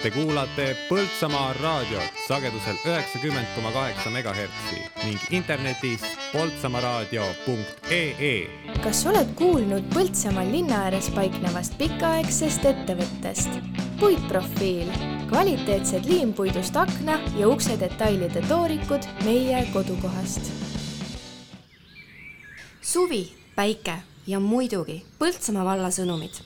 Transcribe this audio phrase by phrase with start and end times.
[0.00, 6.00] Te kuulate Põltsamaa raadiot sagedusel üheksakümmend koma kaheksa megahertsi ning internetis
[6.32, 8.30] poltsamaaraadio.ee.
[8.80, 13.50] kas oled kuulnud Põltsamaal linna ääres paiknevast pikaaegsest ettevõttest?
[14.00, 14.88] puitprofiil,
[15.28, 20.48] kvaliteetsed liimpuidust akna ja ukse detailide toorikud meie kodukohast.
[22.80, 26.40] suvi, päike ja muidugi Põltsamaa valla sõnumid.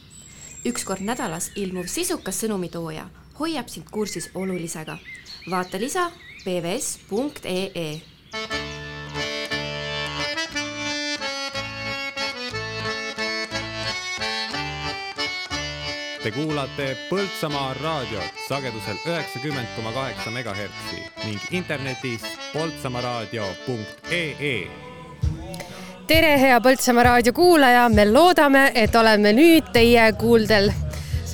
[0.66, 3.06] üks kord nädalas ilmuv sisukas sõnumitooja
[3.40, 4.98] hoiab sind kursis olulisega.
[5.50, 6.10] vaata lisa
[6.44, 8.00] pvs.ee
[16.22, 22.22] Te kuulate Põltsamaa raadiot sagedusel üheksakümmend koma kaheksa megahertsi ning internetis
[22.52, 24.68] poltsamaaraadio.ee
[26.06, 30.72] tere, hea Põltsamaa raadio kuulaja, me loodame, et oleme nüüd teie kuuldel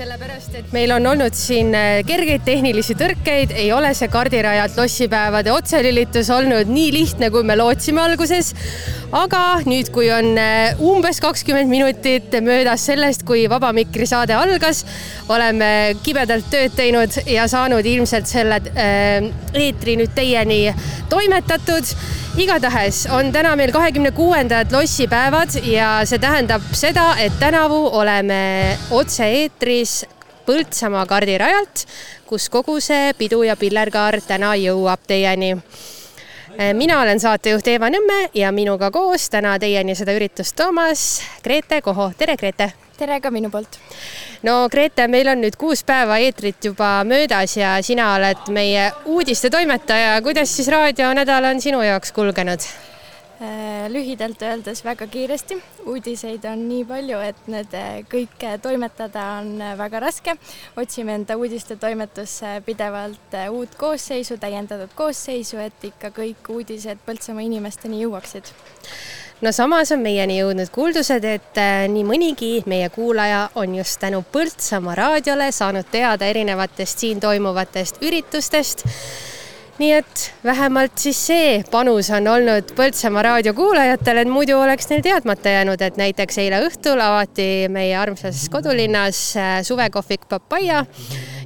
[0.00, 5.52] sellepärast, et meil on olnud siin äh, kergeid tehnilisi tõrkeid, ei ole see kardirajalt lossipäevade
[5.52, 8.54] otselülitus olnud nii lihtne, kui me lootsime alguses.
[9.12, 14.84] aga nüüd, kui on äh, umbes kakskümmend minutit möödas sellest, kui Vaba Mikri saade algas,
[15.28, 20.62] oleme kibedalt tööd teinud ja saanud ilmselt selle äh, eetri nüüd teieni
[21.10, 21.90] toimetatud
[22.38, 28.38] igatahes on täna meil kahekümne kuuendad lossipäevad ja see tähendab seda, et tänavu oleme
[28.94, 29.89] otse-eetris
[30.46, 31.84] Põltsamaa kardirajalt,
[32.26, 35.52] kus kogu see pidu ja pillerkaar täna jõuab teieni.
[36.74, 42.10] mina olen saatejuht Eeva Nõmme ja minuga koos täna teieni seda üritust toomas Grete Koho,
[42.18, 42.72] tere Grete!
[42.98, 43.78] tere ka minu poolt!
[44.42, 50.22] no Grete, meil on nüüd kuus päeva eetrit juba möödas ja sina oled meie uudistetoimetaja.
[50.22, 52.60] kuidas siis raadionädal on sinu jaoks kulgenud?
[53.40, 55.56] Äh, lühidalt öeldes väga kiiresti,
[55.88, 60.34] uudiseid on nii palju, et need äh, kõike toimetada on äh, väga raske.
[60.76, 68.52] otsime enda uudistetoimetusse pidevalt uut koosseisu, täiendatud koosseisu, et ikka kõik uudised Põltsamaa inimesteni jõuaksid
[69.40, 71.64] no samas on meieni jõudnud kuuldused, et
[71.96, 78.84] nii mõnigi meie kuulaja on just tänu Põltsamaa raadiole saanud teada erinevatest siin toimuvatest üritustest.
[79.80, 85.02] Nii et vähemalt siis see panus on olnud Põltsamaa raadio kuulajatele, et muidu oleks neil
[85.04, 90.84] teadmata jäänud, et näiteks eile õhtul avati meie armsas kodulinnas äh, suvekohvik Papaia.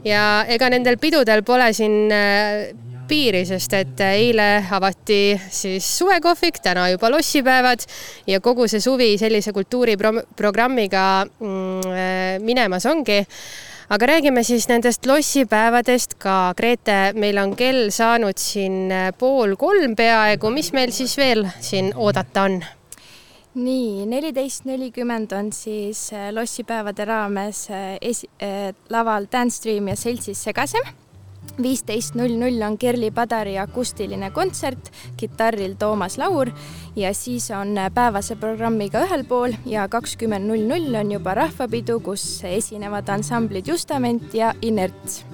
[0.05, 2.73] Ja ega nendel pidudel pole siin äh,
[3.09, 7.87] piiri, sest et eile avati siis suvekohvik, täna juba lossipäevad.
[8.27, 13.23] Ja kogu see suvi sellise kultuuriprogrammiga mm, äh, minemas ongi
[13.89, 16.55] aga räägime siis nendest lossipäevadest ka.
[16.57, 21.93] Grete, meil on kell saanud siin äh, pool kolm peaaegu, mis meil siis veel siin
[21.97, 22.59] oodata on?
[23.55, 27.69] nii, neliteist nelikümmend on siis äh, lossipäevade raames
[28.01, 28.31] esi-,
[28.91, 31.04] laval Dance Stream ja Seltsis Segasem
[31.63, 36.51] viisteist null null on Kerli Padari akustiline kontsert, kitarril Toomas Laur.
[36.97, 42.27] Ja siis on päevase programmiga ühel pool ja kakskümmend null null on juba rahvapidu, kus
[42.49, 45.25] esinevad ansamblid Justament ja Inerts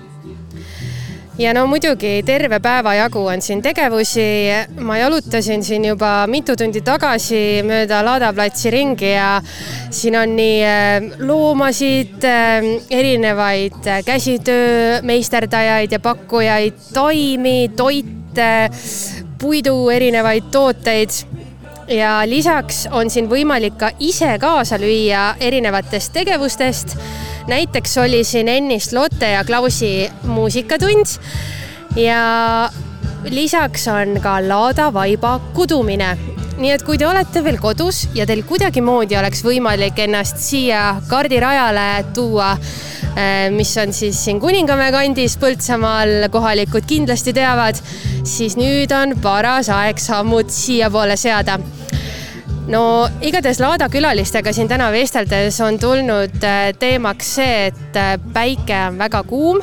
[1.40, 4.24] ja no muidugi terve päeva jagu on siin tegevusi.
[4.80, 9.40] ma jalutasin siin juba mitu tundi tagasi mööda Lada platsi ringi ja
[9.90, 18.52] siin on nii äh, loomasid, äh, erinevaid äh, käsitöö meisterdajaid ja pakkujaid, taimi, toite,
[19.40, 21.22] puidu erinevaid tooteid
[21.88, 26.98] ja lisaks on siin võimalik ka ise kaasa lüüa erinevatest tegevustest
[27.50, 31.06] näiteks oli siin ennist Lotte ja Klausi muusikatund
[31.96, 32.70] ja
[33.24, 36.18] lisaks on ka Laada vaiba kudumine.
[36.60, 42.04] nii et kui te olete veel kodus ja teil kuidagimoodi oleks võimalik ennast siia kardirajale
[42.14, 42.50] tuua,
[43.16, 47.80] eh, mis on siis siin Kuningamäe kandis Põltsamaal, kohalikud kindlasti teavad,
[48.24, 51.58] siis nüüd on paras aeg sammud siiapoole seada
[52.68, 58.76] no igatahes Laada külalistega siin täna vesteldes on tulnud äh, teemaks see, et äh, päike
[58.88, 59.62] on väga kuum.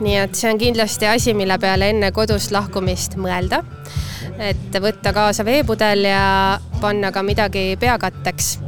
[0.00, 3.62] nii et see on kindlasti asi, mille peale enne kodust lahkumist mõelda.
[4.38, 8.58] et võtta kaasa veepudel ja panna ka midagi peakatteks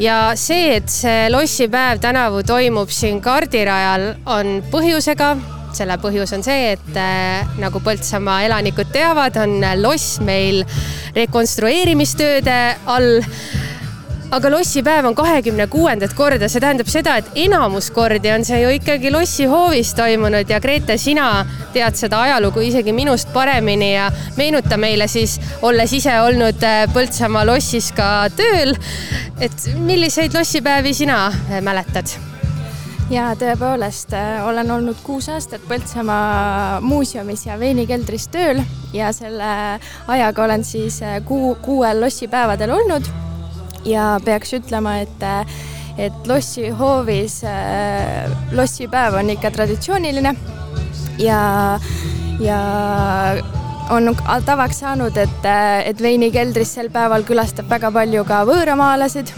[0.00, 5.34] ja see, et see lossipäev tänavu toimub siin kardirajal, on põhjusega
[5.76, 10.62] selle põhjus on see, et äh, nagu Põltsamaa elanikud teavad, on loss meil
[11.16, 13.20] rekonstrueerimistööde all.
[14.30, 18.70] Aga lossipäev on kahekümne kuuendat korda, see tähendab seda, et enamus kordi on see ju
[18.76, 20.46] ikkagi lossihoovis toimunud.
[20.46, 21.42] Ja Grete, sina
[21.74, 24.06] tead seda ajalugu isegi minust paremini ja
[24.38, 28.76] meenuta meile siis, olles ise olnud äh, Põltsamaa lossis ka tööl,
[29.42, 32.29] et milliseid lossipäevi sina äh, mäletad?
[33.10, 34.14] Ja tõepoolest
[34.46, 38.62] olen olnud kuus aastat Põltsamaa muuseumis ja veinikeldris tööl
[38.94, 39.50] ja selle
[40.08, 43.10] ajaga olen siis kuu, kuuel lossipäevadel olnud.
[43.84, 45.22] ja peaks ütlema, et,
[45.98, 47.40] et lossihoovis
[48.52, 50.34] lossipäev on ikka traditsiooniline
[51.18, 51.40] ja,
[52.40, 52.60] ja
[53.90, 54.16] on
[54.46, 55.48] tavaks saanud, et,
[55.84, 59.32] et veinikeldris sel päeval külastab väga palju ka võõramaalasid.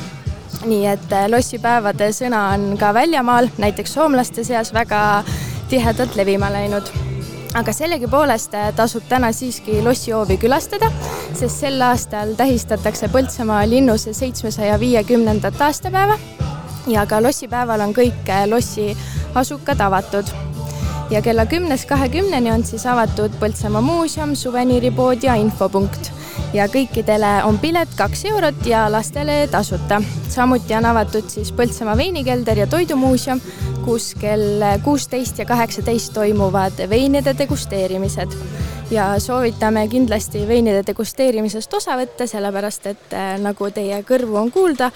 [0.67, 5.23] Nii et äh, lossipäevade sõna on ka väljamaal, näiteks soomlaste seas väga
[5.71, 6.93] tihedalt levima läinud.
[7.59, 10.89] Aga sellegipoolest äh, tasub täna siiski lossihoovi külastada,
[11.35, 16.17] sest sel aastal tähistatakse Põltsamaa linnuse seitsmesaja viiekümnendat aastapäeva.
[16.91, 18.93] Ja ka lossipäeval on kõik äh, lossi
[19.35, 20.33] asukad avatud.
[21.13, 26.13] Ja kella kümnest kahekümneni on siis avatud Põltsamaa muuseum, suveniiripood ja infopunkt
[26.55, 30.03] ja kõikidele on pilet kaks eurot ja lastele tasuta.
[30.29, 33.41] samuti on avatud siis Põltsamaa veinikelder ja toidumuuseum,
[33.85, 38.37] kus kell kuusteist ja kaheksateist toimuvad veinide degusteerimised
[38.91, 44.91] ja soovitame kindlasti veinide degusteerimisest osa võtta, sellepärast et eh, nagu teie kõrvu on kuulda,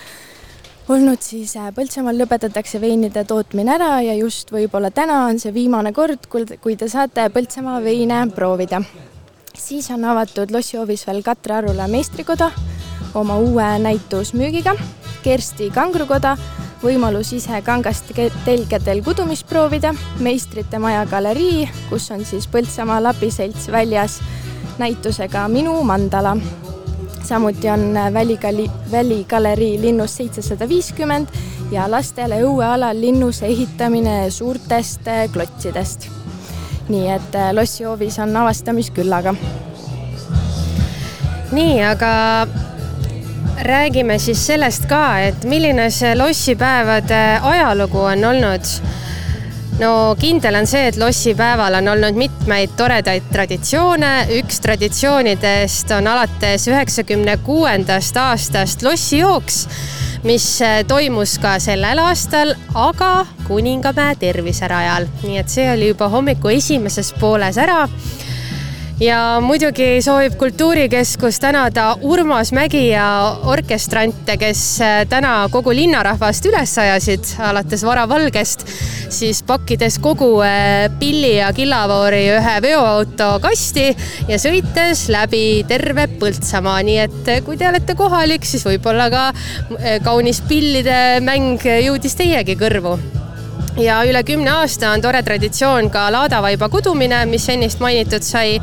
[0.89, 5.93] olnud, siis äh, Põltsamaal lõpetatakse veinide tootmine ära ja just võib-olla täna on see viimane
[5.97, 8.83] kord, kui te saate Põltsamaa veine proovida.
[9.59, 12.51] Siis on avatud lossihoovis veel Katre Arula meistrikoda
[13.15, 14.77] oma uue näitusmüügiga,
[15.25, 16.37] Kersti kangrukoda,
[16.83, 18.13] võimalus ise kangast
[18.45, 24.21] telgedel kudumist proovida, meistrite maja galerii, kus on siis Põltsamaa lapiselts väljas
[24.79, 26.37] näitusega Minu mandala
[27.27, 31.29] samuti on väligali-, väligalerii linnus seitsesada viiskümmend
[31.71, 36.09] ja lastele õuealal linnuse ehitamine suurtest klotsidest.
[36.89, 39.35] Nii et eh, lossihoovis on avastamist küllaga.
[41.53, 42.13] nii, aga
[43.63, 48.73] räägime siis sellest ka, et milline see lossipäevade ajalugu on olnud
[49.81, 56.69] no kindel on see, et lossipäeval on olnud mitmeid toredaid traditsioone, üks traditsioonidest on alates
[56.71, 59.63] üheksakümne kuuendast aastast lossijooks,
[60.27, 66.51] mis eh, toimus ka sellel aastal, aga Kuningamäe terviserajal, nii et see oli juba hommiku
[66.57, 67.85] esimeses pooles ära
[69.01, 76.73] ja muidugi soovib Kultuurikeskus tänada Urmas Mägi ja orkestrante, kes äh, täna kogu linnarahvast üles
[76.81, 78.65] ajasid alates varavalgest,
[79.13, 83.91] siis pakkides kogu äh, pilli ja killavoori ühe veoauto kasti
[84.31, 89.29] ja sõites läbi terve Põltsamaa, nii et äh, kui te olete kohalik, siis võib-olla ka
[90.07, 92.97] kaunis pillide mäng jõudis teiegi kõrvu
[93.81, 98.61] ja üle kümne aasta on tore traditsioon ka laadavaiba kudumine, mis ennist mainitud sai.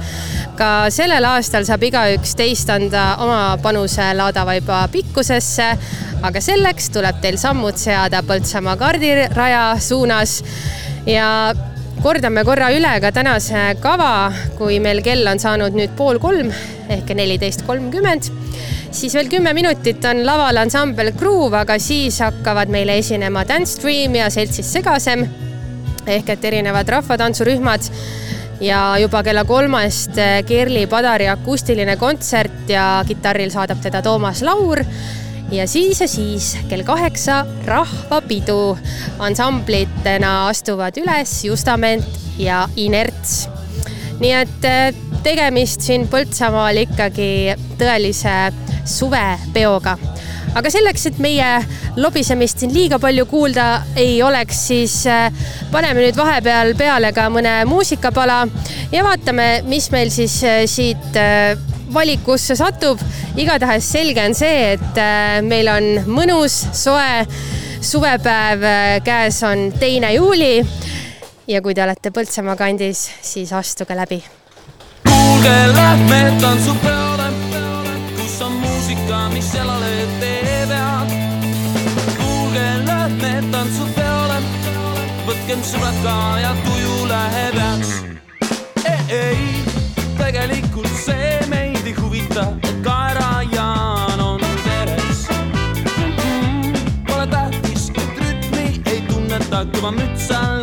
[0.54, 5.70] ka sellel aastal saab igaüks teist anda oma panuse laadavaiba pikkusesse,
[6.22, 10.44] aga selleks tuleb teil sammud seada Põltsamaa kardiraja suunas
[11.10, 11.54] ja
[12.04, 16.52] kordame korra üle ka tänase kava, kui meil kell on saanud nüüd pool kolm
[16.92, 18.28] ehk neliteist kolmkümmend
[18.94, 24.16] siis veel kümme minutit on laval ansambel Groove, aga siis hakkavad meile esinema Dance Stream
[24.20, 25.26] ja seltsis Segasem
[26.08, 27.88] ehk et erinevad rahvatantsurühmad.
[28.64, 34.84] Ja juba kella kolmest Kerli Padari akustiline kontsert ja kitarril saadab teda Toomas Laur
[35.54, 38.78] ja siis ja siis kell kaheksa rahvapidu.
[39.20, 42.06] ansamblitena astuvad üles Justament
[42.38, 43.50] ja Inerts.
[44.20, 48.54] nii et eh, tegemist siin Põltsamaal ikkagi tõelise
[48.86, 49.98] suvepeoga.
[50.56, 51.52] aga selleks, et meie
[51.98, 55.30] lobisemist siin liiga palju kuulda ei oleks, siis äh,
[55.72, 58.48] paneme nüüd vahepeal peale ka mõne muusikapala
[58.92, 61.58] ja vaatame, mis meil siis äh, siit äh,
[61.94, 63.00] valikusse satub.
[63.36, 65.02] igatahes selge on see, et
[65.48, 67.26] meil on mõnus, soe
[67.82, 68.68] suvepäev,
[69.04, 70.66] käes on teine juuli.
[71.48, 74.24] ja kui te olete Põltsamaa kandis, siis astuge läbi.
[75.08, 77.14] kuulge, lähme tantsupeole
[78.94, 81.08] muusika, mis jalale teevad.
[82.18, 84.38] kuulge, lähme tantsupeole,
[85.28, 87.94] võtkem sõbrad ka ja tuju läheb heaks.
[89.10, 89.64] ei,
[90.18, 91.53] tegelikult see
[92.34, 96.74] huvita, et kaerajaan on veres mm,.
[97.08, 100.63] Pole tähtis, et rütmi ei tunneta, kõva müts alla,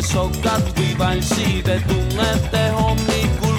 [0.00, 3.49] tantsige sokad või valssid, et tunnete hommikul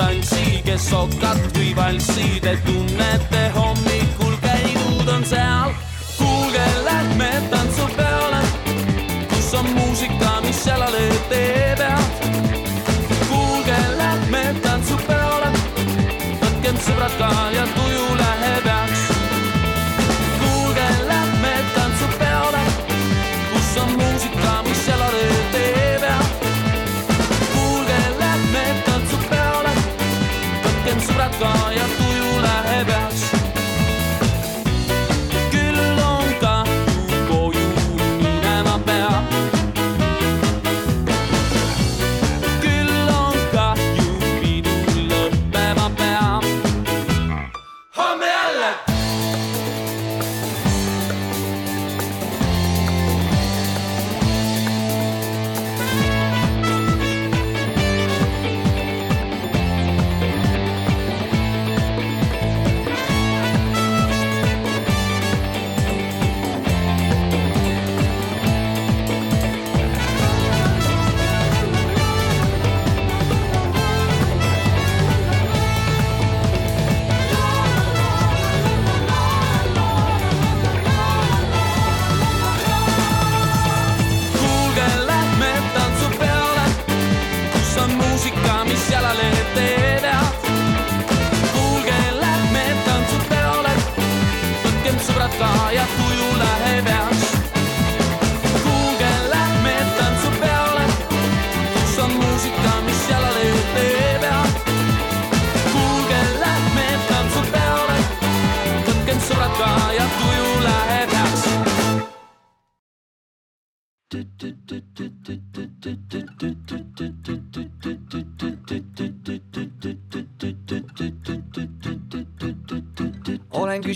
[0.00, 5.74] tantsige sokat või valssi, te tunnete hommikul käigud on seal.
[6.16, 8.40] kuulge, lähme tantsupeole,
[9.32, 12.10] kus on muusika, mis jalale teeb head
[13.28, 15.52] kuulge, lähme tantsupeole,
[16.42, 18.39] võtkem sõbrad ka ja tuju läheb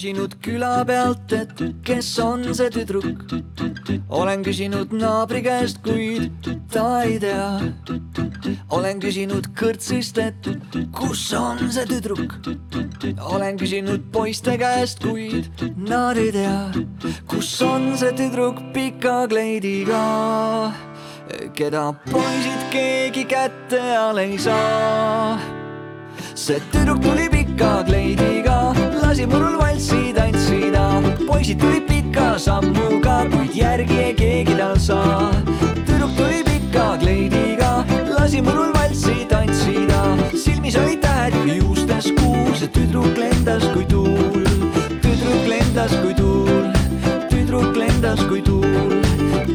[0.05, 3.23] küsinud küla pealt, et kes on see tüdruk.
[4.13, 7.47] olen küsinud naabri käest, kuid ta ei tea.
[8.69, 10.51] olen küsinud kõrtsist, et
[10.93, 12.37] kus on see tüdruk.
[13.17, 15.49] olen küsinud poiste käest, kuid
[15.89, 16.69] nad ei tea,
[17.27, 20.05] kus on see tüdruk pika kleidiga,
[21.57, 25.41] keda poisid keegi kätte all ei saa
[26.35, 28.34] see tüdruk tuli pika kleidiga,
[29.15, 30.85] lasi murul valssi tantsida.
[31.27, 35.31] poisid tulid pika sammuga, kuid järgi ei keegi tal saa.
[35.87, 37.71] tüdruk tuli pika kleidiga,
[38.19, 40.01] lasi murul valssi tantsida.
[40.45, 44.43] silmis olid tähed ja juustes kuu, see tüdruk lendas kui tuul.
[45.05, 46.67] tüdruk lendas kui tuul,
[47.31, 48.99] tüdruk lendas kui tuul,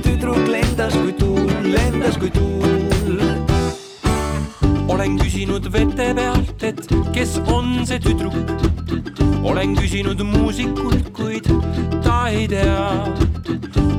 [0.05, 2.88] tüdruk lendas kui tuul, lendas kui tuul
[4.89, 8.33] olen küsinud vete pealt, et kes on see tüdruk.
[9.43, 11.45] olen küsinud muusikult, kuid
[12.03, 13.05] ta ei tea.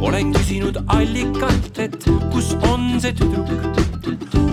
[0.00, 3.78] olen küsinud allikalt, et kus on see tüdruk.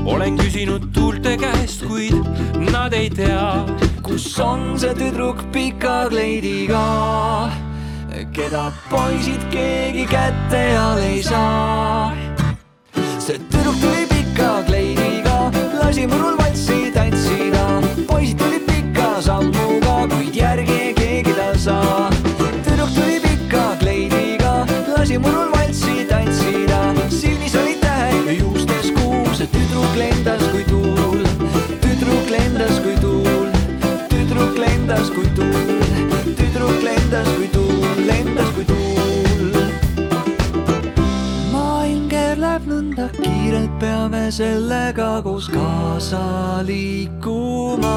[0.06, 2.14] olen küsinud tuulte käest, kuid
[2.72, 3.66] nad ei tea.
[4.04, 6.86] kus on see tüdruk pika kleidiga,
[8.34, 12.14] keda poisid keegi kätte all ei saa.
[13.18, 14.87] see tüdruk tuli pika kleidiga,
[15.98, 17.82] lasi murul valssi tantsida.
[18.08, 22.10] poisid tulid pika sammuga, kuid järgi keegi tal saa.
[22.66, 24.52] tüdruk tuli pika kleidiga,
[24.94, 26.94] lasi murul valssi tantsida.
[27.10, 31.26] silmis olid tähed ja juustes kuu, see tüdruk lendas kui tuul.
[31.82, 33.50] tüdruk lendas kui tuul,
[34.14, 35.82] tüdruk lendas kui tuul,
[36.38, 38.47] tüdruk lendas kui tuul, lendas
[43.48, 46.20] kiirelt, peame sellega koos kaasa
[46.68, 47.96] liikuma.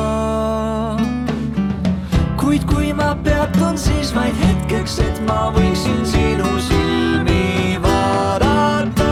[2.36, 9.10] kuid kui ma peatun, siis vaid hetkeks, et ma võiksin sinu silmi vaadata.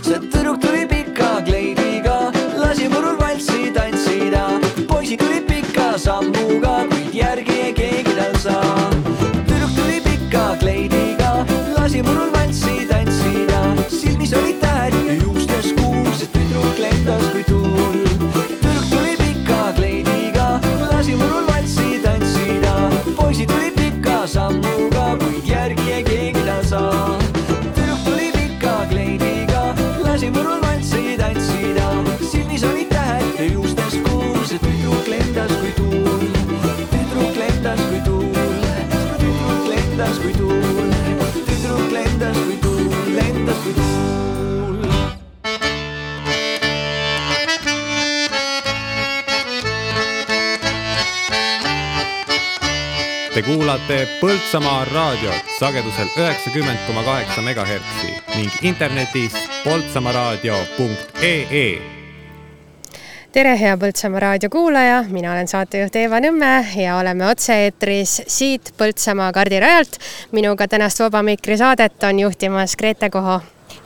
[0.00, 4.48] see tüdruk tuli pika kleidiga, lasi murul valssi tantsida.
[4.88, 8.85] poisid tulid pika sammuga, kuid järgi ei keegi tal saa.
[53.46, 59.32] Kuulate Põltsamaa raadiot sagedusel üheksakümmend koma kaheksa megahertsi ning internetis
[59.64, 61.78] poltsamaaraadio.ee
[63.32, 69.32] tere, hea Põltsamaa raadio kuulaja, mina olen saatejuht Eeva Nõmme ja oleme otse-eetris siit Põltsamaa
[69.32, 69.98] kardirajalt.
[70.32, 73.40] minuga tänast Vaba Mikri saadet on juhtimas Grete Koho.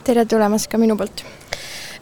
[0.05, 1.25] tere tulemast ka minu poolt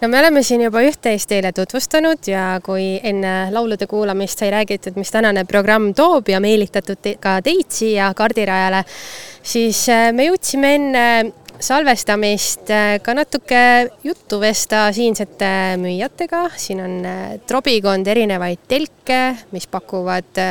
[0.01, 4.99] no me oleme siin juba üht-teist teile tutvustanud ja kui enne laulude kuulamist sai räägitud,
[4.99, 8.85] mis tänane programm toob ja meelitatud te ka teid siia kardirajale,
[9.43, 11.07] siis äh, me jõudsime enne
[11.59, 13.65] salvestamist äh, ka natuke
[14.07, 15.51] juttu vesta siinsete
[15.83, 20.47] müüjatega, siin on äh, trobikond erinevaid telke, mis pakuvad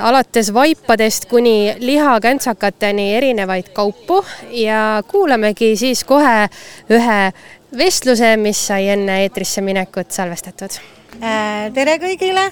[0.00, 4.22] alates vaipadest kuni lihakäntsakateni erinevaid kaupu.
[4.56, 6.48] Ja kuulamegi siis kohe
[6.88, 7.18] ühe
[7.76, 10.76] vestluse, mis sai enne eetrisse minekut salvestatud.
[11.20, 12.50] Äh, tere kõigile.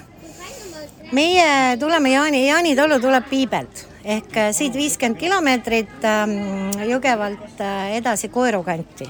[1.11, 7.97] meie tuleme Jaani, Jaani talu tuleb Piibelt ehk äh, siit viiskümmend kilomeetrit ähm, Jõgevalt äh,
[7.97, 9.09] edasi Koeru kanti.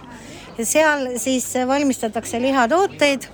[0.64, 3.28] seal siis valmistatakse lihatooteid,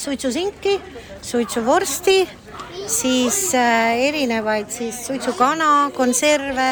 [0.00, 0.78] suitsusinki,
[1.22, 2.28] suitsuvorsti,
[2.88, 6.70] siis erinevaid siis suitsukana, konserve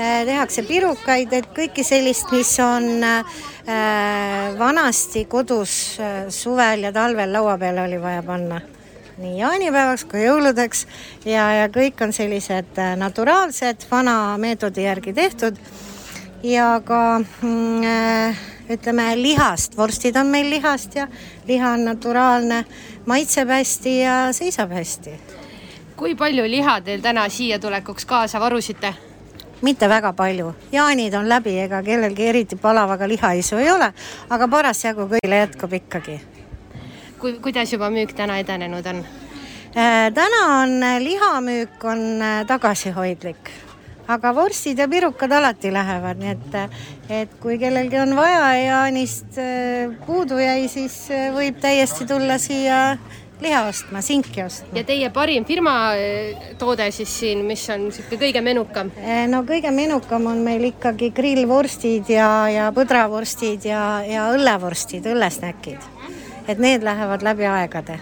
[0.00, 3.04] tehakse pirukaid, et kõike sellist, mis on
[3.70, 8.56] Äh, vanasti kodus äh, suvel ja talvel laua peale oli vaja panna
[9.20, 10.86] nii jaanipäevaks kui jõuludeks
[11.28, 15.60] ja, ja kõik on sellised äh, naturaalsed, vana meetodi järgi tehtud.
[16.42, 18.40] ja ka mm,
[18.74, 21.06] ütleme lihast, vorstid on meil lihast ja
[21.46, 22.64] liha on naturaalne,
[23.06, 25.14] maitseb hästi ja seisab hästi.
[25.96, 28.94] kui palju liha teil täna siia tulekuks kaasa varusite?
[29.62, 33.90] Mitte väga palju, jaanid on läbi, ega kellelgi eriti palavaga lihaisu ei ole,
[34.30, 36.20] aga parasjagu kõigile jätkub ikkagi.
[37.20, 39.02] kui, kuidas juba müük täna edenenud on
[39.76, 40.12] äh,?
[40.14, 43.50] täna on äh, lihamüük on äh, tagasihoidlik,
[44.08, 46.70] aga vorstid ja pirukad alati lähevad, nii et, äh,
[47.20, 49.36] et kui kellelgi on vaja jaanist
[50.06, 51.02] puudu jäi, siis
[51.36, 52.96] võib täiesti tulla siia
[53.40, 54.76] liha ostma, sinki ostma.
[54.76, 58.92] ja teie parim firma eh, toode siis siin, mis on niisugune kõige menukam?
[59.00, 65.90] Eh, no kõige menukam on meil ikkagi grillvorstid ja, ja põdravorstid ja, ja õllevorstid, õllesnäkid.
[66.48, 68.00] et need lähevad läbi aegade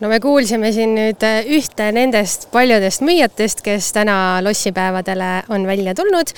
[0.00, 5.94] no me kuulsime siin nüüd eh, ühte nendest paljudest müüjatest, kes täna lossipäevadele on välja
[5.94, 6.32] tulnud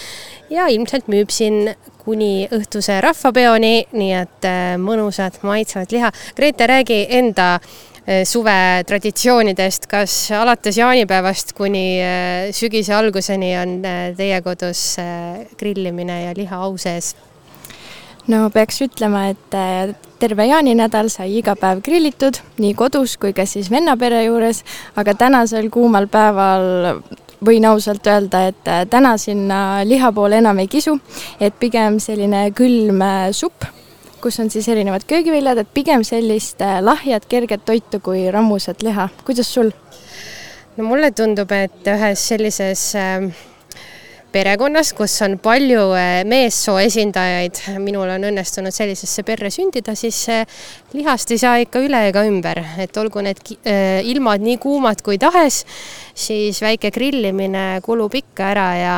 [0.51, 6.11] ja ilmselt müüb siin kuni õhtuse rahvapeoni, nii et äh, mõnusat maitsvat liha.
[6.37, 13.79] Grete, räägi enda äh, suvetraditsioonidest, kas alates jaanipäevast kuni äh, sügise alguseni on
[14.19, 14.97] teie kodus
[15.59, 17.15] grillimine ja liha au sees?
[18.31, 19.55] no peaks ütlema, et
[20.23, 24.63] terve jaaninädal sai iga päev grillitud, nii kodus kui ka siis vennapere juures,
[24.95, 27.03] aga tänasel kuumal päeval
[27.45, 30.97] võin ausalt öelda, et äh, täna sinna liha poole enam ei kisu,
[31.41, 33.67] et pigem selline külm äh, supp,
[34.23, 39.09] kus on siis erinevad köögiviljad, et pigem sellist äh, lahjat, kerget toitu kui rammusat liha.
[39.27, 39.73] kuidas sul?
[40.77, 43.27] no mulle tundub, et ühes sellises äh,
[44.33, 50.19] perekonnas, kus on palju eh, meessoo esindajaid, minul on õnnestunud sellisesse perre sündida, siis
[50.97, 55.21] lihast ei saa ikka üle ega ümber, et olgu need eh, ilmad nii kuumad kui
[55.23, 55.63] tahes,
[56.15, 58.97] siis väike grillimine kulub ikka ära ja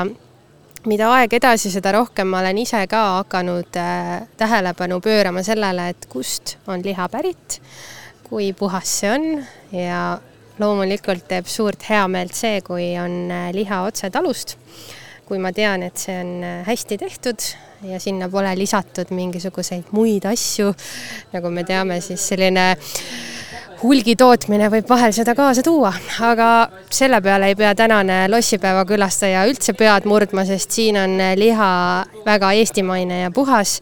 [0.89, 3.79] mida aeg edasi, seda rohkem ma olen ise ka hakanud
[4.39, 7.59] tähelepanu pöörama sellele, et kust on liha pärit,
[8.29, 9.31] kui puhas see on.
[9.75, 10.03] Ja
[10.61, 14.55] loomulikult teeb suurt heameelt see, kui on liha otse talust
[15.29, 17.47] kui ma tean, et see on äh, hästi tehtud
[17.89, 20.73] ja sinna pole lisatud mingisuguseid muid asju,
[21.33, 22.67] nagu me teame, siis selline
[23.83, 25.93] hulgitootmine võib vahel seda kaasa tuua,
[26.25, 26.49] aga
[26.93, 31.71] selle peale ei pea tänane lossipäeva külastaja üldse pead murdma, sest siin on äh, liha
[32.27, 33.81] väga eestimaine ja puhas.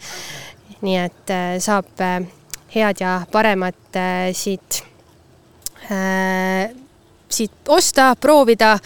[0.83, 1.91] nii et äh, saab
[2.75, 3.99] head ja paremat
[4.33, 4.79] siit,
[7.29, 8.79] siit osta, proovida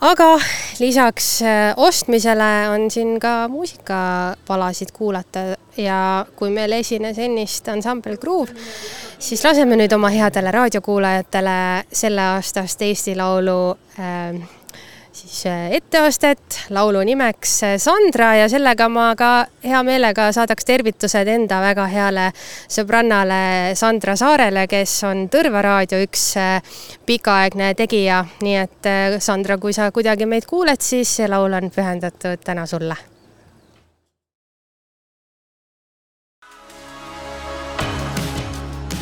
[0.00, 0.38] aga
[0.80, 5.40] lisaks äh, ostmisele on siin ka muusikapalasid kuulata
[5.76, 8.54] ja kui meil esines ennist ansambel Groove,
[9.18, 11.58] siis laseme nüüd oma headele raadiokuulajatele
[11.92, 13.60] selleaastast Eesti Laulu
[13.98, 14.57] äh,
[15.12, 21.28] siis äh, etteastet laulu nimeks äh, Sandra ja sellega ma ka hea meelega saadaks tervitused
[21.28, 22.30] enda väga heale
[22.68, 26.62] sõbrannale Sandra Saarele, kes on Tõrva raadio üks äh,
[27.06, 28.90] pikaaegne tegija, nii et
[29.20, 32.96] Sandra, kui sa kuidagi meid kuuled, siis see laul on pühendatud täna sulle.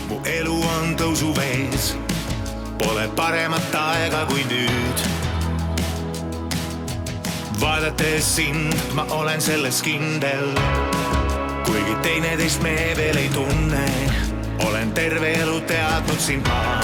[0.09, 1.95] mu elu on tõusuvees.
[2.79, 5.16] Pole paremat aega kui nüüd
[7.61, 10.55] vaadates sind, ma olen selles kindel.
[11.65, 13.85] kuigi teineteist me veel ei tunne,
[14.67, 16.81] olen terve elu teadnud sind ma.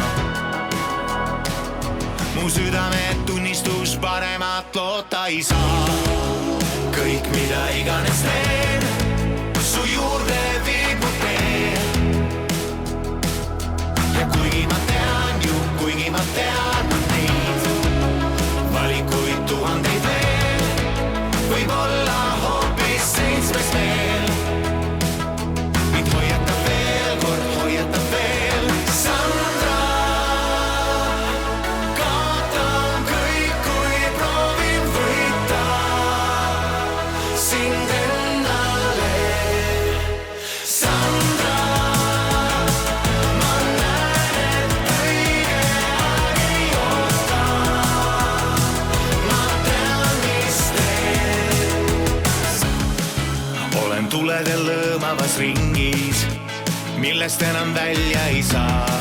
[2.35, 5.87] mu südametunnistus paremat loota ei saa.
[6.97, 8.83] kõik, mida iganes teen,
[9.61, 11.73] su juurde viib mu tee.
[14.19, 16.72] ja kuigi ma tean ju, kuigi ma tean
[54.33, 56.23] tuledel lõõmavas ringis,
[56.97, 59.01] millest enam välja ei saa.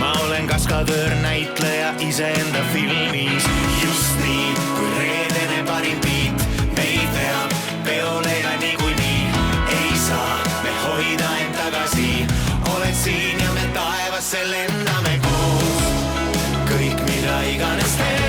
[0.00, 3.46] ma olen kaskadöör, näitleja iseenda filmis,
[3.84, 6.42] just nii kui reedene parim beat
[6.74, 7.54] meid veab
[7.86, 9.30] peole ja niikuinii
[9.76, 12.26] ei saa me hoida end tagasi.
[12.74, 15.86] oled siin ja me taevasse lendame koos.
[16.72, 18.27] kõik, mida iganes teen,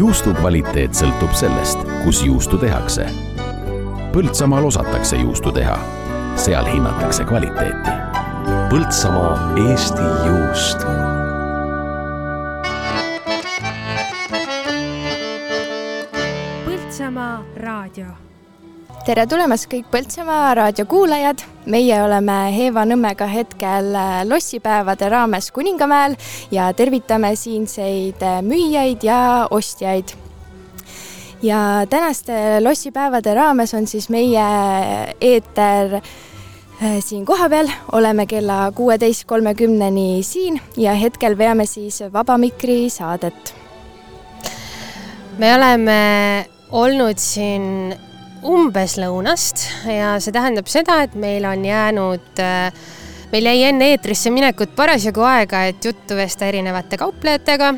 [0.00, 3.04] juustu kvaliteet sõltub sellest, kus juustu tehakse.
[4.14, 5.76] Põltsamaal osatakse juustu teha,
[6.40, 7.98] seal hinnatakse kvaliteeti.
[8.72, 9.34] Põltsamaa
[9.66, 10.88] Eesti juust
[19.10, 21.40] tere tulemast kõik Põltsamaa raadio kuulajad.
[21.66, 26.14] meie oleme Heeva Nõmmega hetkel äh, lossipäevade raames Kuningamäel
[26.54, 30.12] ja tervitame siinseid äh, müüjaid ja ostjaid.
[31.42, 34.44] ja tänaste lossipäevade raames on siis meie
[35.20, 42.90] eeter äh, siin kohapeal, oleme kella kuueteist kolmekümneni siin ja hetkel veame siis Vaba Mikri
[42.90, 43.54] saadet.
[45.38, 47.98] me oleme olnud siin
[48.46, 52.40] umbes lõunast ja see tähendab seda, et meil on jäänud,
[53.32, 57.74] meil jäi enne eetrisse minekut parasjagu aega, et juttu vesta erinevate kauplejatega.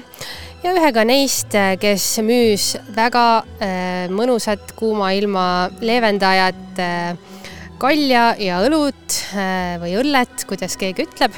[0.63, 5.47] Ja ühega neist, kes müüs väga äh, mõnusat kuuma ilma
[5.83, 7.33] leevendajat äh,
[7.83, 11.35] kalja ja õlut äh, või õllet, kuidas keegi ütleb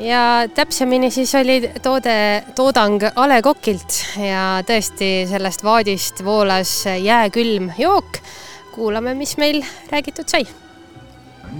[0.00, 7.72] ja täpsemini siis oli toode, toodang A Le Coqilt ja tõesti sellest vaadist voolas jääkülm
[7.78, 8.20] jook.
[8.72, 10.46] kuulame, mis meil räägitud sai.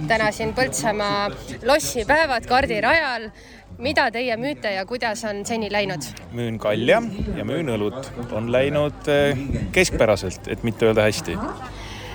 [0.07, 1.29] täna siin Põltsamaa
[1.65, 3.29] lossipäevad kardirajal.
[3.77, 6.01] mida teie müüte ja kuidas on seni läinud?
[6.31, 7.01] müün kalja
[7.35, 8.11] ja müün õlut.
[8.31, 9.37] on läinud eh,
[9.71, 11.37] keskpäraselt, et mitte öelda hästi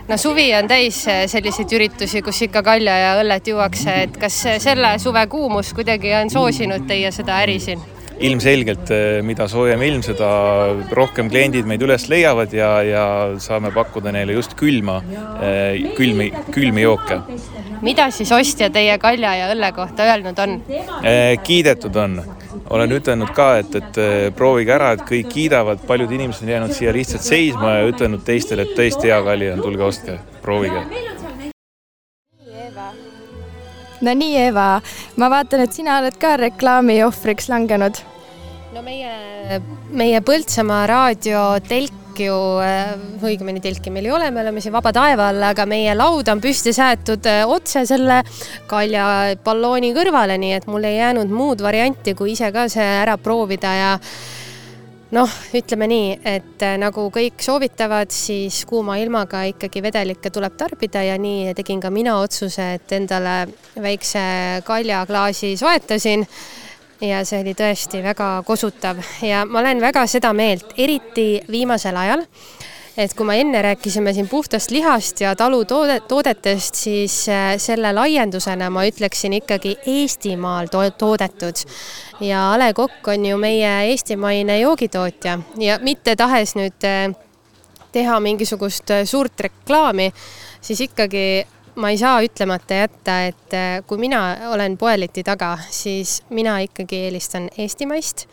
[0.09, 4.97] no suvi on täis selliseid üritusi, kus ikka kalja ja õllet juuakse, et kas selle
[5.03, 7.96] suve kuumus kuidagi on soosinud teie seda äri siin?
[8.25, 8.91] Ilmselgelt,
[9.27, 10.29] mida soojem ilm, seda
[10.97, 13.05] rohkem kliendid meid üles leiavad ja, ja
[13.43, 15.01] saame pakkuda neile just külma,
[15.99, 17.21] külmi, külmi jooke.
[17.85, 20.57] mida siis ostja teie kalja ja õlle kohta öelnud on?
[21.45, 22.21] kiidetud on,
[22.71, 24.01] olen ütelnud ka, et, et
[24.37, 28.65] proovige ära, et kõik kiidavad, paljud inimesed on jäänud siia lihtsalt seisma ja ütelnud teistele,
[28.65, 30.87] et tõesti hea kali on, tulge ostke, proovige
[34.05, 34.69] no nii, Eva,
[35.21, 38.03] ma vaatan, et sina oled ka reklaami ohvriks langenud.
[38.75, 39.61] no meie,
[39.97, 42.37] meie Põltsamaa raadiotelk ju,
[43.25, 46.41] õigemini telki meil ei ole, me oleme siin vaba taeva all, aga meie laud on
[46.45, 48.23] püsti seatud äh, otse selle
[48.71, 53.75] kaljaballooni kõrvale, nii et mul ei jäänud muud varianti, kui ise ka see ära proovida
[53.77, 53.93] ja
[55.17, 61.03] noh, ütleme nii, et äh, nagu kõik soovitavad, siis kuuma ilmaga ikkagi vedelikke tuleb tarbida
[61.07, 63.39] ja nii tegin ka mina otsuse, et endale
[63.83, 64.23] väikse
[64.67, 66.27] kaljaklaasi soetasin.
[67.05, 69.03] Ja see oli tõesti väga kosutav.
[69.21, 72.23] Ja ma olen väga seda meelt, eriti viimasel ajal,
[72.97, 78.71] et kui me enne rääkisime siin puhtast lihast ja talutoode, toodetest, siis äh, selle laiendusena
[78.73, 81.61] ma ütleksin ikkagi Eestimaal to toodetud.
[82.21, 87.13] ja A Le Kokk on ju meie eestimaine joogitootja ja mitte tahes nüüd äh,
[87.93, 90.13] teha mingisugust äh, suurt reklaami,
[90.61, 93.57] siis ikkagi ma ei saa ütlemata jätta, et
[93.87, 98.25] kui mina olen poeleti taga, siis mina ikkagi eelistan eestimaist.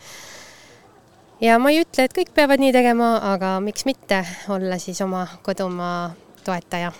[1.44, 5.26] Ja ma ei ütle, et kõik peavad nii tegema, aga miks mitte olla siis oma
[5.44, 6.92] kodumaa toetaja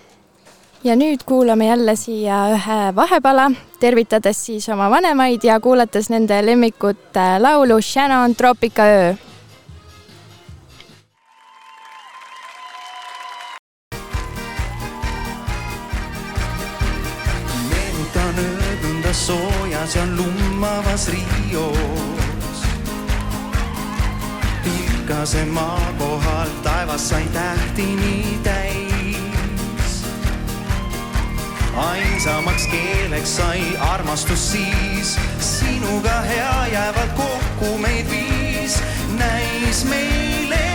[0.85, 7.17] ja nüüd kuulame jälle siia ühe vahepala, tervitades siis oma vanemaid ja kuulates nende lemmikut
[7.17, 9.15] äh, laulu Shannon Troopika öö
[17.71, 22.34] meenutan öötunda soojas ja lummavas Rios.
[25.05, 30.05] Pilkase maa kohal taevas sai tähti nii täis.
[31.77, 38.83] ainsamaks keeleks sai armastus siis, sinuga hea jäävalt kokku meid viis,
[39.19, 40.74] näis meile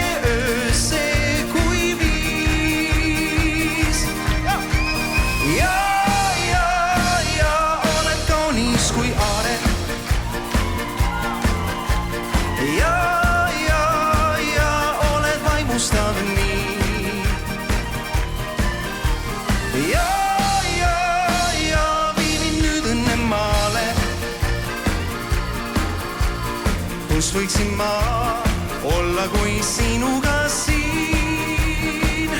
[27.30, 28.42] kus võiksin ma
[28.89, 32.32] olla kui sinuga siin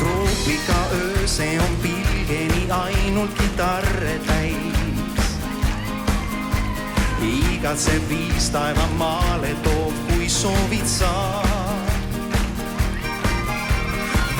[0.00, 5.28] troopika öö, see on pilgeni ainult kitarre täis.
[7.20, 11.12] igatseb viis taevamaale toob, kui soovid sa.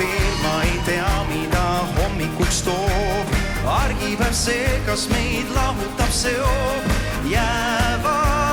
[0.01, 3.39] veel ma ei tea, mida hommikuks toob,
[3.83, 6.93] argipäev see, kas meid lahutab, seob,
[7.29, 8.48] jäävad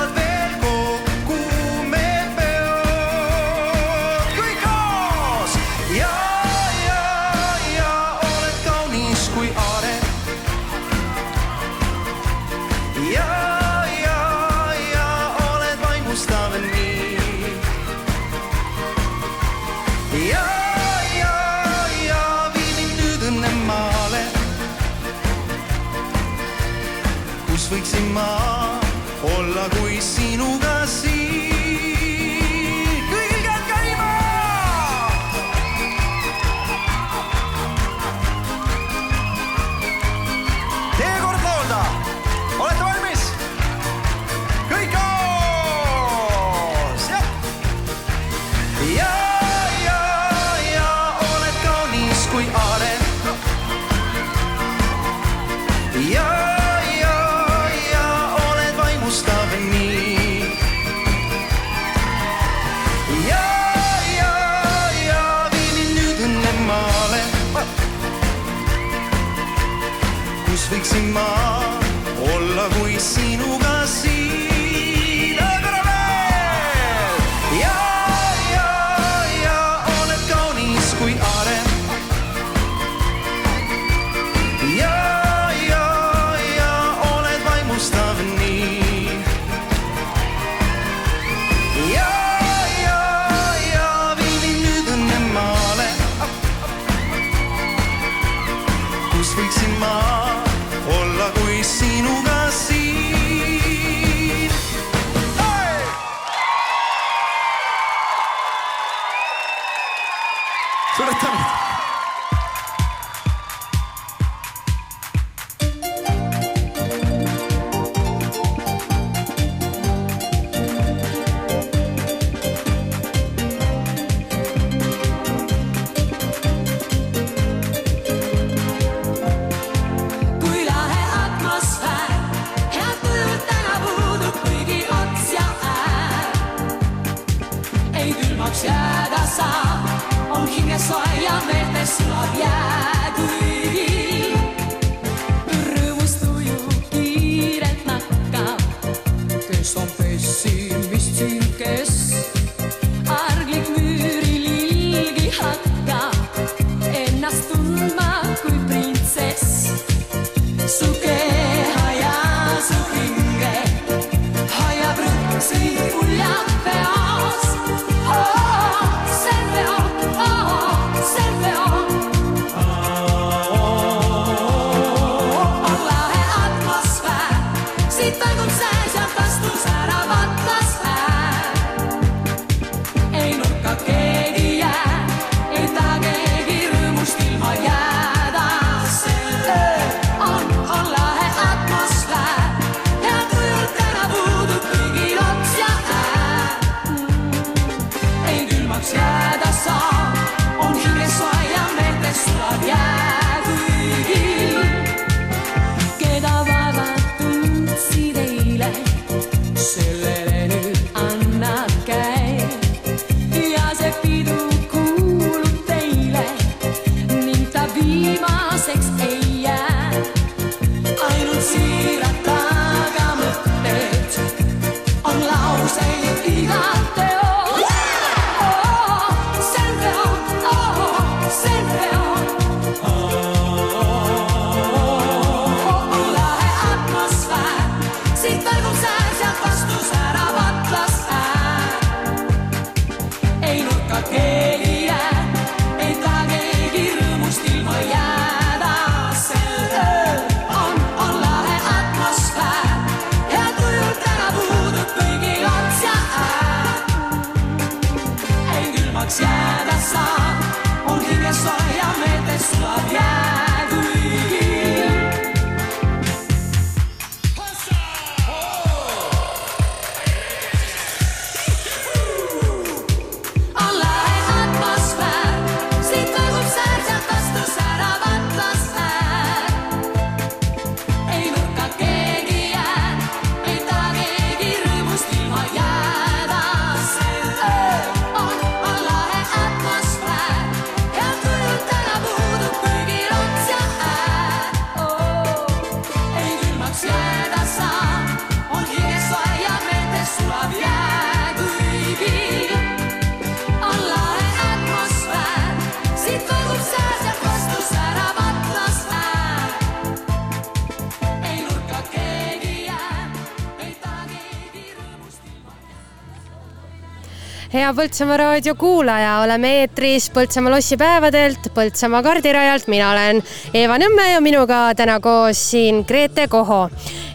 [317.66, 323.22] hea Põltsamaa raadio kuulaja, oleme eetris Põltsamaa lossipäevadelt Põltsamaa kardirajalt, mina olen
[323.54, 326.68] Eeva Nõmme ja minuga täna koos siin Grete Koho.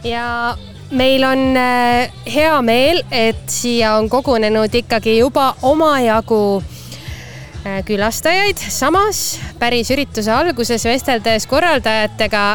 [0.03, 0.57] Ja
[0.91, 9.39] meil on äh, hea meel, et siia on kogunenud ikkagi juba omajagu äh, külastajaid, samas
[9.61, 12.45] päris ürituse alguses vesteldes korraldajatega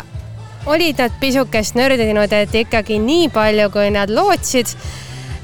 [0.66, 4.74] olid nad pisukest nördinud, et ikkagi nii palju, kui nad lootsid,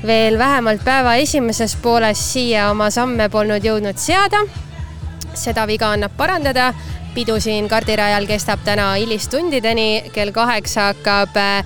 [0.07, 4.42] veel vähemalt päeva esimeses pooles siia oma samme polnud jõudnud seada.
[5.34, 6.74] seda viga annab parandada.
[7.14, 11.64] pidu siin kardirajal kestab täna hilistundideni, kell kaheksa hakkab äh,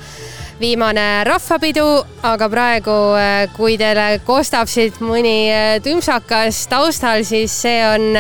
[0.61, 7.79] viimane rahvapidu, aga praegu, äh, kui teile kostab siit mõni äh, tümpsakas taustal, siis see
[7.87, 8.19] on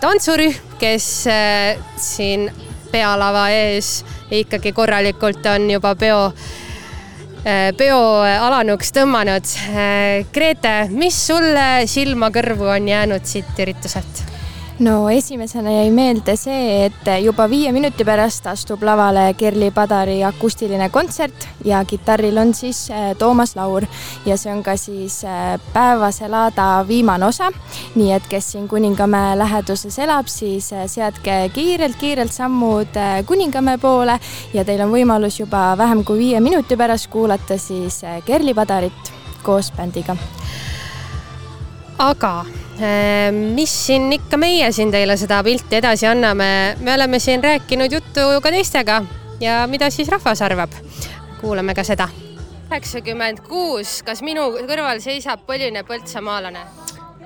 [0.00, 1.06] tantsurühm, kes
[1.96, 2.50] siin
[2.92, 6.32] pealava ees ikkagi korralikult on juba peo
[7.78, 9.54] peo alanuks tõmmanud.
[10.34, 14.31] Grete, mis sulle silma-kõrvu on jäänud siit ürituselt?
[14.82, 20.88] No esimesena jäi meelde see, et juba viie minuti pärast astub lavale Kerli Padari akustiline
[20.90, 23.86] kontsert ja kitarril on siis äh, Toomas Laur.
[24.26, 27.52] Ja see on ka siis äh, päevase laada viimane osa.
[27.94, 34.18] nii et kes siin Kuningamäe läheduses elab, siis äh, seadke kiirelt-kiirelt sammud Kuningamäe poole.
[34.54, 39.72] Ja teil on võimalus juba vähem kui viie minuti pärast kuulata siis Kerli Padarit koos
[39.76, 40.16] bändiga
[42.02, 42.32] aga
[43.54, 46.48] mis siin ikka meie siin teile seda pilti edasi anname,
[46.80, 49.02] me oleme siin rääkinud juttu ka teistega
[49.40, 50.70] ja mida siis rahvas arvab.
[51.40, 52.08] kuulame ka seda.
[52.70, 56.64] üheksakümmend kuus, kas minu kõrval seisab põline põltsamaalane?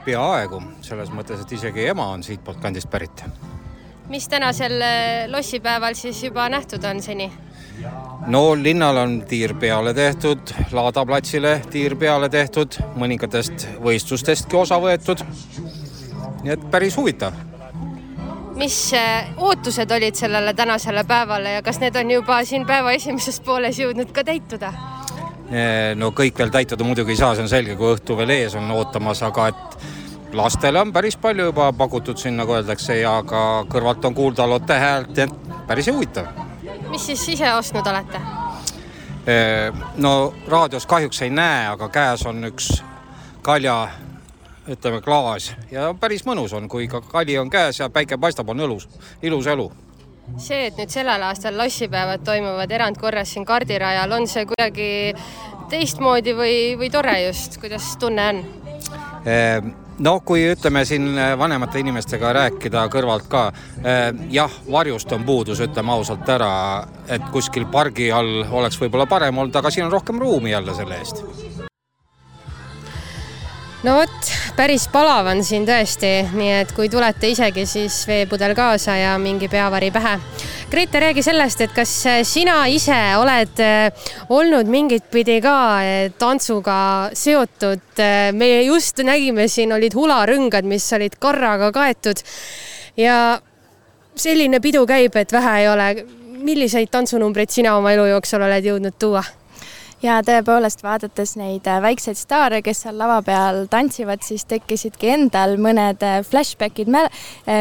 [0.04, 3.24] peaaegu, selles mõttes, et isegi ema on siitpoolt kandist pärit.
[4.08, 4.76] mis tänasel
[5.32, 7.32] lossipäeval siis juba nähtud on seni?
[8.26, 15.22] No linnal on tiir peale tehtud, Laada platsile tiir peale tehtud, mõningatest võistlustestki osa võetud.
[16.42, 17.32] nii et päris huvitav.
[18.56, 18.92] mis
[19.36, 24.12] ootused olid sellele tänasele päevale ja kas need on juba siin päeva esimeses pooles jõudnud
[24.12, 24.72] ka täituda?
[25.96, 28.70] no kõik veel täituda muidugi ei saa, see on selge, kui õhtu veel ees on
[28.70, 29.78] ootamas, aga et
[30.32, 34.74] lastele on päris palju juba pakutud siin, nagu öeldakse, ja ka kõrvalt on kuulda lotte
[34.74, 36.45] häält, et päris huvitav
[36.90, 38.20] mis siis ise ostnud olete?
[39.96, 42.68] no raadios kahjuks ei näe, aga käes on üks
[43.42, 43.88] kalja,
[44.70, 48.62] ütleme klaas ja päris mõnus on, kui ka kali on käes ja päike paistab, on
[48.66, 48.86] õlus,
[49.22, 49.66] ilus elu.
[50.38, 54.88] see, et nüüd sellel aastal lossipäevad toimuvad erandkorras siin kardirajal, on see kuidagi
[55.70, 58.44] teistmoodi või, või tore just, kuidas tunne on?
[59.98, 63.44] Noh, kui ütleme siin vanemate inimestega rääkida kõrvalt ka,
[64.32, 66.50] jah, varjust on puudus, ütleme ausalt ära,
[67.08, 71.00] et kuskil pargi all oleks võib-olla parem olnud, aga siin on rohkem ruumi jälle selle
[71.00, 71.24] eest.
[73.86, 78.96] No vot, päris palav on siin tõesti, nii et kui tulete isegi, siis veepudel kaasa
[78.98, 80.16] ja mingi peavari pähe.
[80.70, 81.92] Grete, räägi sellest, et kas
[82.26, 83.62] sina ise oled
[84.34, 85.56] olnud mingit pidi ka
[86.18, 86.78] tantsuga
[87.14, 88.02] seotud.
[88.32, 92.18] me just nägime siin olid hularõngad, mis olid karraga kaetud
[92.96, 93.38] ja
[94.16, 96.06] selline pidu käib, et vähe ei ole.
[96.46, 99.22] milliseid tantsunumbreid sina oma elu jooksul oled jõudnud tuua?
[100.02, 106.02] Ja tõepoolest, vaadates neid väikseid staare, kes seal lava peal tantsivad, siis tekkisidki endal mõned
[106.28, 106.90] flashbackid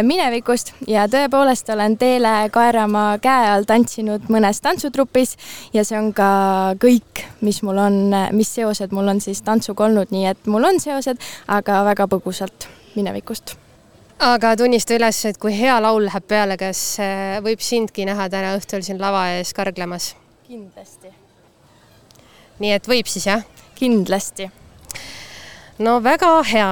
[0.06, 0.74] minevikust.
[0.88, 5.36] Ja tõepoolest olen Teele Kaeramaa käe all tantsinud mõnes tantsutrupis
[5.74, 6.30] ja see on ka
[6.82, 8.00] kõik, mis mul on,
[8.36, 12.70] mis seosed mul on siis tantsuga olnud, nii et mul on seosed, aga väga põgusalt
[12.96, 13.58] minevikust.
[14.26, 16.96] Aga tunnista üles, et kui hea laul läheb peale, kas
[17.44, 20.14] võib sindki näha täna õhtul siin lava ees karglemas?
[20.46, 21.25] kindlasti
[22.60, 23.44] nii et võib siis jah?
[23.76, 24.48] kindlasti.
[25.84, 26.70] no väga hea.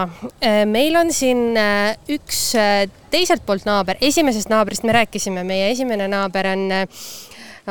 [0.70, 6.08] meil on siin äh, üks äh, teiselt poolt naaber, esimesest naabrist me rääkisime, meie esimene
[6.12, 7.04] naaber on, äh,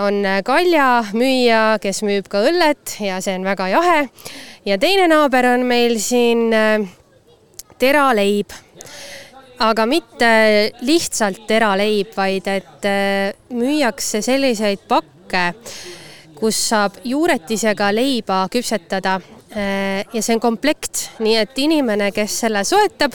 [0.03, 4.05] on kaljamüüja, kes müüb ka õllet ja see on väga jahe.
[4.69, 6.53] ja teine naaber on meil siin
[7.81, 8.53] teraleib
[9.63, 10.29] aga mitte
[10.83, 12.87] lihtsalt teraleib, vaid et
[13.55, 15.53] müüakse selliseid pakke,
[16.43, 19.21] kus saab juuretisega leiba küpsetada.
[19.53, 23.15] Ja see on komplekt, nii et inimene, kes selle soetab,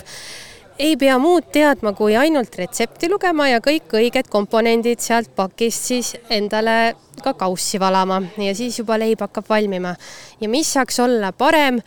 [0.79, 6.13] ei pea muud teadma, kui ainult retsepti lugema ja kõik õiged komponendid sealt pakist siis
[6.29, 8.21] endale ka kaussi valama.
[8.37, 9.95] Ja siis juba leib hakkab valmima.
[10.39, 11.81] ja mis saaks olla parem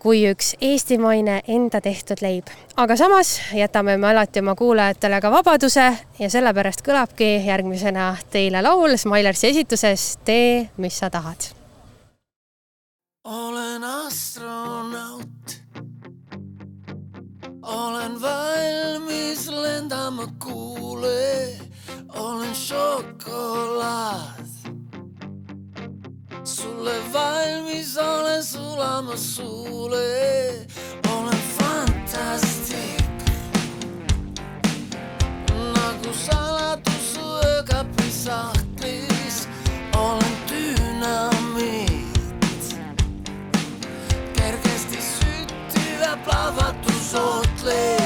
[0.00, 2.48] kui üks eestimaine enda tehtud leib.
[2.76, 5.86] aga samas jätame me alati oma kuulajatele ka vabaduse
[6.18, 11.50] ja sellepärast kõlabki järgmisena teile laul Smilersi esituses Tee, mis sa tahad.
[13.24, 15.56] olen astronaut.
[17.62, 21.56] olen valmis lendama kuule,
[22.16, 24.49] olen šokolaad
[26.44, 30.66] sulle valmis olen sulama suule,
[31.08, 33.04] olen fantastik.
[35.50, 39.48] nagu saladus öökapi sahtlis,
[39.94, 42.18] olen dünamiit.
[44.36, 47.60] kergesti süttiv ja plahvatusohtlik.
[47.70, 47.99] tee,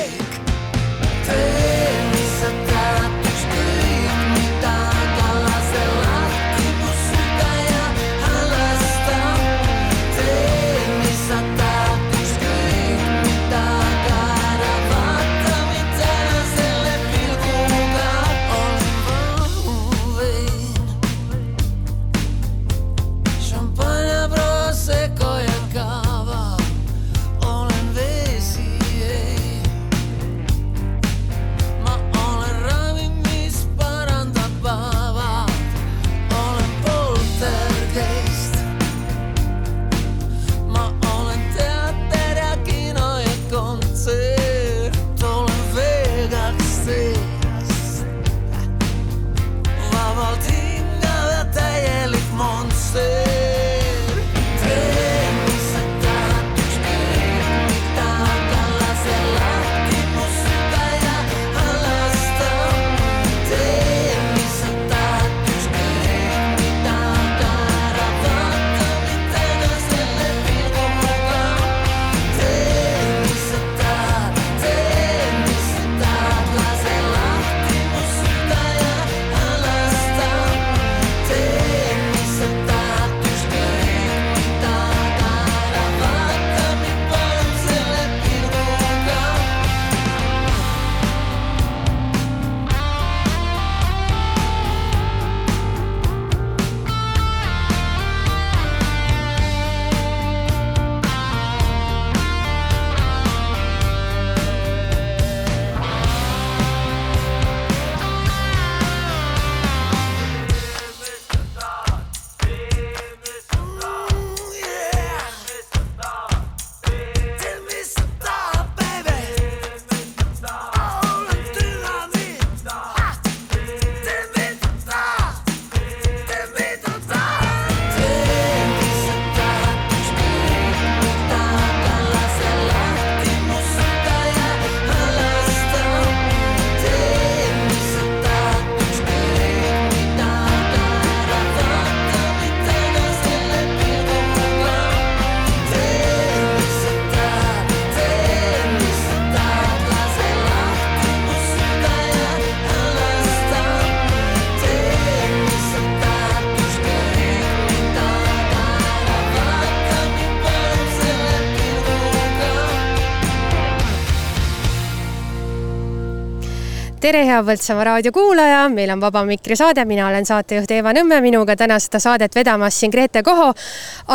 [167.04, 171.18] tere, hea Põltsamaa raadio kuulaja, meil on Vaba Mikri saade, mina olen saatejuht Eeva Nõmme,
[171.20, 173.50] minuga täna seda saadet vedamas siin Grete Koho.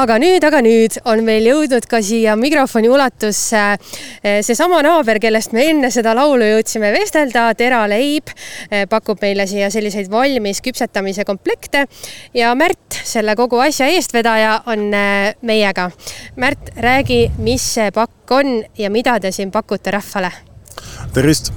[0.01, 5.53] aga nüüd, aga nüüd on meil jõudnud ka siia mikrofoni ulatusse eh, seesama naaber, kellest
[5.53, 8.33] me enne seda laulu jõudsime vestelda, Tera Leib
[8.71, 11.85] eh, pakub meile siia selliseid valmis küpsetamise komplekte
[12.33, 15.91] ja Märt, selle kogu asja eestvedaja, on eh, meiega.
[16.41, 20.33] Märt, räägi, mis see pakk on ja mida te siin pakute rahvale?
[21.13, 21.53] tervist,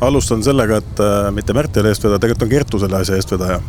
[0.00, 3.60] alustan sellega, et äh, mitte Märt ei ole eestvedaja, tegelikult on Kertu selle asja eestvedaja.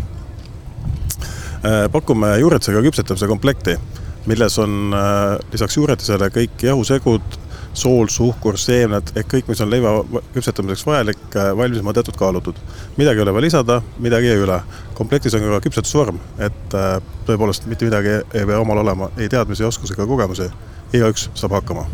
[1.92, 3.78] pakume juuretusega küpsetamise komplekti.
[4.26, 7.38] milles on äh, lisaks juuretisele kõik jahusegud,
[7.76, 12.56] sool, suhkur, seemned ehk kõik, mis on leiva va- küpsetamiseks vajalik, valmis mõõdetud, kaalutud.
[12.98, 14.60] midagi ei ole vaja lisada, midagi jäi üle.
[14.94, 16.98] komplektis on ka küpsetusvorm, et äh,
[17.28, 20.50] tõepoolest mitte midagi ei pea omal olema, ei teadmisi, oskusi ega kogemusi.
[20.94, 21.86] igaüks saab hakkama.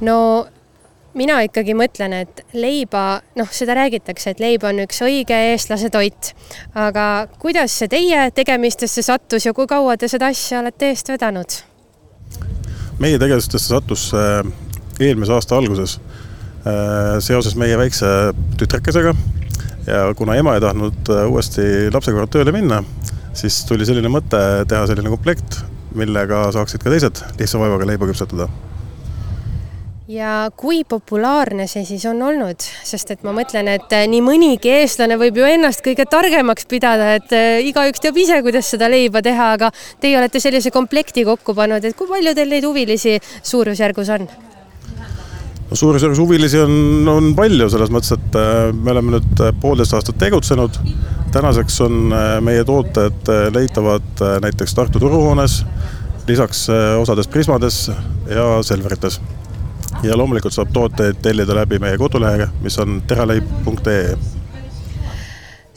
[0.00, 0.46] no
[1.18, 6.32] mina ikkagi mõtlen, et leiba, noh, seda räägitakse, et leib on üks õige eestlase toit.
[6.74, 11.60] aga kuidas see teie tegemistesse sattus ja kui kaua te seda asja olete eest vedanud?
[12.98, 14.42] meie tegevustesse sattus äh,
[15.00, 15.98] eelmise aasta alguses
[16.66, 18.08] äh, seoses meie väikse
[18.58, 19.14] tütrekesega
[19.88, 22.82] ja kuna ema ei tahtnud äh, uuesti lapse kõrvalt tööle minna,
[23.36, 25.60] siis tuli selline mõte teha selline komplekt,
[25.98, 28.48] millega saaksid ka teised lihtsa vaevaga leiba küpsetada.
[30.08, 34.70] Ja kui populaarne see siis on olnud, sest et ma mõtlen, et eh, nii mõnigi
[34.80, 39.20] eestlane võib ju ennast kõige targemaks pidada, et eh, igaüks teab ise, kuidas seda leiba
[39.24, 39.68] teha, aga
[40.00, 44.24] teie olete sellise komplekti kokku pannud, et kui palju teil neid huvilisi suurusjärgus on?
[45.68, 46.72] no suurusjärgus huvilisi on,
[47.12, 50.78] on palju selles mõttes, et äh, me oleme nüüd äh, poolteist aastat tegutsenud.
[51.34, 55.60] tänaseks on äh, meie tooted äh, leitavad äh, näiteks Tartu turuhoones,
[56.28, 57.90] lisaks äh, osades Prismades
[58.32, 59.20] ja Selverites.
[60.02, 64.18] Ja loomulikult saab tooteid tellida läbi meie kodulehe, mis on teraleib.ee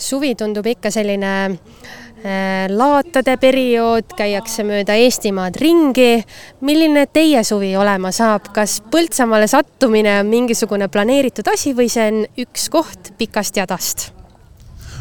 [0.02, 6.24] suvi tundub ikka selline äh, laatade periood, käiakse mööda Eestimaad ringi.
[6.62, 12.26] milline teie suvi olema saab, kas Põltsamaale sattumine on mingisugune planeeritud asi või see on
[12.46, 14.10] üks koht pikast jadast?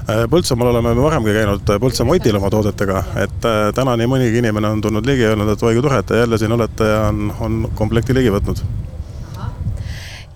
[0.05, 4.45] Äh, Põltsamaal oleme me varemgi käinud äh, Põltsamaa Otil oma toodetega, et täna nii mõnigi
[4.45, 6.93] inimene on tulnud ligi ja öelnud, et oi kui tore, et te jälle siin olete
[6.93, 8.64] ja on, on komplekti ligi võtnud.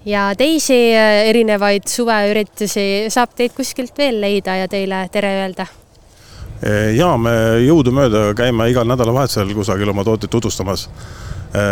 [0.06, 5.66] Ja teisi äh, erinevaid suveüritusi saab teid kuskilt veel leida ja teile tere öelda?
[6.96, 10.88] ja me jõudumööda käime igal nädalavahetusel kusagil oma tooteid tutvustamas.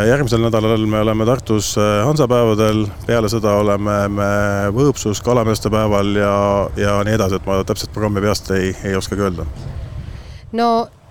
[0.09, 4.30] järgmisel nädalal me oleme Tartus äh, hansapäevadel, peale seda oleme me
[4.74, 6.35] Võõpsus kalameeste päeval ja,
[6.76, 9.47] ja nii edasi, et ma täpset programmi peast ei, ei oskagi öelda.
[10.53, 10.68] no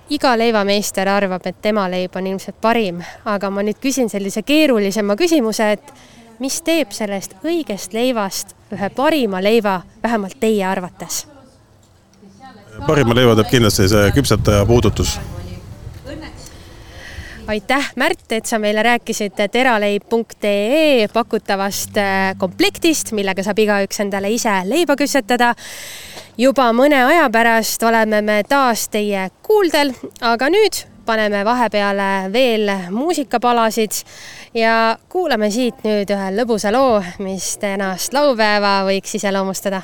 [0.09, 5.15] iga leivameister arvab, et tema leib on ilmselt parim, aga ma nüüd küsin sellise keerulisema
[5.15, 5.93] küsimuse, et
[6.41, 11.27] mis teeb sellest õigest leivast ühe parima leiva, vähemalt teie arvates?
[12.87, 15.19] parima leiva teeb kindlasti see küpsetaja puudutus
[17.51, 24.53] aitäh, Märt, et sa meile rääkisid teraleib.ee pakutavast äh, komplektist, millega saab igaüks endale ise
[24.69, 25.53] leiba küpsetada.
[26.37, 34.03] juba mõne aja pärast oleme me taas teie kuuldel, aga nüüd paneme vahepeale veel muusikapalasid
[34.53, 39.81] ja kuulame siit nüüd ühe lõbusa loo, mis tänast laupäeva võiks iseloomustada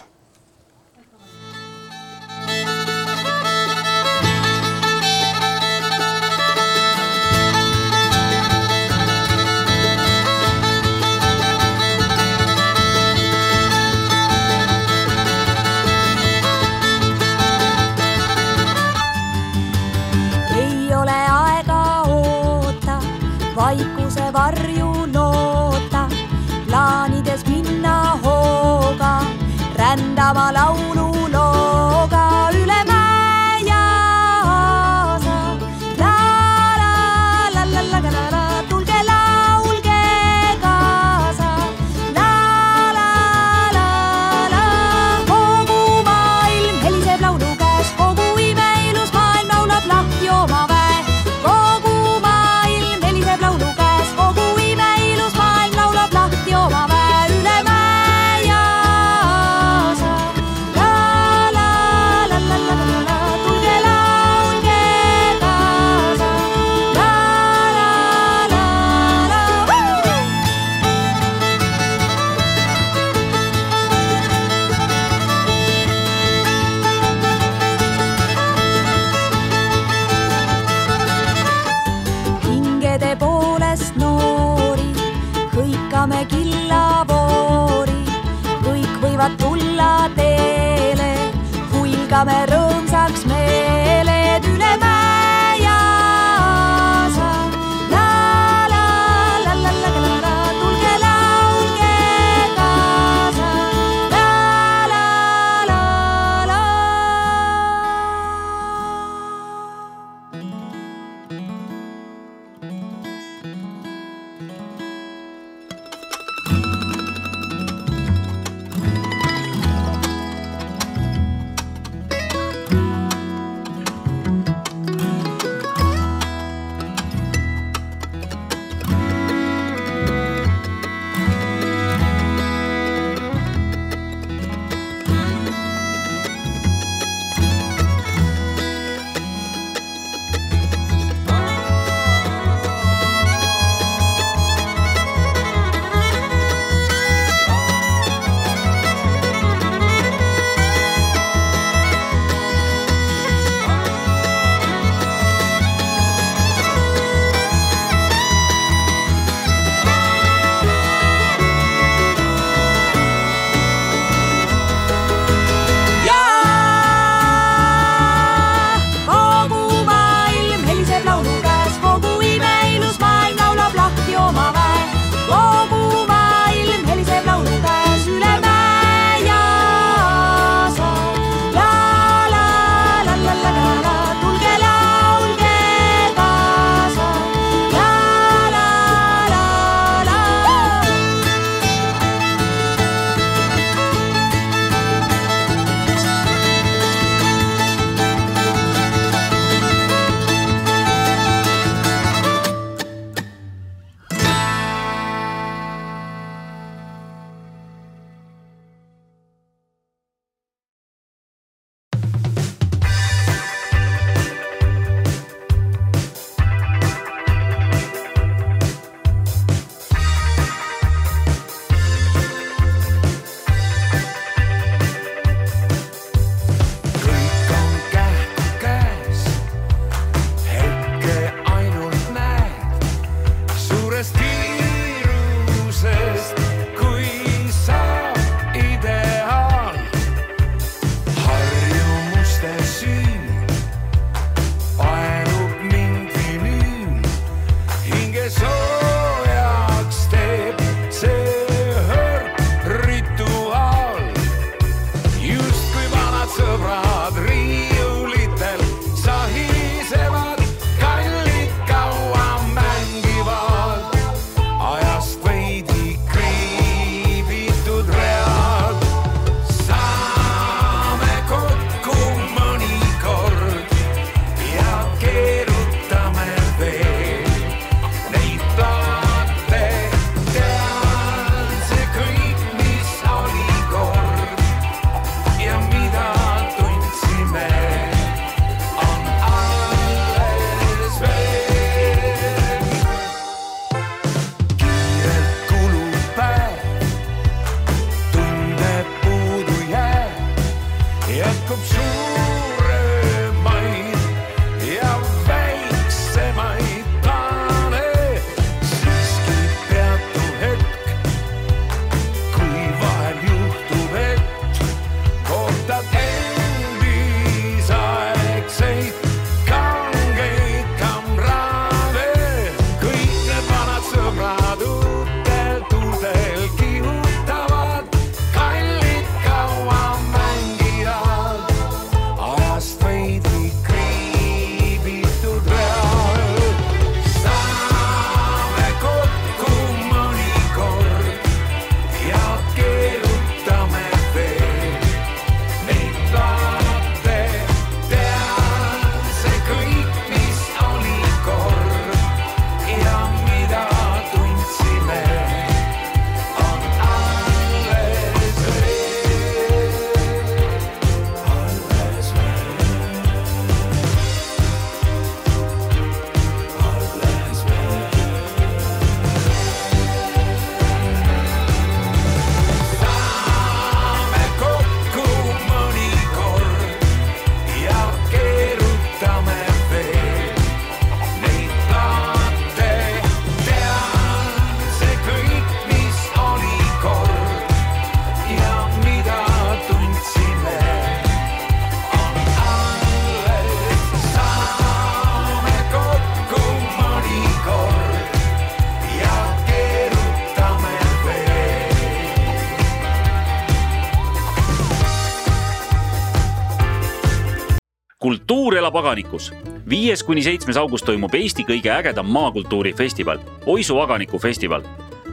[408.27, 409.33] kultuur elab aganikus.
[409.69, 414.63] viies kuni seitsmes august toimub Eesti kõige ägedam maakultuurifestival, Oisu aganiku festival.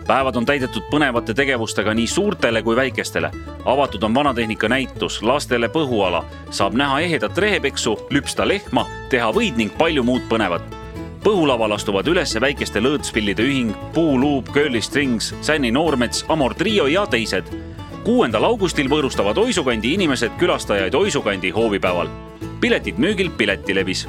[0.07, 3.31] päevad on täidetud põnevate tegevustega nii suurtele kui väikestele.
[3.65, 9.79] avatud on vanatehnika näitus, lastele põhuala, saab näha ehedat rehepeksu, lüpsta lehma, teha võid ning
[9.79, 10.63] palju muud põnevat
[11.25, 17.45] põhulaval astuvad üles väikeste lõõtspillide ühing, Puuluup, Curly Strings, Sänni Noormets, Amor Trio ja teised.
[18.05, 22.09] Kuuendal augustil võõrustavad Oisukandi inimesed külastajaid Oisukandi hoovipäeval.
[22.61, 24.09] piletid müügil Piletilevis.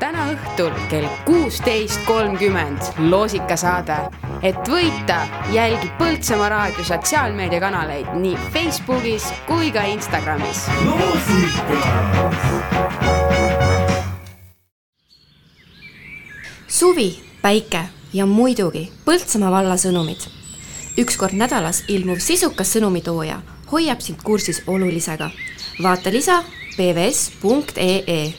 [0.00, 3.96] täna õhtul kell kuusteist kolmkümmend loosikasaade.
[4.42, 10.70] et võita, jälgi Põltsamaa raadio sotsiaalmeediakanaleid nii Facebookis kui ka Instagramis.
[16.68, 20.18] suvi, päike ja muidugi Põltsamaa valla sõnumid.
[20.98, 23.40] üks kord nädalas ilmuv sisukas sõnumitooja
[23.72, 25.30] hoiab sind kursis olulisega.
[25.82, 26.44] vaata lisa
[26.76, 28.34] pvs.ee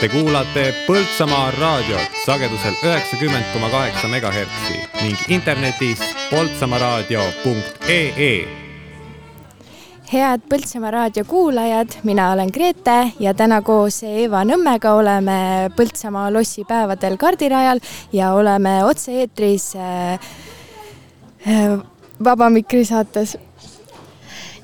[0.00, 5.98] Te kuulate Põltsamaa raadiot sagedusel üheksakümmend koma kaheksa megahertsi ning internetis
[6.30, 8.67] poltsamaaraadio.ee
[10.12, 15.38] head Põltsamaa raadio kuulajad, mina olen Grete ja täna koos Eva Nõmmega oleme
[15.76, 17.80] Põltsamaa lossipäevadel kardirajal
[18.12, 20.30] ja oleme otse-eetris äh,
[21.48, 21.76] äh,
[22.24, 23.36] Vaba Mikri saates.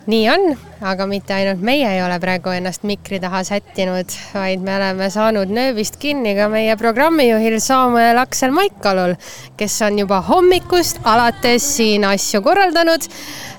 [0.06, 0.42] Nii on,
[0.84, 5.52] aga mitte ainult meie ei ole praegu ennast mikri taha sättinud, vaid me oleme saanud
[5.54, 9.16] nööbist kinni ka meie programmijuhil Samuel Aksel Maikalul,
[9.56, 13.08] kes on juba hommikust alates siin asju korraldanud.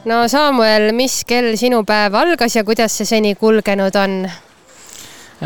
[0.06, 4.26] no Samuel, mis kell sinu päev algas ja kuidas see seni kulgenud on?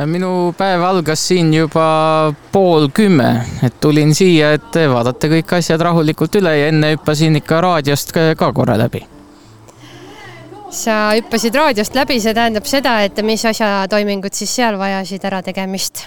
[0.06, 3.30] minu päev algas siin juba pool kümme,
[3.64, 8.52] et tulin siia, et vaadata kõik asjad rahulikult üle ja enne hüppasin ikka raadiost ka,
[8.54, 9.18] korra läbi.
[10.72, 16.05] Sa hüppasid raadiost läbi, see tähendab seda, et mis asjatoimingud siis seal vajasid ära tegemist?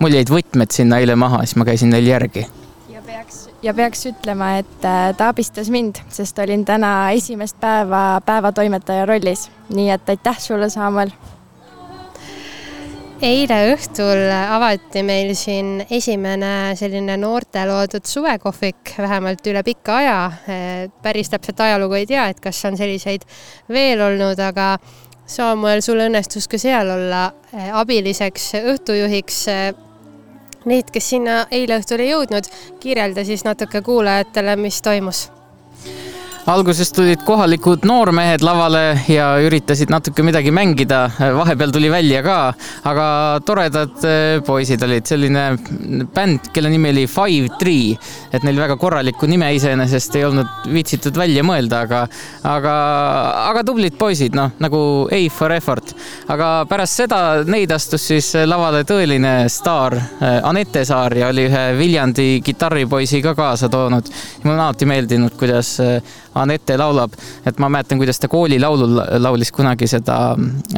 [0.00, 2.46] mul jäid võtmed sinna eile maha, siis ma käisin neil järgi.
[2.92, 8.20] ja peaks, ja peaks ütlema, et äh, ta abistas mind, sest olin täna esimest päeva
[8.26, 11.14] päevatoimetaja rollis, nii et aitäh sulle, Samuel
[13.24, 20.18] eile õhtul avati meil siin esimene selline noorte loodud suvekohvik, vähemalt üle pika aja.
[21.02, 23.24] päris täpset ajalugu ei tea, et kas on selliseid
[23.72, 24.76] veel olnud, aga
[25.26, 29.40] Samuel, sul õnnestus ka seal olla eh, abiliseks õhtujuhiks.
[30.66, 32.46] Neid, kes sinna eile õhtul ei jõudnud,
[32.82, 35.28] kirjelda siis natuke kuulajatele, mis toimus
[36.46, 42.36] alguses tulid kohalikud noormehed lavale ja üritasid natuke midagi mängida, vahepeal tuli välja ka,
[42.86, 43.06] aga
[43.46, 45.46] toredad eh, poisid olid, selline
[46.14, 47.96] bänd, kelle nimi oli Five Tree,
[48.30, 52.04] et neil väga korralikku nime iseenesest ei olnud viitsitud välja mõelda, aga,
[52.46, 52.76] aga,
[53.50, 54.80] aga tublid poisid, noh nagu
[55.10, 55.96] A for effort.
[56.30, 61.66] aga pärast seda neid astus siis lavale tõeline staar, eh, Anette Saar ja oli ühe
[61.78, 64.14] Viljandi kitarripoisi ka kaasa toonud.
[64.44, 67.14] mulle on alati meeldinud, kuidas eh, Anette laulab,
[67.46, 70.18] et ma mäletan, kuidas ta koolilaulul laulis kunagi seda,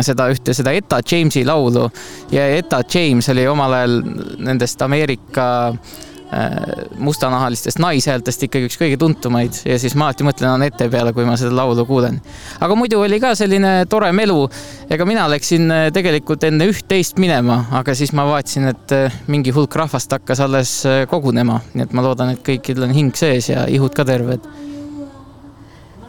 [0.00, 1.88] seda ühte, seda Etta Jamesi laulu
[2.32, 3.96] ja Etta James oli omal ajal
[4.44, 6.60] nendest Ameerika äh,
[6.98, 11.36] mustanahalistest naishäältest ikkagi üks kõige tuntumaid ja siis ma alati mõtlen Anette peale, kui ma
[11.40, 12.20] seda laulu kuulen.
[12.60, 14.48] aga muidu oli ka selline tore melu.
[14.90, 19.54] ega mina läksin äh, tegelikult enne üht-teist minema, aga siis ma vaatasin, et äh, mingi
[19.56, 20.78] hulk rahvast hakkas alles
[21.10, 24.46] kogunema, nii et ma loodan, et kõikidel on hing sees ja ihud ka terved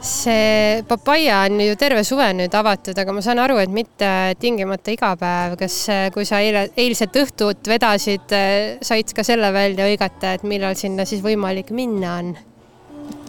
[0.00, 4.94] see papaia on ju terve suve nüüd avatud, aga ma saan aru, et mitte tingimata
[4.94, 5.56] iga päev.
[5.60, 5.76] kas,
[6.14, 8.36] kui sa eile, eilset õhtut vedasid,
[8.82, 12.32] said ka selle välja hõigata, et millal sinna siis võimalik minna on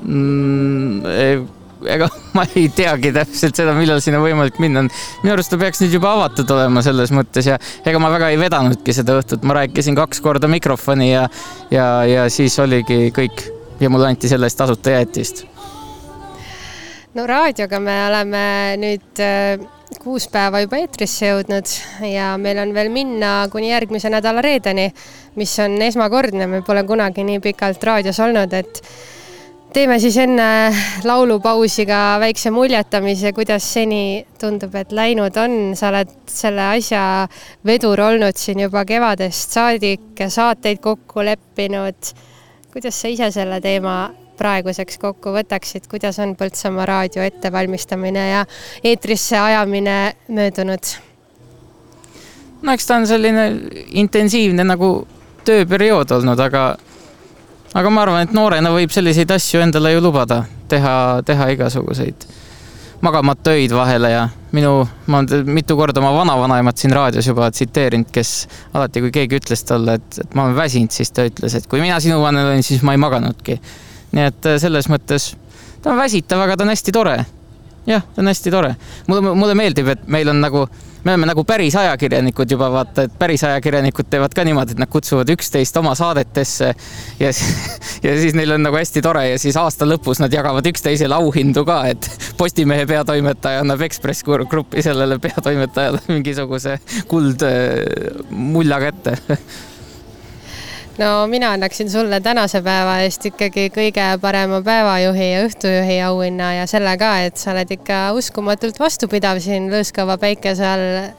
[0.08, 1.58] mm,?
[1.92, 2.08] ega
[2.38, 4.92] ma ei teagi täpselt seda, millal sinna võimalik minna on.
[5.24, 8.40] minu arust ta peaks nüüd juba avatud olema selles mõttes ja ega ma väga ei
[8.42, 11.28] vedanudki seda õhtut, ma rääkisin kaks korda mikrofoni ja,
[11.74, 13.48] ja, ja siis oligi kõik
[13.82, 15.51] ja mulle anti selle eest tasuta jäätist
[17.14, 18.44] no raadioga me oleme
[18.80, 19.60] nüüd äh,
[20.02, 21.72] kuus päeva juba eetrisse jõudnud
[22.08, 24.88] ja meil on veel minna kuni järgmise nädala reedeni,
[25.36, 28.80] mis on esmakordne, me pole kunagi nii pikalt raadios olnud, et
[29.76, 30.48] teeme siis enne
[31.08, 37.04] laulupausi ka väikse muljetamise, kuidas seni tundub, et läinud on, sa oled selle asja
[37.68, 42.16] vedur olnud siin juba kevadest saadik, saateid kokku leppinud.
[42.72, 48.44] kuidas sa ise selle teema praeguseks kokku võtaksid, kuidas on Põltsamaa raadio ettevalmistamine ja
[48.84, 50.94] eetrisse ajamine möödunud?
[52.62, 53.48] no eks ta on selline
[54.04, 54.92] intensiivne nagu
[55.46, 56.66] tööperiood olnud, aga,
[57.74, 60.94] aga ma arvan, et noorena võib selliseid asju endale ju lubada, teha,
[61.26, 62.30] teha igasuguseid
[63.02, 68.12] magamata öid vahele ja minu, ma olen mitu korda oma vanavanaemat siin raadios juba tsiteerinud,
[68.14, 71.68] kes alati, kui keegi ütles talle, et, et ma olen väsinud, siis ta ütles, et
[71.72, 73.58] kui mina sinu vanem olin, siis ma ei maganudki.
[74.16, 75.34] Nii et äh, selles mõttes
[75.82, 77.20] ta on väsitav, aga ta on hästi tore
[77.88, 78.76] jah, ta on hästi tore.
[79.08, 80.66] mulle, mulle meeldib, et meil on nagu,
[81.04, 84.90] me oleme nagu päris ajakirjanikud juba vaata, et päris ajakirjanikud teevad ka niimoodi, et nad
[84.92, 86.70] kutsuvad üksteist oma saadetesse
[87.20, 87.32] ja,
[88.06, 91.66] ja siis neil on nagu hästi tore ja siis aasta lõpus nad jagavad üksteisele auhindu
[91.68, 96.78] ka, et Postimehe peatoimetaja annab Ekspress Grupi sellele peatoimetajale mingisuguse
[97.10, 99.18] kuldmulja kätte
[100.98, 106.68] no mina annaksin sulle tänase päeva eest ikkagi kõige parema päevajuhi ja õhtujuhi auhinna ja
[106.68, 111.12] selle ka, et sa oled ikka uskumatult vastupidav siin lõõskava päikese all.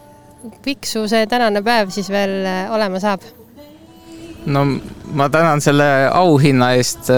[0.63, 3.23] piksu see tänane päev siis veel äh, olema saab?
[4.45, 4.65] no
[5.13, 7.09] ma tänan selle auhinna eest.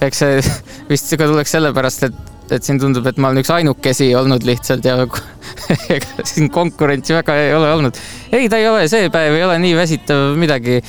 [0.00, 0.40] eks see
[0.90, 4.86] vist ka tuleks sellepärast, et, et siin tundub, et ma olen üks ainukesi olnud lihtsalt
[4.86, 4.96] ja
[5.96, 8.00] ega siin konkurentsi väga ei ole olnud.
[8.32, 10.80] ei, ta ei ole, see päev ei ole nii väsitav midagi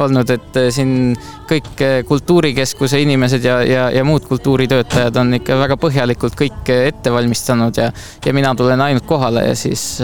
[0.00, 1.16] olnud, et siin
[1.50, 7.82] kõik kultuurikeskuse inimesed ja, ja, ja muud kultuuritöötajad on ikka väga põhjalikult kõik ette valmistanud
[7.82, 7.90] ja,
[8.24, 10.00] ja mina tulen ainult kohale ja siis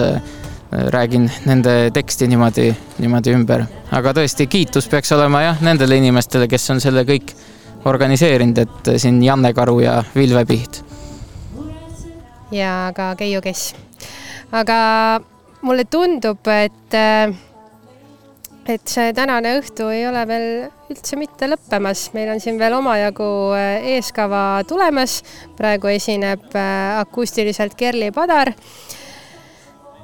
[0.70, 3.64] räägin nende teksti niimoodi, niimoodi ümber.
[3.92, 7.32] aga tõesti, kiitus peaks olema jah, nendele inimestele, kes on selle kõik
[7.88, 10.82] organiseerinud, et siin Janne Karu ja Vilve Piht.
[12.52, 13.74] Ja ka Keiu Kess.
[14.52, 14.78] aga
[15.62, 16.98] mulle tundub, et,
[18.68, 20.48] et see tänane õhtu ei ole veel
[20.88, 25.20] üldse mitte lõppemas, meil on siin veel omajagu äh, eeskava tulemas.
[25.58, 28.52] praegu esineb äh, akustiliselt Kerli Padar.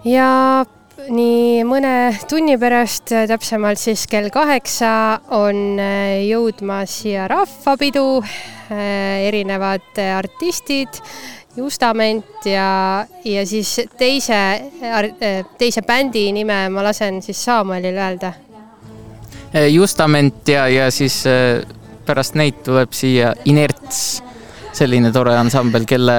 [0.04, 0.64] ja
[1.04, 1.94] nii mõne
[2.30, 8.22] tunni pärast, täpsemalt siis kell kaheksa on äh, jõudmas siia rahvapidu,
[8.74, 10.96] erinevad artistid
[11.56, 14.38] Justament ja, ja siis teise,
[15.58, 18.32] teise bändi nime ma lasen siis Samuelil öelda.
[19.70, 21.62] Justament ja, ja siis äh,
[22.06, 24.00] pärast neid tuleb siia Inerts,
[24.74, 26.18] selline tore ansambel, kelle,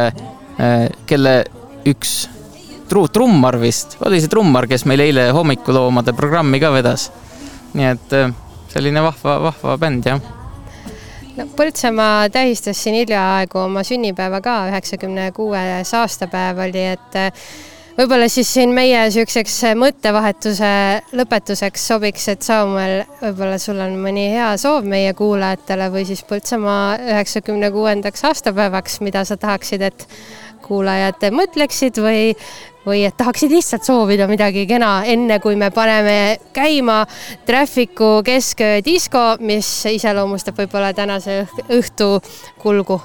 [1.05, 1.33] kelle
[1.85, 2.13] üks
[2.89, 7.09] tru-, trummar vist, oli see trummar, kes meil eile hommikuloomade programmi ka vedas.
[7.75, 8.31] nii et äh,
[8.71, 10.34] selline vahva, vahva bänd jah
[11.37, 17.47] no Põltsamaa tähistas siin hiljaaegu oma sünnipäeva ka, üheksakümne kuues aastapäev oli, et eh,
[17.97, 20.71] võib-olla siis siin meie niisuguseks mõttevahetuse
[21.17, 26.97] lõpetuseks sobiks, et Samuel, võib-olla sul on mõni hea soov meie kuulajatele või siis Põltsamaa
[27.11, 30.07] üheksakümne kuuendaks aastapäevaks, mida sa tahaksid, et
[30.65, 32.33] kuulajad mõtleksid või,
[32.85, 37.03] või et tahaksid lihtsalt soovida midagi kena, enne kui me paneme käima
[37.45, 42.09] Traffic'u kesköö disko, mis iseloomustab võib-olla tänase õh- õhtu
[42.61, 43.01] kulgu.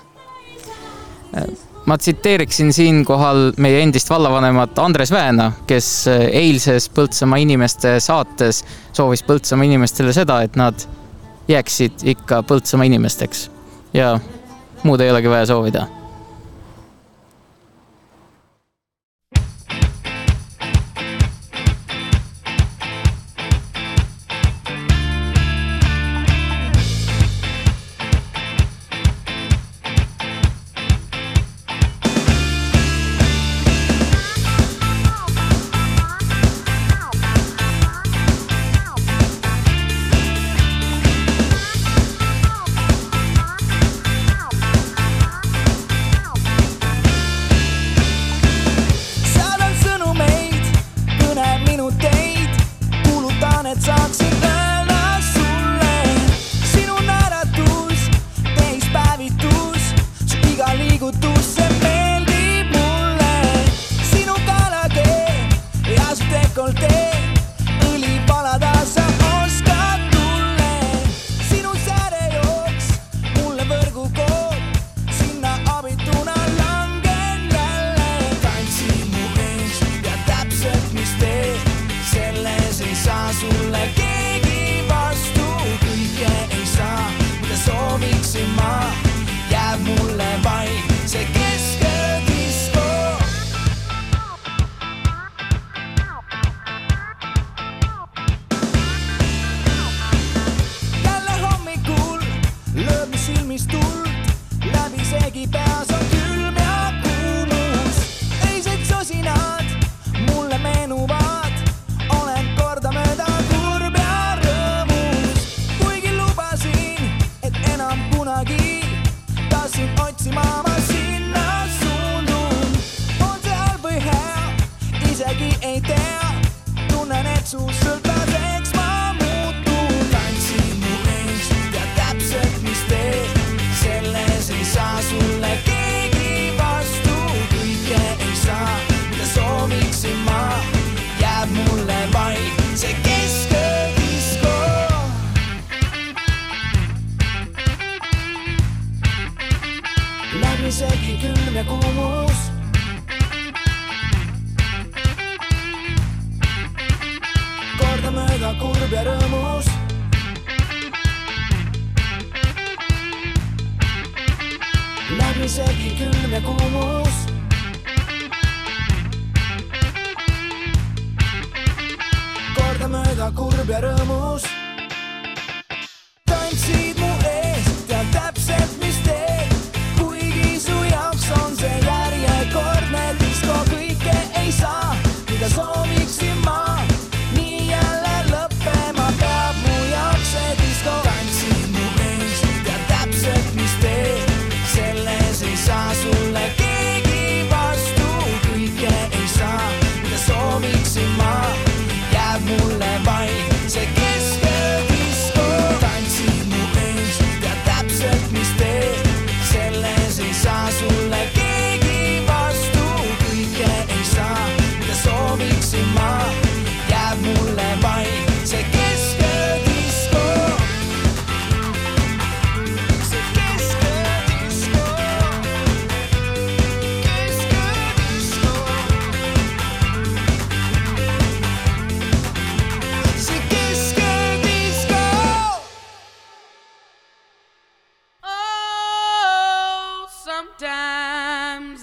[1.87, 9.65] ma tsiteeriksin siinkohal meie endist vallavanemat Andres Väena, kes eilses Põltsamaa inimeste saates soovis Põltsamaa
[9.65, 10.87] inimestele seda, et nad
[11.49, 13.49] jääksid ikka Põltsamaa inimesteks
[13.95, 14.19] ja
[14.83, 15.87] muud ei olegi vaja soovida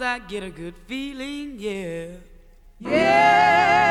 [0.07, 2.07] I get a good feeling, yeah.
[2.79, 3.86] Yeah.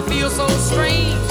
[0.00, 1.29] I feel so strange.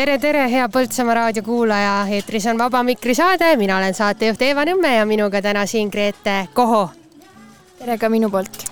[0.00, 4.64] tere, tere, hea Põltsamaa raadio kuulaja, eetris on Vaba Mikri saade, mina olen saatejuht Eeva
[4.64, 6.86] Nõmme ja minuga täna siin Grete Koho.
[7.78, 8.69] tere ka minu poolt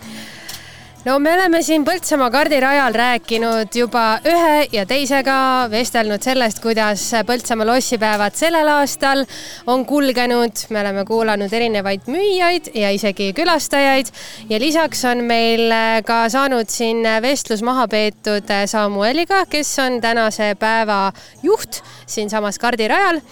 [1.04, 5.36] no me oleme siin Põltsamaa kardirajal rääkinud juba ühe ja teisega,
[5.70, 9.22] vestelnud sellest, kuidas Põltsamaa lossipäevad sellel aastal
[9.66, 10.64] on kulgenud.
[10.70, 14.10] me oleme kuulanud erinevaid müüjaid ja isegi külastajaid.
[14.50, 15.70] Ja lisaks on meil
[16.04, 23.22] ka saanud siin vestlus maha peetud Samueliga, kes on tänase päeva juht siinsamas kardirajal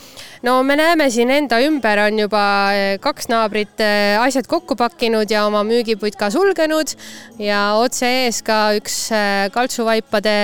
[0.46, 2.42] no me näeme siin enda ümber on juba
[2.74, 3.82] eh, kaks naabrit
[4.20, 6.94] asjad kokku pakkinud ja oma müügiputka sulgenud.
[7.42, 10.36] Ja otse ees ka üks eh, kaltsuvaipade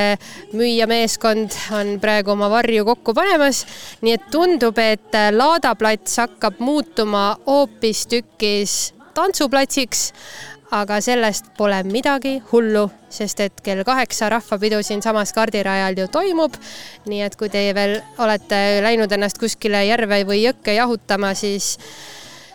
[0.52, 3.64] müüjameeskond on praegu oma varju kokku panemas.
[4.02, 10.10] nii et tundub, et laadaplats hakkab muutuma hoopistükkis tantsuplatsiks
[10.72, 16.56] aga sellest pole midagi hullu, sest et kell kaheksa rahvapidu siinsamas kardirajal ju toimub.
[17.06, 21.76] nii et kui teie veel olete läinud ennast kuskile järve või jõkke jahutama, siis,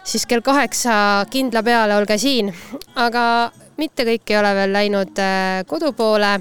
[0.03, 2.53] siis kell kaheksa kindla peale olge siin.
[2.95, 6.39] aga mitte kõik ei ole veel läinud äh, kodu poole.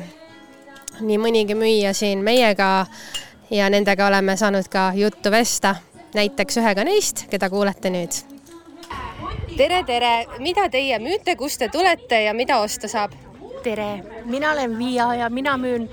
[1.01, 2.87] nii mõnigi müüja siin meiega
[3.51, 5.77] ja nendega oleme saanud ka juttu vesta.
[6.15, 8.37] näiteks ühega neist, keda kuulete nüüd
[9.57, 13.13] tere, tere, mida teie müüte, kust te tulete ja mida osta saab?
[13.63, 15.89] tere, mina olen Viia ja mina müün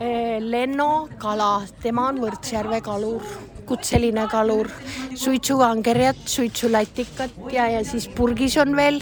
[0.00, 3.22] eh, Lenno kala, tema on Võrtsjärve kalur,
[3.66, 4.68] kutseline kalur,
[5.14, 9.00] suitsukangerjat, suitsulatikat ja, ja siis purgis on veel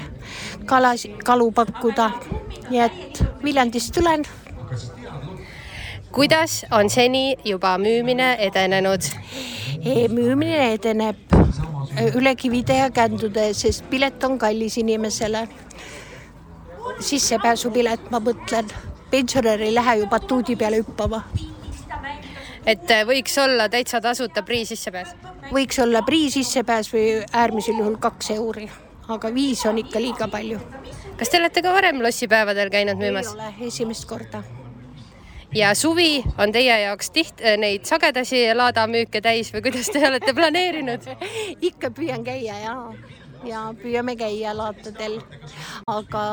[0.66, 2.10] kalas, kalu pakkuda.
[2.70, 4.24] nii et Viljandist tulen.
[6.12, 9.02] kuidas on seni juba müümine edenenud
[9.84, 10.08] e?
[10.08, 11.16] müümine edeneb
[12.14, 15.48] üle kivide ja kändude, sest pilet on kallis inimesele.
[17.00, 18.68] sissepääsupilet, ma mõtlen,
[19.10, 21.22] pensionär ei lähe ju batuudi peale hüppama.
[22.66, 25.14] Et äh, võiks olla täitsa tasuta prii sissepääs?
[25.50, 28.70] võiks olla prii sissepääs või äärmisel juhul kaks euri,
[29.08, 30.60] aga viis on ikka liiga palju.
[31.18, 33.32] kas te olete ka varem lossipäevadel käinud müümas?
[33.32, 34.42] ei ole, esimest korda
[35.54, 41.10] ja suvi on teie jaoks tiht-, neid sagedasi laadamüüke täis või kuidas te olete planeerinud?
[41.70, 42.76] ikka püüan käia ja,
[43.48, 45.20] ja püüame käia laatadel.
[45.86, 46.24] aga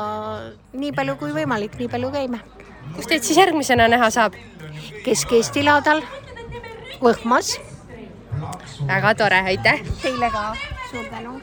[0.72, 2.40] nii palju kui võimalik, nii palju käime.
[2.96, 4.36] Kus teid siis järgmisena näha saab?
[5.04, 6.02] Kesk-Eesti laadal,
[7.00, 7.54] Võhmas.
[8.86, 9.80] väga tore, aitäh.
[10.02, 10.52] Teile ka,
[10.90, 11.40] suur tänu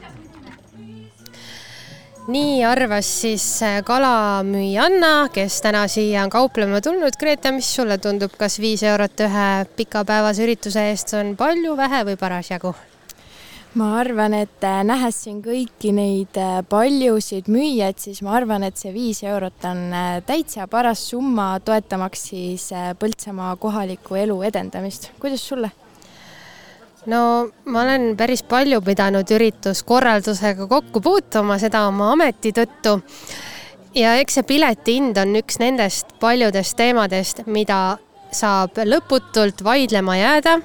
[2.28, 7.16] nii arvas siis äh, kalamüüjanna, kes täna siia on kauplema tulnud.
[7.18, 12.20] Grete, mis sulle tundub, kas viis eurot ühe pikapäevase ürituse eest on palju, vähe või
[12.20, 12.74] parasjagu?
[13.74, 18.80] Ma arvan, et äh, nähes siin kõiki neid äh, paljusid müüjaid, siis ma arvan, et
[18.80, 19.84] see viis eurot on
[20.26, 25.10] täitsa paras summa, toetamaks siis Põltsamaa kohaliku elu edendamist.
[25.20, 25.70] kuidas sulle?
[27.06, 27.20] no
[27.64, 32.98] ma olen päris palju pidanud ürituskorraldusega kokku puutuma, seda oma ameti tõttu.
[33.94, 37.98] ja eks see pileti hind on üks nendest paljudest teemadest, mida
[38.34, 40.58] saab lõputult vaidlema jääda.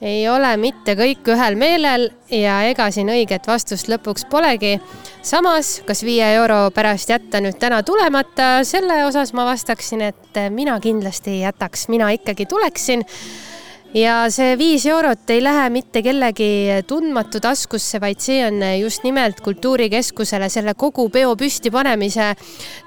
[0.00, 4.76] Ei ole mitte kõik ühel meelel ja ega siin õiget vastust lõpuks polegi.
[5.22, 10.78] samas, kas viie euro pärast jätta nüüd täna tulemata, selle osas ma vastaksin, et mina
[10.80, 13.04] kindlasti ei jätaks, mina ikkagi tuleksin.
[13.94, 19.40] Ja see viis eurot ei lähe mitte kellegi tundmatu taskusse, vaid see on just nimelt
[19.40, 22.34] Kultuurikeskusele selle kogu peo püstipanemise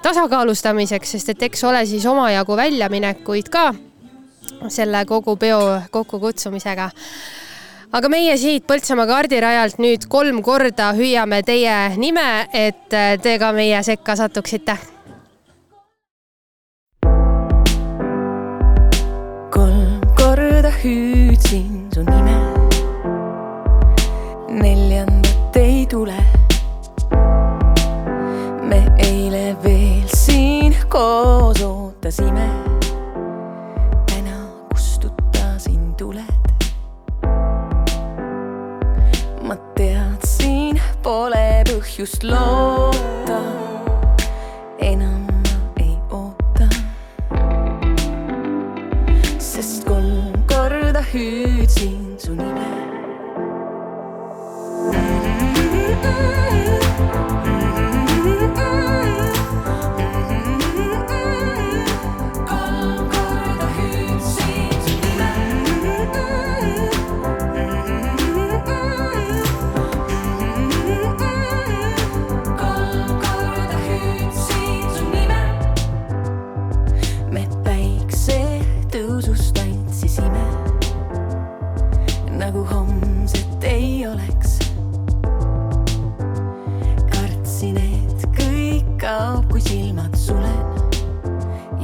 [0.04, 3.72] tasakaalustamiseks, sest et eks ole siis omajagu väljaminekuid ka
[4.68, 6.90] selle kogu peo kokkukutsumisega
[7.92, 13.82] aga meie siit Põltsamaa kardirajalt nüüd kolm korda hüüame teie nime, et te ka meie
[13.82, 14.78] sekka satuksite
[20.30, 22.36] korda hüüdsin su nime.
[24.48, 26.14] neljandat ei tule.
[28.62, 32.79] me eile veel siin koos ootasime.
[41.10, 43.40] Pole põhjust loota
[44.90, 45.30] enam
[51.12, 52.70] hüüdsin su nime.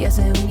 [0.07, 0.46] hace un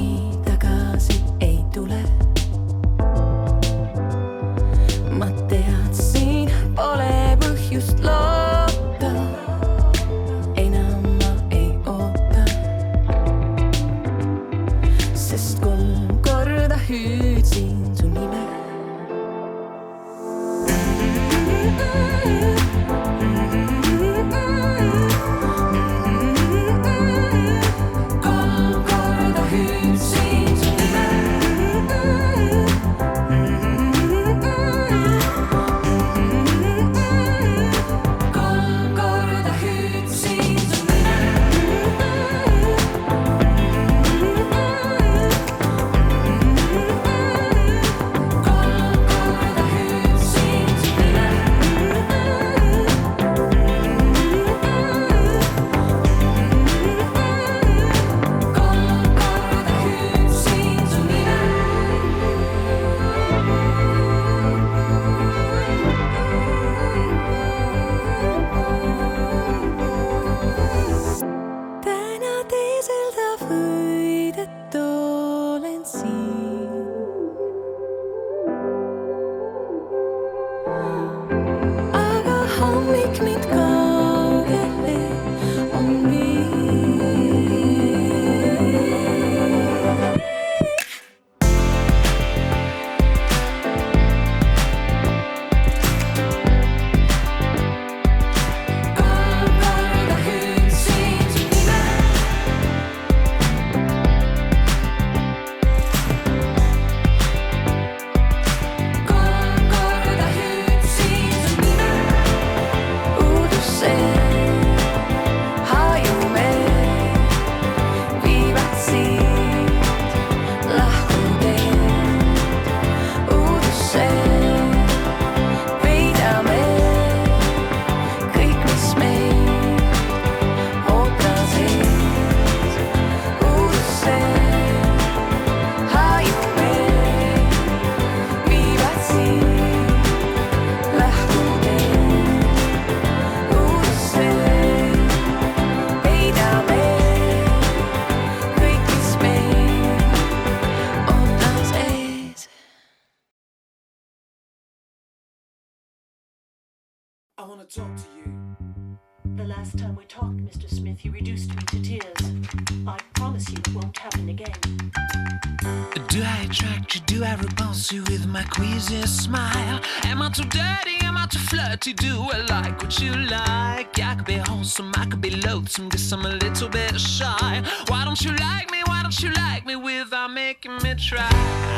[168.76, 169.80] easy smile.
[170.03, 170.97] Am I too dirty?
[171.03, 171.93] Am I too flirty?
[171.93, 173.97] Do I like what you like?
[173.99, 177.64] I could be wholesome, I could be loathsome, guess I'm a little bit shy.
[177.88, 178.81] Why don't you like me?
[178.85, 181.30] Why don't you like me without making me try?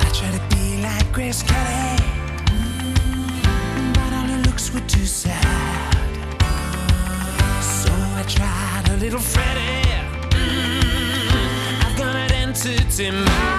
[0.06, 1.98] I try to be like Grace Kelly,
[2.52, 5.94] mm, but all her looks were too sad.
[7.61, 7.91] So
[8.22, 9.84] I tried a little Freddy.
[10.32, 13.57] Mm, I've got an entity mind.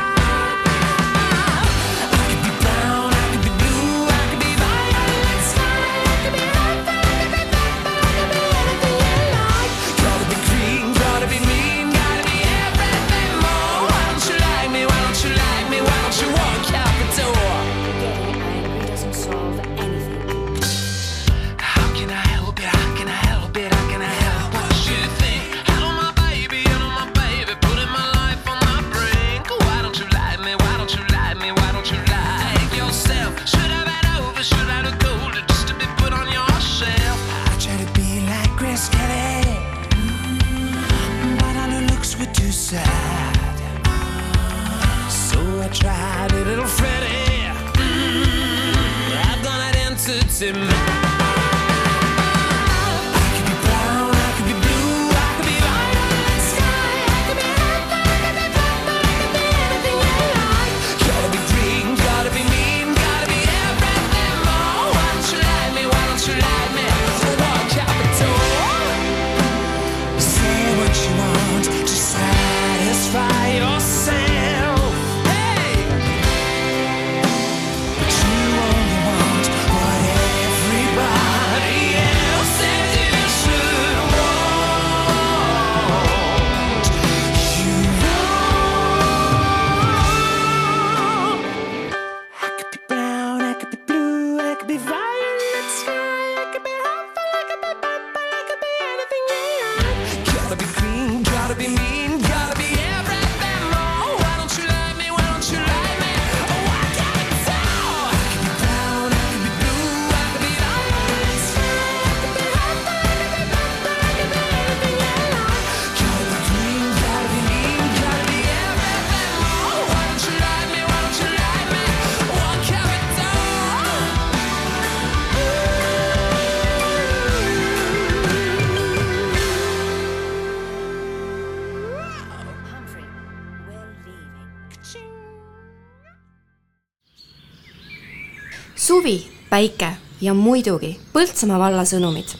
[139.58, 142.30] Päike ja muidugi Põltsamaa valla sõnumid.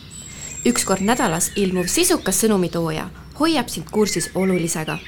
[0.66, 3.08] üks kord nädalas ilmuv sisukas sõnumitooja
[3.40, 4.98] hoiab sind kursis olulisega.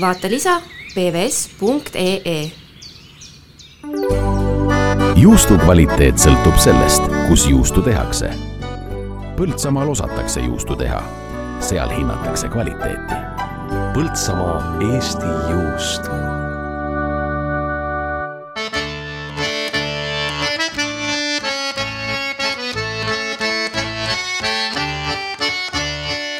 [0.00, 0.62] vaata lisa
[0.94, 2.50] pvs.ee
[5.16, 8.30] juustu kvaliteet sõltub sellest, kus juustu tehakse.
[9.36, 11.02] Põltsamaal osatakse juustu teha,
[11.60, 13.20] seal hinnatakse kvaliteeti.
[13.92, 16.08] Põltsamaa Eesti juust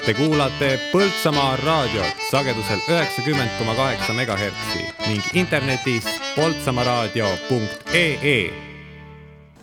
[0.08, 8.48] Te kuulate Põltsamaa raadiot sagedusel üheksakümmend koma kaheksa megahertsi ning internetis poltsamaaraadio.ee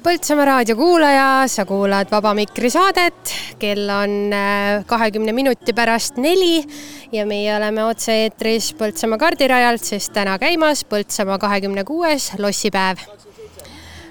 [0.05, 6.61] Põltsamaa raadio kuulaja, sa kuulad Vaba Mikri saadet, kell on äh, kahekümne minuti pärast neli
[7.09, 13.01] ja meie oleme otse-eetris Põltsamaa kardirajalt, sest täna käimas Põltsamaa kahekümne kuues lossipäev.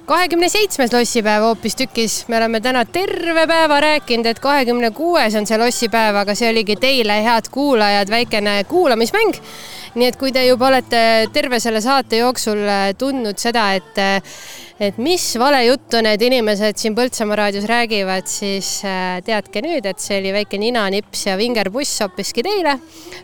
[0.07, 5.59] Kahekümne seitsmes lossipäev hoopistükkis, me oleme täna terve päeva rääkinud, et kahekümne kuues on see
[5.61, 9.41] lossipäev, aga see oligi teile, head kuulajad, väikene kuulamismäng.
[9.95, 11.01] nii et kui te juba olete
[11.33, 14.01] terve selle saate jooksul äh, tundnud seda, et
[14.83, 20.19] et mis valejuttu need inimesed siin Põltsamaa raadios räägivad, siis äh, teadke nüüd, et see
[20.19, 22.77] oli väike ninanips ja vingerpuss hoopiski teile.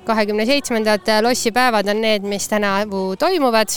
[0.07, 3.69] kahekümne seitsmendad lossipäevad on need, mis tänavu toimuvad.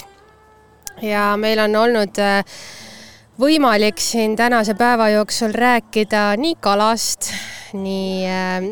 [1.02, 2.46] ja meil on olnud äh,
[3.40, 7.32] võimalik siin tänase päeva jooksul rääkida nii kalast,
[7.74, 8.68] nii äh,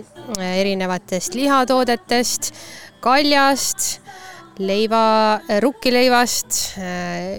[0.61, 2.51] erinevatest lihatoodetest,
[3.01, 4.01] kaljast
[4.61, 6.57] leiva, rukkileivast,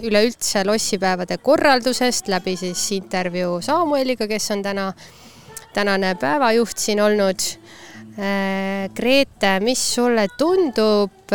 [0.03, 4.89] üleüldse lossipäevade korraldusest läbi siis intervjuu Samueliga, kes on täna,
[5.73, 7.45] tänane päevajuht siin olnud.
[8.93, 11.31] Grete, mis sulle tundub,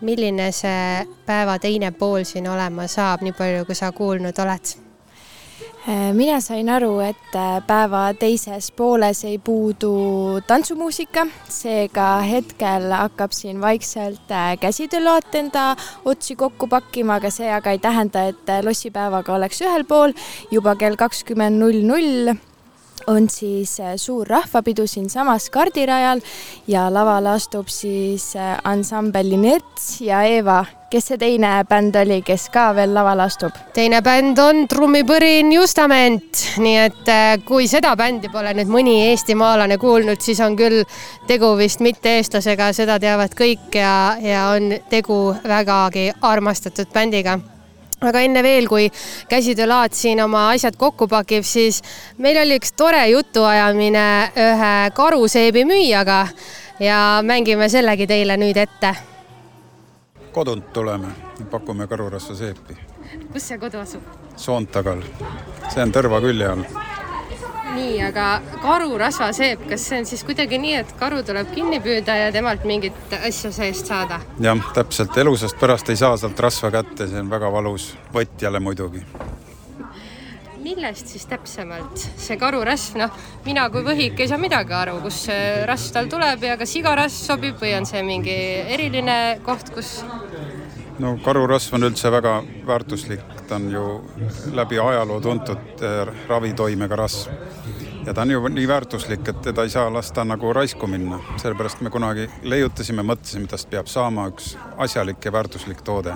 [0.00, 4.76] milline see päeva teine pool siin olema saab, nii palju kui sa kuulnud oled?
[6.12, 13.60] mina sain aru, et äh, päeva teises pooles ei puudu tantsumuusika, seega hetkel hakkab siin
[13.60, 15.64] vaikselt äh, käsitöölaat enda
[16.04, 20.12] otsi kokku pakkima, aga see aga ei tähenda, et äh, lossipäevaga oleks ühel pool.
[20.50, 22.36] juba kell kakskümmend null null
[23.06, 26.20] on siis suur rahvapidu siinsamas kardirajal
[26.68, 28.32] ja lavale astub siis
[28.64, 33.54] ansambel Inerts ja Eeva kes see teine bänd oli, kes ka veel lavale astub?
[33.74, 39.78] teine bänd on Trummipõrin Justament, nii et äh, kui seda bändi pole nüüd mõni eestimaalane
[39.80, 40.82] kuulnud, siis on küll
[41.30, 47.38] tegu vist mitte eestlasega, seda teavad kõik ja, ja on tegu vägagi armastatud bändiga
[48.00, 48.88] aga enne veel, kui
[49.28, 51.82] käsitöölaat siin oma asjad kokku pakib, siis
[52.18, 54.08] meil oli üks tore jutuajamine
[54.48, 56.26] ühe karuseebi müüjaga
[56.80, 58.96] ja mängime sellegi teile nüüd ette
[60.32, 61.08] kodunt tuleme,
[61.50, 62.76] pakume karurasva seepi.
[63.32, 64.02] kus see kodu asub?
[64.36, 65.02] Soontagal,
[65.68, 66.64] see on Tõrva külje all.
[67.74, 68.26] Nii, aga
[68.62, 72.64] karurasva seep, kas see on siis kuidagi nii, et karu tuleb kinni püüda ja temalt
[72.68, 74.20] mingit asja seest saada?
[74.42, 79.04] jah, täpselt, elusast pärast ei saa sealt rasva kätte, see on väga valus, võtjale muidugi.
[80.60, 85.66] millest siis täpsemalt see karurasv, noh, mina kui võhik ei saa midagi aru, kust see
[85.68, 88.36] rasv tal tuleb ja kas iga rasv sobib või on see mingi
[88.76, 90.00] eriline koht, kus
[91.00, 92.34] no karurasv on üldse väga
[92.66, 93.84] väärtuslik, ta on ju
[94.54, 97.32] läbi ajaloo tuntud eh, ravitoimega rasv.
[98.06, 101.80] ja ta on ju nii väärtuslik, et teda ei saa lasta nagu raisku minna, sellepärast
[101.80, 106.14] me kunagi leiutasime, mõtlesime, tast peab saama üks asjalik ja väärtuslik toode.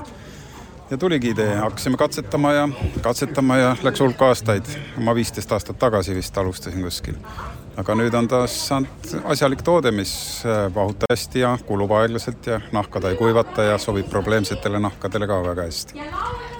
[0.90, 2.68] ja tuligi idee, hakkasime katsetama ja
[3.02, 7.20] katsetama ja läks hulk aastaid, ma viisteist aastat tagasi vist alustasin kuskil
[7.80, 10.14] aga nüüd on ta saanud asjalik toode, mis
[10.74, 15.40] vahutab hästi ja kulub aeglaselt ja nahka ta ei kuivata ja sobib probleemsetele nahkadele ka
[15.48, 16.04] väga hästi.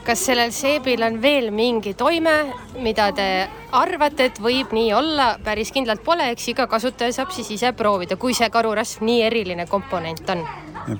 [0.05, 2.35] Kas sellel seebil on veel mingi toime,
[2.83, 3.29] mida te
[3.75, 8.19] arvate, et võib nii olla, päris kindlalt pole, eks iga kasutaja saab siis ise proovida,
[8.21, 10.45] kui see karurasv nii eriline komponent on?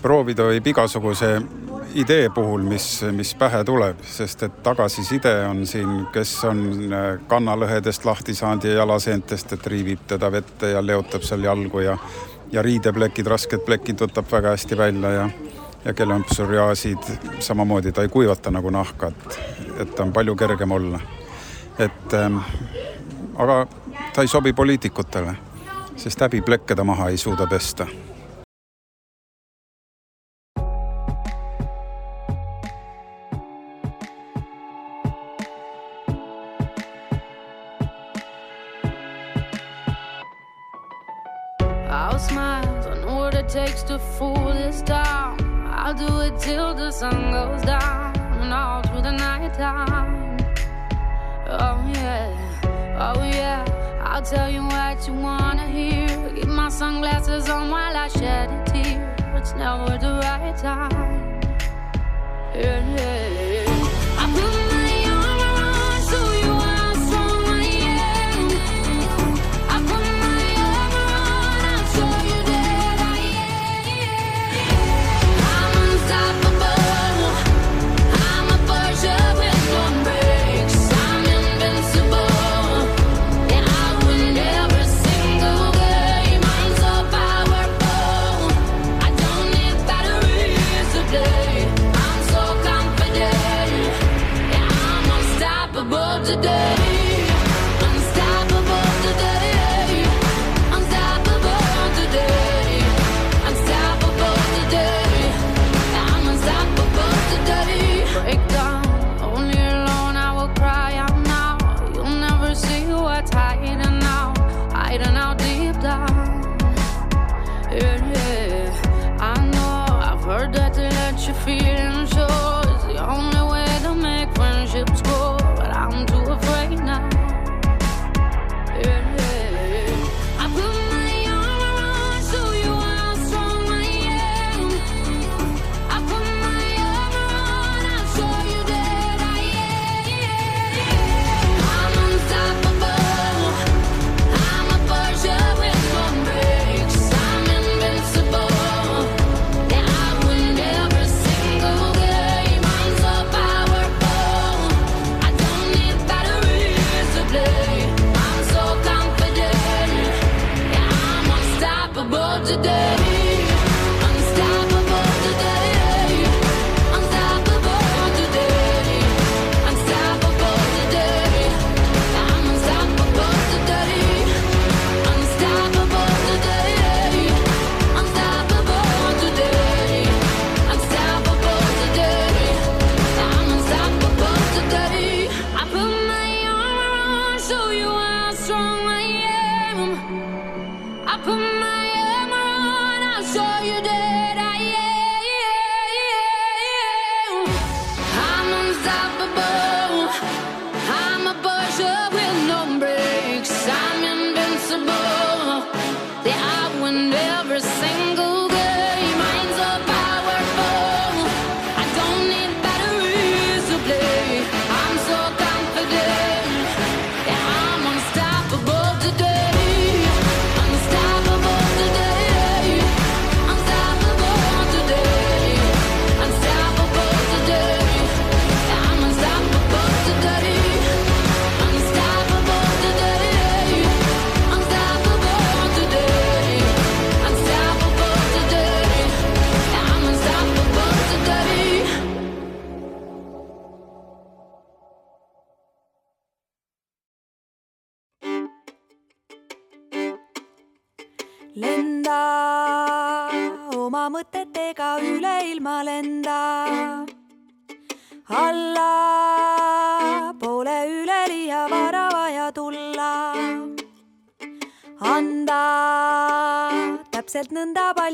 [0.01, 1.35] proovida võib igasuguse
[2.01, 6.63] idee puhul, mis, mis pähe tuleb, sest et tagasiside on siin, kes on
[7.29, 11.99] kannalõhedest lahti saanud ja jalaseentest, et riivib teda vette ja leotab seal jalgu ja
[12.55, 15.29] ja riideplekid, rasked plekid võtab väga hästi välja ja
[15.85, 16.99] ja kellel on psoriaasid,
[17.39, 19.41] samamoodi ta ei kuivata nagu nahka, et,
[19.79, 21.01] et ta on palju kergem olla.
[21.79, 22.39] et ähm,
[23.37, 23.67] aga
[24.15, 25.35] ta ei sobi poliitikutele,
[25.97, 27.87] sest häbiplekke ta maha ei suuda pesta
[41.91, 42.63] I'll smile,
[43.05, 45.44] know what it takes to fool this town.
[45.85, 50.39] I'll do it till the sun goes down and all through the night time.
[51.47, 52.33] Oh yeah,
[52.99, 53.63] oh yeah.
[54.01, 56.09] I'll tell you what you wanna hear.
[56.35, 59.15] Keep my sunglasses on while I shed a tear.
[59.37, 61.43] It's never the right time.
[62.55, 62.97] yeah.
[62.97, 63.74] yeah, yeah.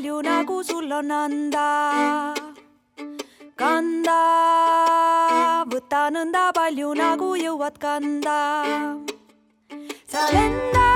[0.00, 2.34] palju, nagu sul on anda.
[3.56, 4.20] kanda,
[5.68, 8.40] võta nõnda palju, nagu jõuad kanda.
[10.08, 10.89] sa lendad.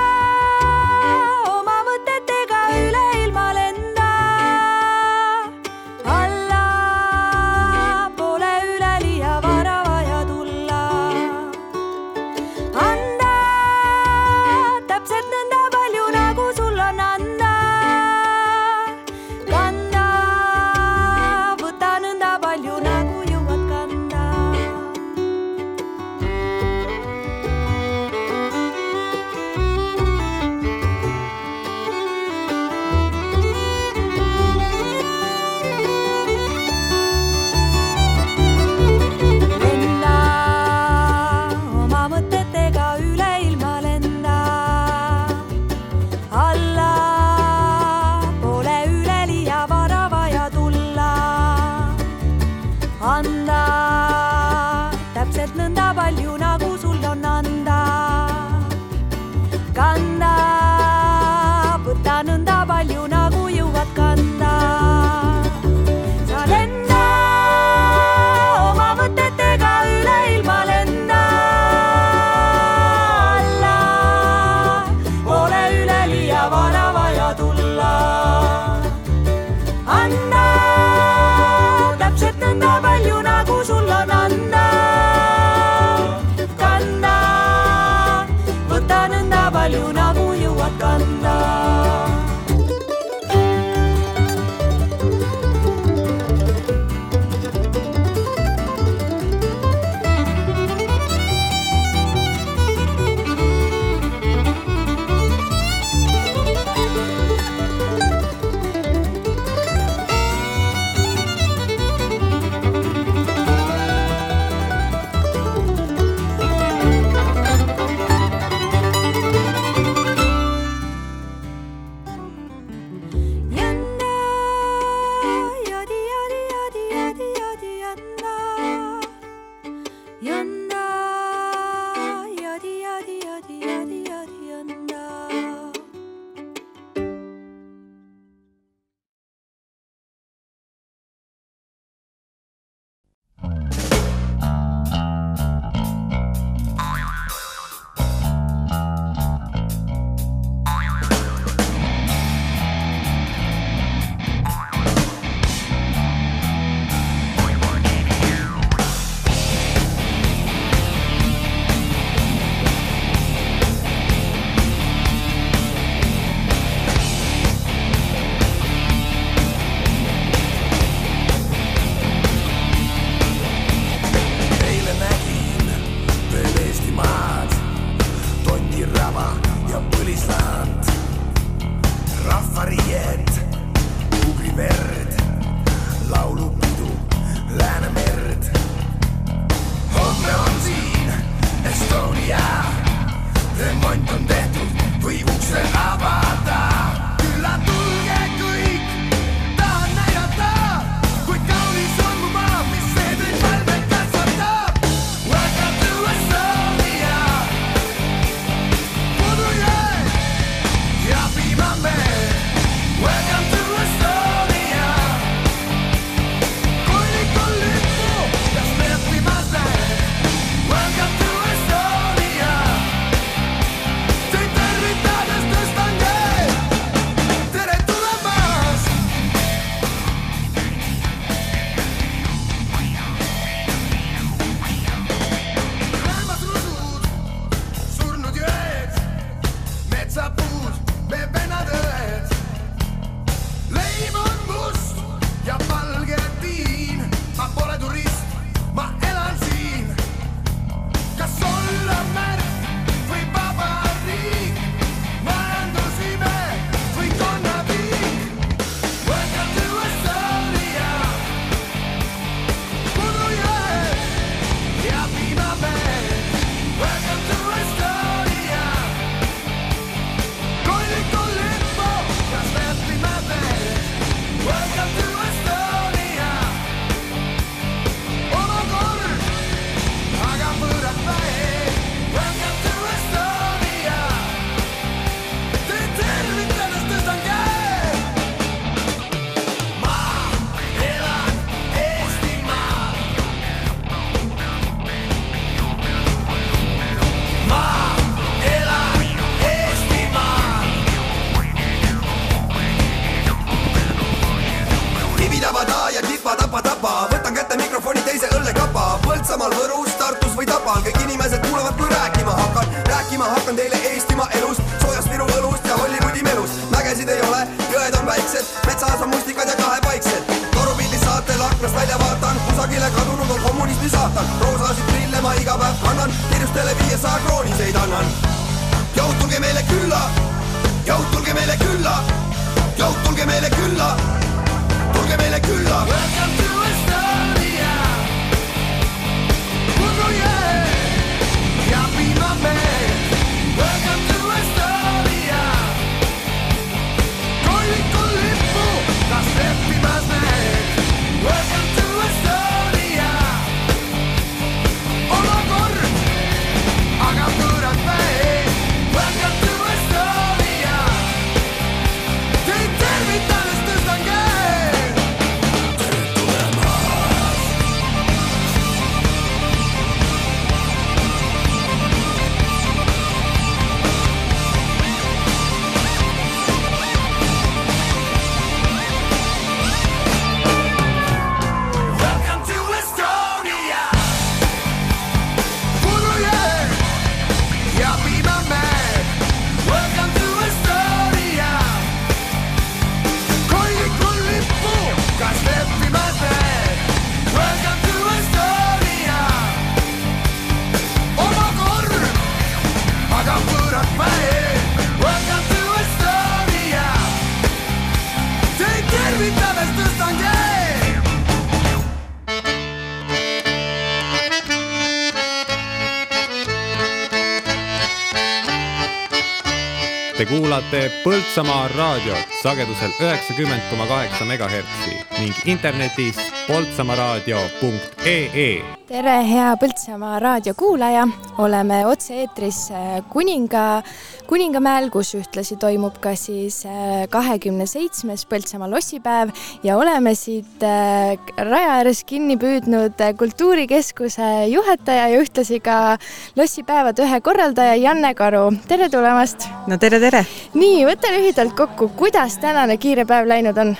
[420.74, 431.06] Kuulate Põltsamaa raadiot sagedusel üheksakümmend koma kaheksa megahertsi ning internetis poltsamaaraadio.ee tere, hea Põltsamaa raadiokuulaja,
[431.40, 433.82] oleme otse-eetris äh, Kuninga,
[434.28, 439.32] Kuningamäel, kus ühtlasi toimub ka siis äh, kahekümne seitsmes Põltsamaa lossipäev
[439.64, 441.16] ja oleme siit äh,
[441.48, 445.96] raja ääres kinni püüdnud kultuurikeskuse juhataja ja ühtlasi ka
[446.36, 449.48] lossipäevade ühe korraldaja Janne Karu, tere tulemast!
[449.66, 450.26] no tere, tere!
[450.54, 453.76] nii, võta lühidalt kokku, kuidas tänane kiire päev läinud on?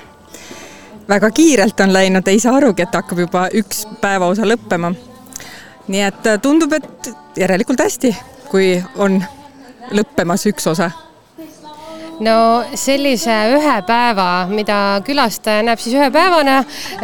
[1.08, 4.94] Väga kiirelt on läinud, ei saa arugi, et hakkab juba üks päevaosa lõppema.
[5.88, 8.16] nii et tundub, et järelikult hästi,
[8.48, 9.22] kui on
[9.92, 10.90] lõppemas üks osa
[12.22, 14.76] no sellise ühe päeva, mida
[15.06, 16.60] külastaja näeb siis ühe päevana,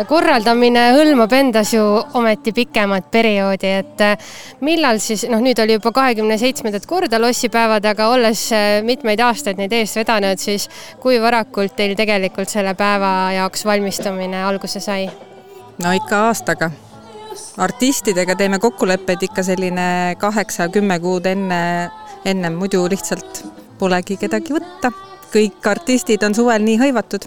[0.09, 1.83] korraldamine hõlmab endas ju
[2.19, 4.29] ometi pikemat perioodi, et eh,
[4.67, 9.61] millal siis, noh, nüüd oli juba kahekümne seitsmendat korda lossipäevad, aga olles eh, mitmeid aastaid
[9.61, 10.69] neid eest vedanud, siis
[11.03, 15.09] kui varakult teil tegelikult selle päeva jaoks valmistumine alguse sai?
[15.81, 16.71] no ikka aastaga.
[17.59, 21.91] artistidega teeme kokkuleppeid ikka selline kaheksa-kümme kuud enne,
[22.25, 24.93] ennem muidu lihtsalt polegi kedagi võtta.
[25.31, 27.27] kõik artistid on suvel nii hõivatud.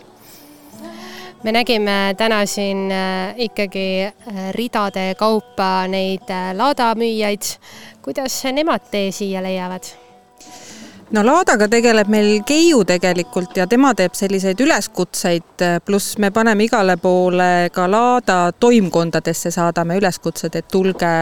[1.44, 7.58] me nägime täna siin äh, ikkagi äh, ridade kaupa neid äh, laadamüüjaid.
[8.02, 10.03] kuidas nemad tee siia leiavad?
[11.14, 16.98] No laadaga tegeleb meil Keiu tegelikult ja tema teeb selliseid üleskutseid, pluss me paneme igale
[17.02, 21.14] poole ka laada toimkondadesse saadame üleskutsed, et tulge,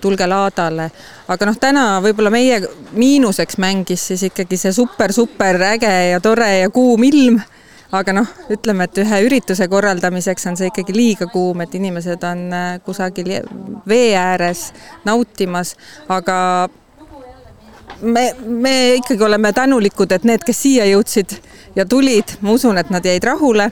[0.00, 0.90] tulge laadale.
[1.28, 2.60] aga noh, täna võib-olla meie
[2.92, 7.40] miinuseks mängis siis ikkagi see super-super äge ja tore ja kuum ilm
[7.92, 12.46] aga noh, ütleme, et ühe ürituse korraldamiseks on see ikkagi liiga kuum, et inimesed on
[12.56, 13.34] äh, kusagil
[13.88, 14.70] vee ääres
[15.04, 15.74] nautimas,
[16.08, 16.38] aga
[18.02, 21.36] me, me ikkagi oleme tänulikud, et need, kes siia jõudsid
[21.76, 23.70] ja tulid, ma usun, et nad jäid rahule.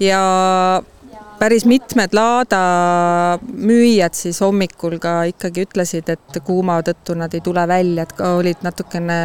[0.00, 0.20] Ja
[1.38, 2.60] päris mitmed laada
[3.42, 8.34] müüjad siis hommikul ka ikkagi ütlesid, et kuuma tõttu nad ei tule välja, et ka
[8.38, 9.18] olid natukene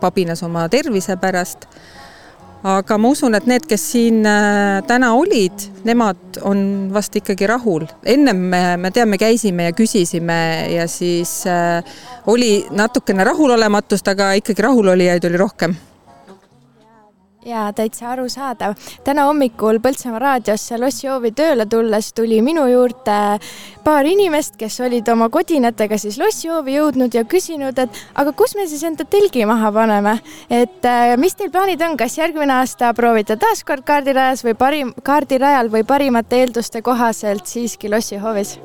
[0.00, 1.68] pabinas oma tervise pärast
[2.62, 7.86] aga ma usun, et need, kes siin äh, täna olid, nemad on vast ikkagi rahul.
[8.04, 10.38] ennem me, me teame, käisime ja küsisime
[10.74, 11.84] ja siis äh,
[12.26, 15.76] oli natukene rahulolematust, aga ikkagi rahulolijaid oli rohkem
[17.46, 18.74] jaa, täitsa arusaadav.
[19.04, 23.18] täna hommikul Põltsamaa raadiosse lossihoovi tööle tulles tuli minu juurde
[23.84, 28.66] paar inimest, kes olid oma kodinatega siis lossihoovi jõudnud ja küsinud, et aga kus me
[28.66, 30.18] siis enda telgi maha paneme.
[30.50, 34.94] et äh, mis teil plaanid on, kas järgmine aasta proovite taas kord kaardirajas või parim,
[35.02, 38.58] kaardirajal või parimate eelduste kohaselt siiski lossihoovis?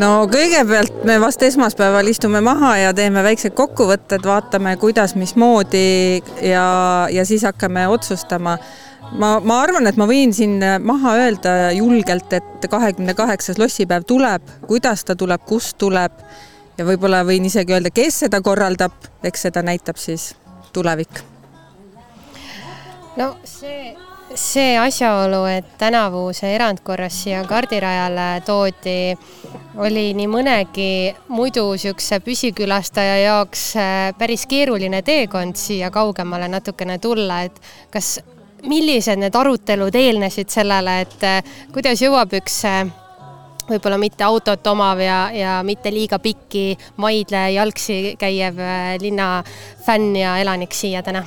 [0.00, 6.66] No kõigepealt me vast esmaspäeval istume maha ja teeme väiksed kokkuvõtted, vaatame, kuidas, mismoodi ja,
[7.10, 8.56] ja siis hakkame otsustama.
[9.18, 14.42] ma, ma arvan, et ma võin siin maha öelda julgelt, et kahekümne kaheksas lossipäev tuleb,
[14.66, 16.24] kuidas ta tuleb, kust tuleb
[16.78, 20.32] ja võib-olla võin isegi öelda, kes seda korraldab, eks seda näitab siis
[20.72, 21.22] tulevik
[23.16, 23.94] no see,
[24.34, 29.14] see asjaolu, et tänavu see erandkorras siia kardirajale toodi,
[29.82, 30.90] oli nii mõnegi
[31.34, 37.60] muidu niisuguse püsikülastaja jaoks äh, päris keeruline teekond siia kaugemale natukene tulla, et
[37.94, 38.18] kas,
[38.64, 42.84] millised need arutelud eelnesid sellele, et äh, kuidas jõuab üks äh,
[43.68, 49.42] võib-olla mitte autot omav ja, ja mitte liiga pikki maidle jalgsi käiv äh, linna
[49.86, 51.24] fänn ja elanik siia täna?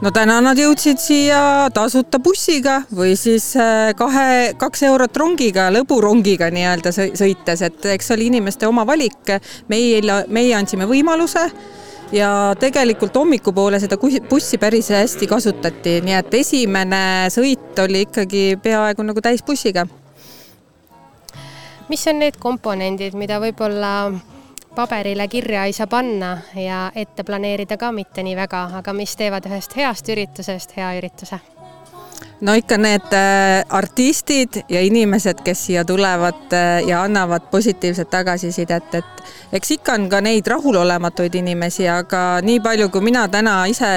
[0.00, 1.40] No täna nad jõudsid siia
[1.74, 8.08] tasuta bussiga või siis äh, kahe, kaks eurot rongiga, lõburongiga nii-öelda sõi- sõites, et eks
[8.08, 9.36] see oli inimeste oma valik.
[9.68, 11.44] meil, meie andsime võimaluse
[12.12, 13.98] ja tegelikult hommikupoole seda
[14.28, 19.86] bussi päris hästi kasutati, nii et esimene sõit oli ikkagi peaaegu nagu täisbussiga.
[21.90, 24.12] Mis on need komponendid, mida võib-olla
[24.74, 29.46] paberile kirja ei saa panna ja ette planeerida ka mitte nii väga, aga mis teevad
[29.50, 31.40] ühest heast üritusest hea ürituse?
[32.40, 38.94] no ikka need äh, artistid ja inimesed, kes siia tulevad äh, ja annavad positiivset tagasisidet,
[38.94, 39.22] et
[39.52, 43.90] eks ikka on ka neid rahulolematuid inimesi, aga nii palju, kui mina täna ise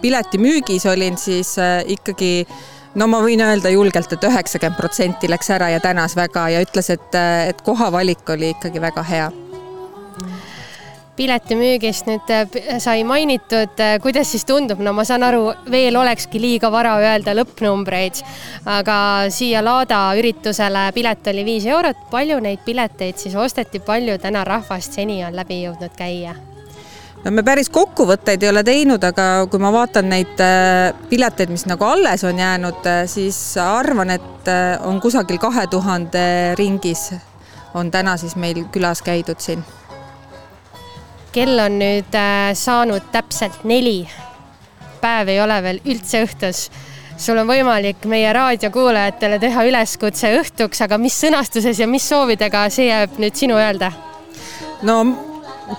[0.00, 2.46] piletimüügis olin, siis äh, ikkagi
[2.94, 6.62] no ma võin öelda julgelt et, et üheksakümmend protsenti läks ära ja tänas väga ja
[6.64, 7.18] ütles, et,
[7.48, 9.32] et kohavalik oli ikkagi väga hea
[11.16, 12.48] piletimüügist nüüd äh,
[12.82, 18.20] sai mainitud, kuidas siis tundub, no ma saan aru, veel olekski liiga vara öelda lõppnumbreid,
[18.68, 18.98] aga
[19.32, 24.98] siia Laada üritusele pilet oli viis eurot, palju neid pileteid siis osteti, palju täna rahvast
[24.98, 26.36] seni on läbi jõudnud käia?
[27.24, 31.64] no me päris kokkuvõtteid ei ole teinud, aga kui ma vaatan neid äh, pileteid, mis
[31.70, 36.26] nagu alles on jäänud, siis arvan, et äh, on kusagil kahe tuhande
[36.60, 37.08] ringis
[37.76, 39.64] on täna siis meil külas käidud siin.
[41.36, 44.06] Kell on nüüd äh, saanud täpselt neli.
[45.00, 46.66] päev ei ole veel üldse õhtus.
[47.20, 52.88] sul on võimalik meie raadiokuulajatele teha üleskutse õhtuks, aga mis sõnastuses ja mis soovidega, see
[52.88, 53.92] jääb nüüd sinu öelda.
[54.82, 54.98] no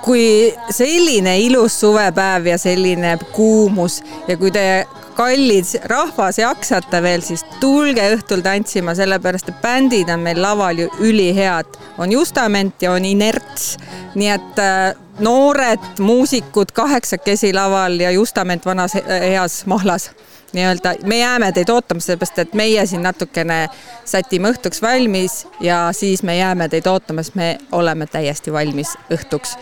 [0.03, 4.85] kui selline ilus suvepäev ja selline kuumus ja kui te
[5.17, 10.87] kallid rahvas jaksate veel, siis tulge õhtul tantsima, sellepärast et bändid on meil laval ju
[11.01, 11.77] ülihead.
[11.97, 13.77] on Justament ja on Inerts,
[14.15, 20.11] nii et äh, noored muusikud kaheksakesi laval ja Justament vanas heas mahlas
[20.53, 23.67] nii-öelda, me jääme teid ootama, sellepärast et meie siin natukene
[24.05, 29.57] sätime õhtuks valmis ja siis me jääme teid ootama, sest me oleme täiesti valmis õhtuks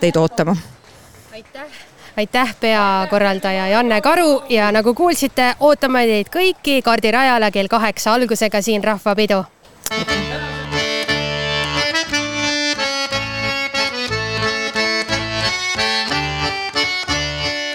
[0.00, 0.56] teid ootama.
[1.32, 1.87] aitäh,
[2.60, 9.44] peakorraldaja Janne Karu ja nagu kuulsite, ootame teid kõiki kardirajale kell kaheksa algusega siin Rahvapidu.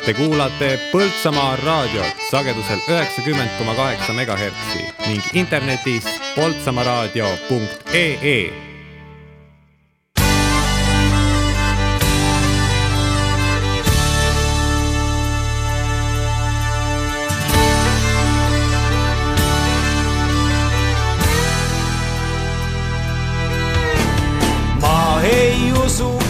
[0.05, 6.03] Te kuulate Põltsamaa raadiot sagedusel üheksakümmend koma kaheksa megahertsi ning internetis
[6.35, 8.62] poltsamaaraadio.ee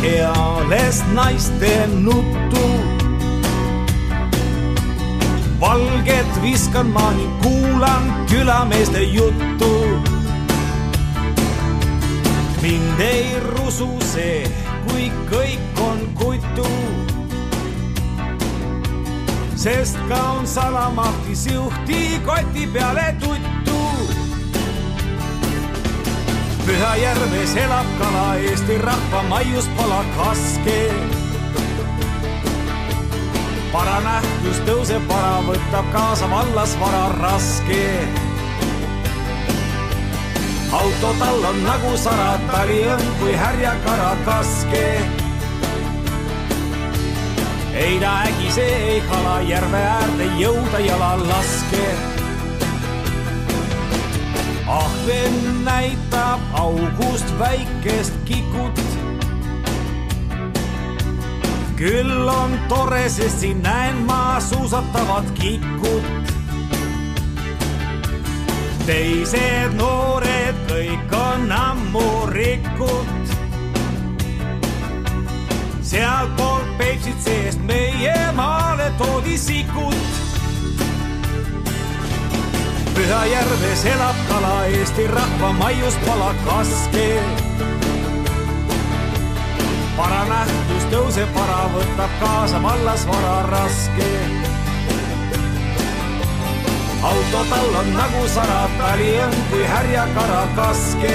[0.03, 2.65] eales naiste nuttu.
[5.59, 9.71] valget viskan ma ning kuulan külameeste juttu.
[12.61, 14.47] mind ei rusu see,
[14.87, 16.67] kui kõik on kutu.
[19.55, 23.82] sest ka on salamahtis juhti koti peale tuttu
[26.63, 30.79] Pühajärves elab kala Eesti rahva maius pala kaske.
[33.73, 37.83] paranähtus tõuseb vara, võtab kaasa vallas vara raske.
[40.79, 44.87] auto tal on nagu sara, tali õnn kui härjakara kaske.
[47.75, 52.12] ei ta ägise, ei kala järve äärde jõuda jala laske
[54.73, 58.79] ahven näitab august väikest kikut.
[61.75, 66.33] küll on tore, sest siin näen ma suusatavat kikut.
[68.85, 73.33] teised noored kõik on ammu rikud.
[75.81, 80.22] sealtpoolt Peipsit seest meie maale toodi sikut
[83.13, 87.09] Pühajärves elab kala Eesti rahva maius pala kaske.
[89.97, 94.09] paranähtus tõuseb vara, võtab kaasa vallas vara raske.
[97.11, 101.13] auto tal on nagu sara, tali on kui härjakara kaske.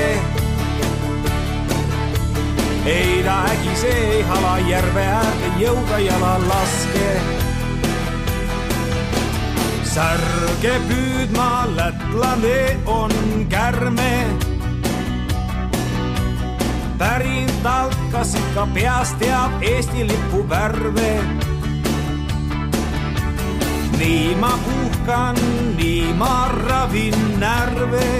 [2.94, 7.37] ei ta ägise ei hala, järve äärde jõuda jala laske
[9.98, 13.12] särge püüdma, lätlane on
[13.50, 14.12] kärme.
[16.98, 21.12] pärin talt, kas ikka peast teab Eesti lipu värve.
[23.98, 25.36] nii ma puhkan,
[25.78, 26.34] nii ma
[26.66, 28.10] ravin närve.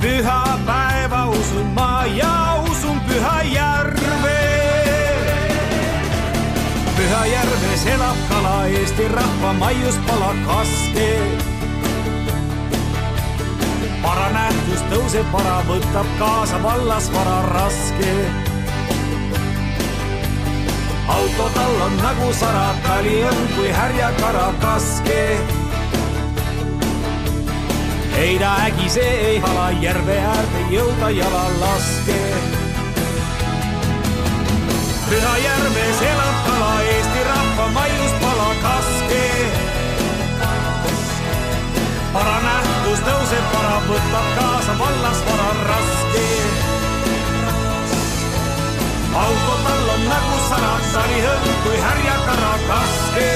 [0.00, 2.36] pühapäeva usun ma ja
[2.70, 4.61] usun Pühajärve
[7.12, 11.08] Pühajärves elab kala Eesti rahva maius pala kaske.
[14.04, 18.14] paranähtus tõuseb vara, võtab kaasa vallas vara raske.
[21.18, 25.20] auto tal on nagu sara, tali on kui härjakara kaske.
[28.24, 32.20] ei ta ägise ei hala, järve äärde jõuda jala laske
[35.12, 37.01] Pühajärves elab kala Eesti
[42.12, 46.26] para nähtus tõuseb, para võtab kaasa vallas vara raske.
[49.22, 53.30] auto tal on nagu sana, sari hõlm kui härjakara kaske.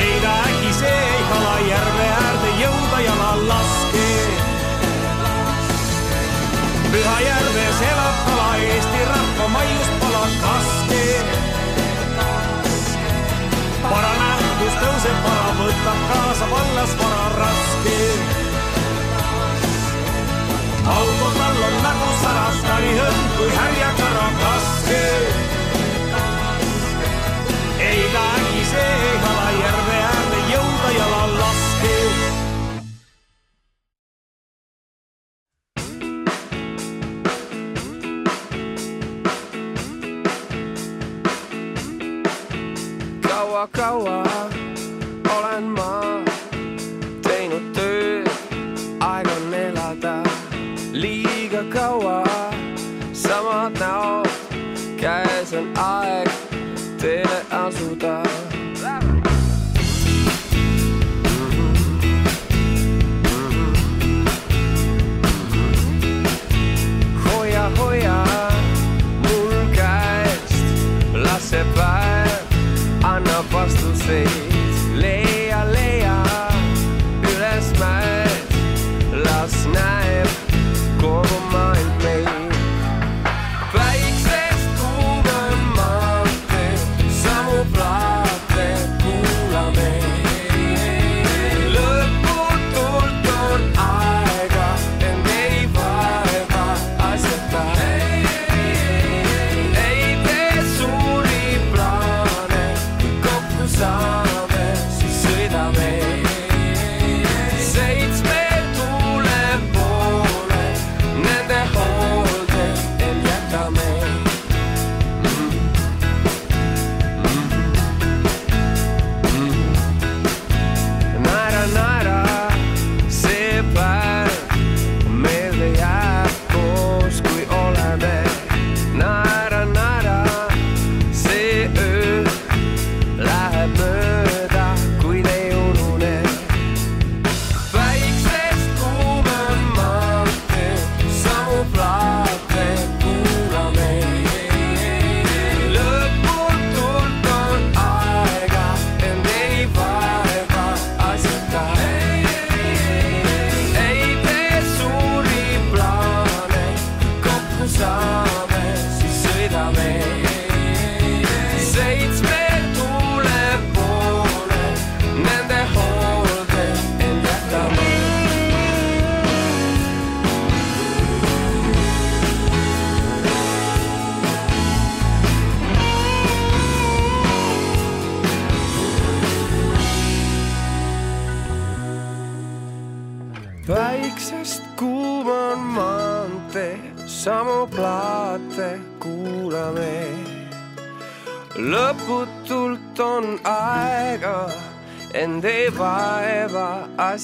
[0.00, 4.08] ei ta äkki see ei kala järve äärde jõuda jala laske.
[6.92, 11.02] Pyhäjärves elab kala Eesti rahva maius pala kaske.
[13.90, 14.23] parane
[14.74, 17.98] kes tõuseb vara, võtab kaasa vallas vara raske.
[20.94, 25.04] auto tal on nagu säras, kari hõlm kui härjakara kaske.
[27.78, 31.96] ei ta ägise, ei hala järve äärde jõuda jala laske.
[43.28, 44.23] kaua, kaua
[74.06, 74.43] face.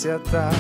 [0.01, 0.60] se tá.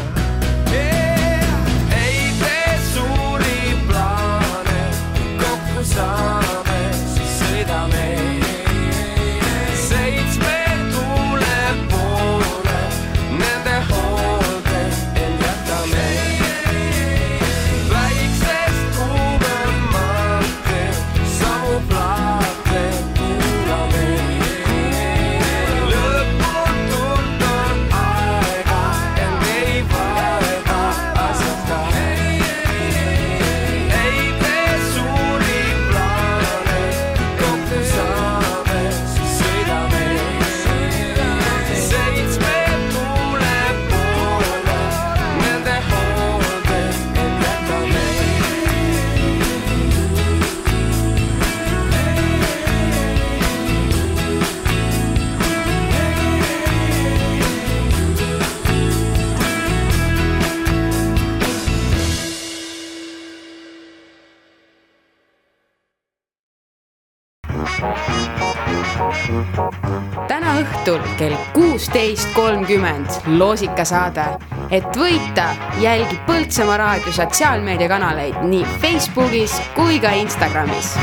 [73.26, 74.24] loosikasaade.
[74.70, 75.44] et võita,
[75.80, 80.94] jälgi Põltsamaa raadio sotsiaalmeediakanaleid nii Facebookis kui ka Instagramis.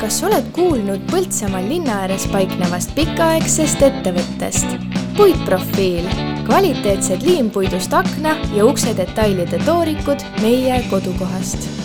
[0.00, 4.76] kas oled kuulnud Põltsamaal linna ääres paiknevast pikaaegsest ettevõttest?
[5.16, 6.04] puitprofiil,
[6.46, 11.75] kvaliteetsed liimpuidust akna ja ukse detailide toorikud meie kodukohast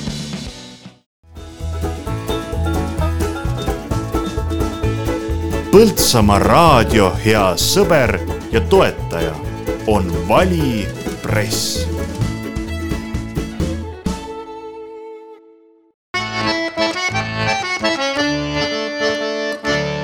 [5.82, 8.12] Põltsamaa raadio hea sõber
[8.54, 9.32] ja toetaja
[9.90, 10.86] on Vali
[11.24, 11.88] Press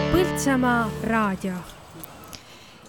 [0.10, 1.77] Põltsamaa raadio.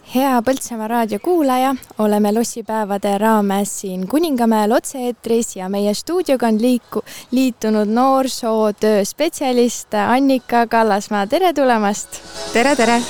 [0.09, 7.02] Hea Põltsamaa raadio kuulaja, oleme lossipäevade raames siin Kuningamäel otse-eetris ja meie stuudioga on liiku-,
[7.30, 12.20] liitunud noorsootöö spetsialist Annika Kallasmaa, tere tulemast!
[12.52, 13.02] tere, tere!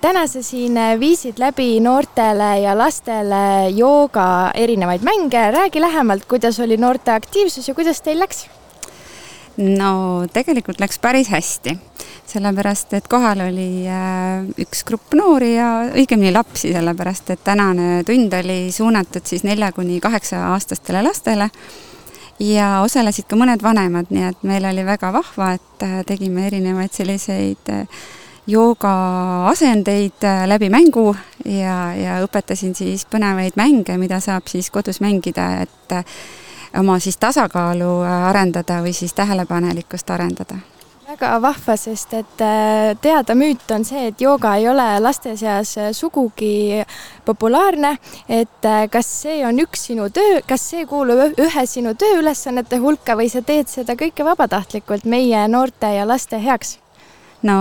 [0.00, 6.76] täna sa siin viisid läbi noortele ja lastele jooga erinevaid mänge, räägi lähemalt, kuidas oli
[6.76, 8.46] noorte aktiivsus ja kuidas teil läks?
[9.56, 11.78] no tegelikult läks päris hästi,
[12.26, 18.32] sellepärast et kohal oli äh, üks grupp noori ja õigemini lapsi, sellepärast et tänane tund
[18.38, 21.50] oli suunatud siis nelja kuni kaheksa aastastele lastele.
[22.42, 26.94] Ja osalesid ka mõned vanemad, nii et meil oli väga vahva, et äh, tegime erinevaid
[26.94, 28.02] selliseid äh,
[28.46, 31.12] joogaasendeid läbi mängu
[31.46, 35.94] ja, ja õpetasin siis põnevaid mänge, mida saab siis kodus mängida, et
[36.80, 40.58] oma siis tasakaalu arendada või siis tähelepanelikkust arendada
[41.12, 45.74] väga vahva, sest et äh, teada müüt on see, et jooga ei ole laste seas
[45.80, 46.80] äh, sugugi
[47.26, 47.96] populaarne,
[48.28, 53.16] et äh, kas see on üks sinu töö, kas see kuulub ühe sinu tööülesannete hulka
[53.18, 56.78] või sa teed seda kõike vabatahtlikult meie noorte ja laste heaks?
[57.42, 57.58] no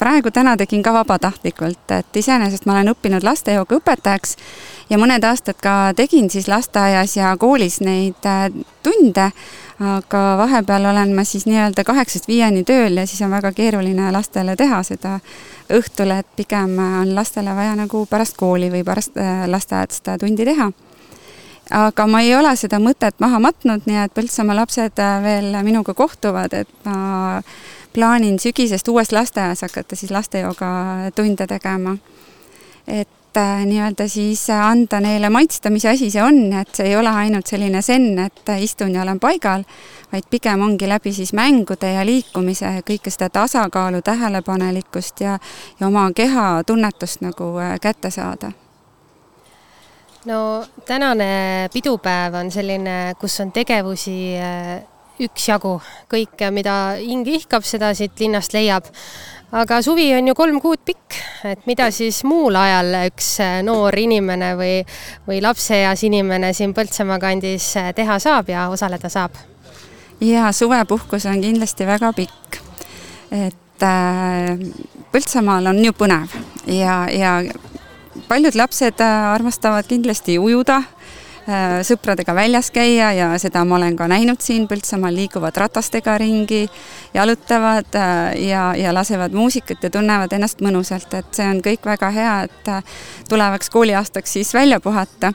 [0.00, 4.38] praegu täna tegin ka vabatahtlikult, et iseenesest ma olen õppinud lastejooga õpetajaks
[4.88, 8.32] ja mõned aastad ka tegin siis lasteaias ja koolis neid
[8.82, 9.28] tunde,
[9.80, 14.56] aga vahepeal olen ma siis nii-öelda kaheksast viieni tööl ja siis on väga keeruline lastele
[14.56, 15.18] teha seda
[15.72, 20.44] õhtul, et pigem on lastele vaja nagu pärast kooli või pärast äh, lasteaed seda tundi
[20.44, 20.70] teha
[21.70, 25.94] aga ma ei ole seda mõtet maha matnud, nii et Põltsamaa lapsed äh, veel minuga
[25.94, 27.40] kohtuvad, et ma
[27.92, 30.68] plaanin sügisest uues lasteaias hakata siis lastejooga
[31.14, 31.96] tunde tegema.
[32.86, 37.10] et äh, nii-öelda siis anda neile maitsta, mis asi see on, et see ei ole
[37.10, 39.64] ainult selline zen, et istun ja olen paigal,
[40.12, 45.38] vaid pigem ongi läbi siis mängude ja liikumise kõike seda tasakaalu, tähelepanelikkust ja,
[45.80, 48.52] ja oma keha tunnetust nagu äh, kätte saada
[50.24, 54.82] no tänane pidupäev on selline, kus on tegevusi äh,
[55.22, 55.76] üksjagu,
[56.10, 58.88] kõike, mida hing ihkab, seda siit linnast leiab.
[59.52, 63.96] Aga suvi on ju kolm kuud pikk, et mida siis muul ajal üks äh, noor
[63.98, 64.74] inimene või,
[65.28, 69.36] või lapseeas inimene siin Põltsamaa kandis äh, teha saab ja osaleda saab?
[70.22, 72.62] ja suvepuhkus on kindlasti väga pikk.
[73.30, 74.56] et äh,
[75.12, 76.32] Põltsamaal on ju põnev
[76.66, 77.42] ja, ja
[78.28, 80.82] paljud lapsed äh, armastavad kindlasti ujuda
[81.82, 86.68] sõpradega väljas käia ja seda ma olen ka näinud siin Põltsamaal, liiguvad ratastega ringi,
[87.14, 92.10] jalutavad äh, ja, ja lasevad muusikat ja tunnevad ennast mõnusalt, et see on kõik väga
[92.14, 92.84] hea, et äh,
[93.28, 95.32] tulevaks kooliaastaks siis välja puhata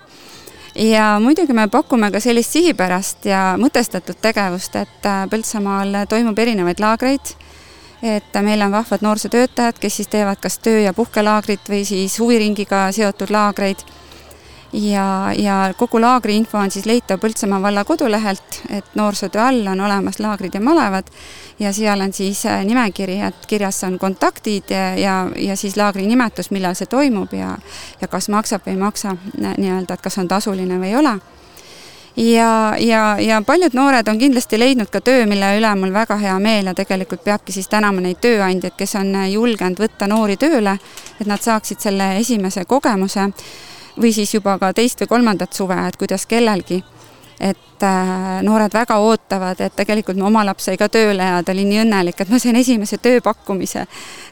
[0.76, 6.80] ja muidugi me pakume ka sellist sihipärast ja mõtestatud tegevust, et äh, Põltsamaal toimub erinevaid
[6.80, 7.36] laagreid,
[8.02, 12.88] et meil on vahvad noorsootöötajad, kes siis teevad kas töö- ja puhkelaagrit või siis huviringiga
[12.96, 13.82] seotud laagreid.
[14.73, 19.81] Ja, ja kogu laagri info on siis leitav Põltsamaa valla kodulehelt, et noorsootöö all on
[19.81, 21.07] olemas laagrid ja malevad.
[21.60, 26.06] Ja seal on siis äh, nimekiri, et kirjas on kontaktid ja, ja, ja siis laagri
[26.07, 27.56] nimetus, millal see toimub ja,
[28.02, 31.18] ja kas maksab või ei maksa nii-öelda, et kas on tasuline või ei ole.
[32.18, 36.34] Ja, ja, ja paljud noored on kindlasti leidnud ka töö, mille üle mul väga hea
[36.41, 40.80] meel ja tegelikult peabki siis tänama neid tööandjaid, kes on julgenud võtta noori tööle,
[41.22, 43.27] et nad saaksid selle esimese kogemuse
[44.02, 46.84] või siis juba ka teist või kolmandat suve, et kuidas kellelgi.
[47.40, 51.53] et äh, noored väga ootavad, et tegelikult mu oma laps sai ka tööle ja ta
[51.53, 53.86] oli nii õnnelik, et ma sain esimese tööpakkumise.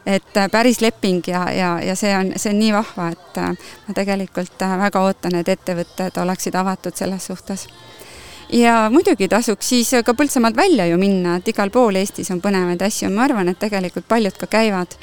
[0.06, 3.54] et äh, päris leping ja, ja, ja see on, see on nii vahva, et äh,
[3.86, 7.68] ma tegelikult väga ootan, et ettevõtted oleksid avatud selles suhtes
[8.52, 12.82] ja muidugi tasuks siis ka Põltsamaalt välja ju minna, et igal pool Eestis on põnevaid
[12.86, 14.98] asju, ma arvan, et tegelikult paljud ka käivad.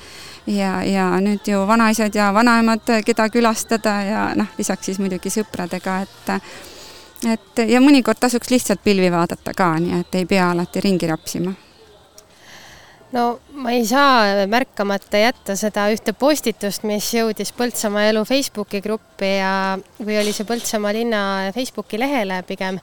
[0.47, 6.01] Ja, ja nüüd ju vanaisad ja vanaemad, keda külastada ja noh, lisaks siis muidugi sõpradega,
[6.03, 6.31] et
[7.33, 11.53] et ja mõnikord tasuks lihtsalt pilvi vaadata ka, nii et ei pea alati ringi rapsima.
[13.13, 19.35] No ma ei saa märkamata jätta seda ühte postitust, mis jõudis Põltsamaa elu Facebooki gruppi
[19.37, 21.19] ja, või oli see Põltsamaa linna
[21.53, 22.79] Facebooki lehele pigem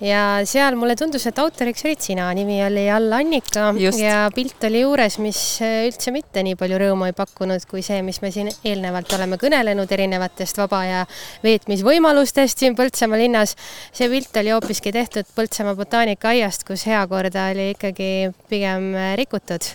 [0.00, 3.98] ja seal mulle tundus, et autoriks olid sina, nimi oli All Annika Just.
[3.98, 8.20] ja pilt oli juures, mis üldse mitte nii palju rõõmu ei pakkunud kui see, mis
[8.22, 11.02] me siin eelnevalt oleme kõnelenud erinevatest vaba aja
[11.42, 13.56] veetmisvõimalustest siin Põltsamaa linnas.
[13.92, 19.66] see pilt oli hoopiski tehtud Põltsamaa botaanikaaiast, kus heakorda oli ikkagi pigem rikutud.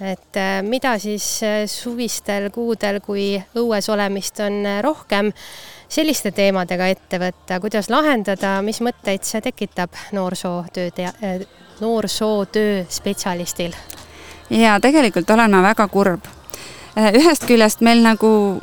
[0.00, 5.32] et äh, mida siis äh, suvistel kuudel, kui õues olemist on äh, rohkem,
[5.92, 11.08] selliste teemadega ette võtta, kuidas lahendada, mis mõtteid see tekitab noorsootöö,
[11.80, 13.76] noorsootöö spetsialistil?
[14.50, 16.24] ja tegelikult olen ma väga kurb.
[16.96, 18.60] ühest küljest meil nagu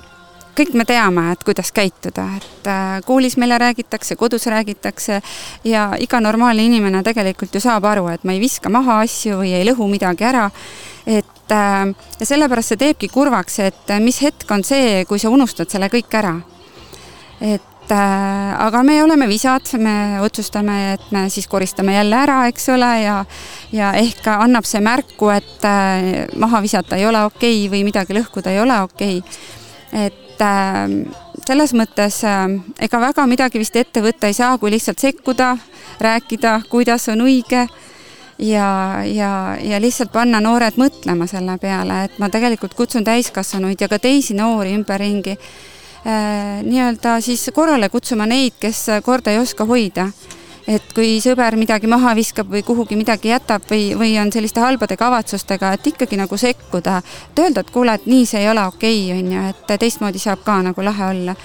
[0.59, 5.21] kõik me teame, et kuidas käituda, et äh, koolis meile räägitakse, kodus räägitakse
[5.63, 9.53] ja iga normaalne inimene tegelikult ju saab aru, et ma ei viska maha asju või
[9.55, 10.49] ei lõhu midagi ära.
[11.05, 15.69] et äh, ja sellepärast see teebki kurvaks, et mis hetk on see, kui sa unustad
[15.69, 16.39] selle kõik ära
[17.41, 22.69] et äh, aga me oleme visad, me otsustame, et me siis koristame jälle ära, eks
[22.75, 23.23] ole, ja
[23.71, 28.17] ja ehk annab see märku, et äh, maha visata ei ole okei okay või midagi
[28.17, 29.19] lõhkuda ei ole okei.
[29.19, 30.05] Okay..
[30.05, 30.87] et äh,
[31.47, 32.47] selles mõttes äh,
[32.79, 35.55] ega väga midagi vist ette võtta ei saa, kui lihtsalt sekkuda,
[35.99, 37.67] rääkida, kuidas on õige
[38.39, 43.89] ja, ja, ja lihtsalt panna noored mõtlema selle peale, et ma tegelikult kutsun täiskasvanuid ja
[43.91, 45.37] ka teisi noori ümberringi
[46.05, 50.09] nii-öelda siis korrale kutsuma neid, kes korda ei oska hoida.
[50.69, 54.97] et kui sõber midagi maha viskab või kuhugi midagi jätab või, või on selliste halbade
[54.97, 56.99] kavatsustega, et ikkagi nagu sekkuda,
[57.31, 60.21] et öelda, et kuule, et nii see ei ole okei okay,, on ju, et teistmoodi
[60.21, 61.35] saab ka nagu lahe olla.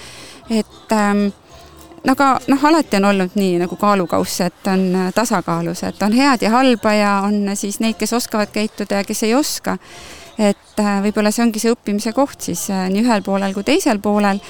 [0.49, 1.25] et ähm,
[2.11, 6.45] aga noh, alati on olnud nii nagu kaalukauss, et on äh, tasakaalus, et on head
[6.45, 9.77] ja halba ja on siis neid, kes oskavad käituda ja kes ei oska.
[10.37, 14.01] Et äh, võib-olla see ongi see õppimise koht siis äh, nii ühel poolel kui teisel
[14.03, 14.41] poolel.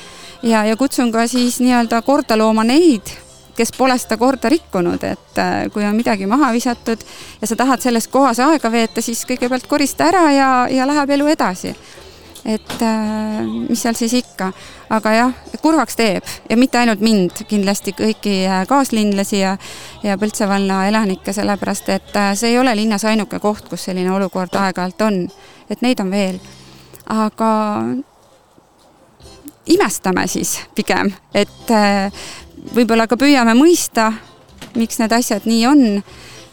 [0.45, 3.09] Ja, ja kutsun ka siis nii-öelda korda looma neid,
[3.57, 5.39] kes pole seda korda rikkunud, et
[5.73, 7.01] kui on midagi maha visatud
[7.41, 11.31] ja sa tahad selles kohas aega veeta, siis kõigepealt korista ära ja, ja läheb elu
[11.33, 11.73] edasi.
[12.45, 14.51] Et äh, mis seal siis ikka,
[14.93, 15.31] aga jah,
[15.63, 16.27] kurvaks teeb.
[16.45, 19.55] Ja mitte ainult mind, kindlasti kõiki äh, kaaslinlasi ja,
[20.05, 24.13] ja Põltsa valla elanikke, sellepärast et äh, see ei ole linnas ainuke koht, kus selline
[24.13, 25.17] olukord aeg-ajalt on,
[25.69, 26.39] et neid on veel.
[27.05, 27.51] aga
[29.65, 32.11] imestame siis pigem, et äh,
[32.75, 34.11] võib-olla ka püüame mõista,
[34.75, 35.85] miks need asjad nii on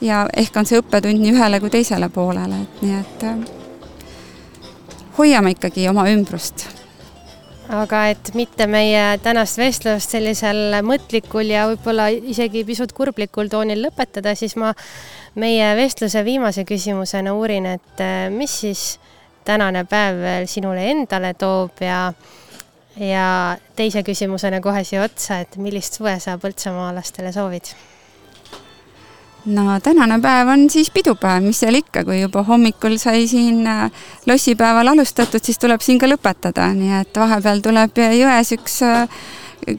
[0.02, 3.42] ja ehk on see õppetund nii ühele kui teisele poolele, et nii et äh,
[5.18, 6.66] hoiame ikkagi oma ümbrust.
[7.72, 14.34] aga et mitte meie tänast vestlust sellisel mõtlikul ja võib-olla isegi pisut kurblikul toonil lõpetada,
[14.36, 14.74] siis ma
[15.40, 18.98] meie vestluse viimase küsimusena uurin, et äh, mis siis
[19.44, 22.12] tänane päev veel sinule endale toob ja
[23.00, 27.72] ja teise küsimusena kohe siia otsa, et millist suve sa põltsamaalastele soovid?
[29.46, 33.90] no tänane päev on siis pidupäev, mis seal ikka, kui juba hommikul sai siin äh,
[34.26, 39.08] lossipäeval alustatud, siis tuleb siin ka lõpetada, nii et vahepeal tuleb jões üks äh,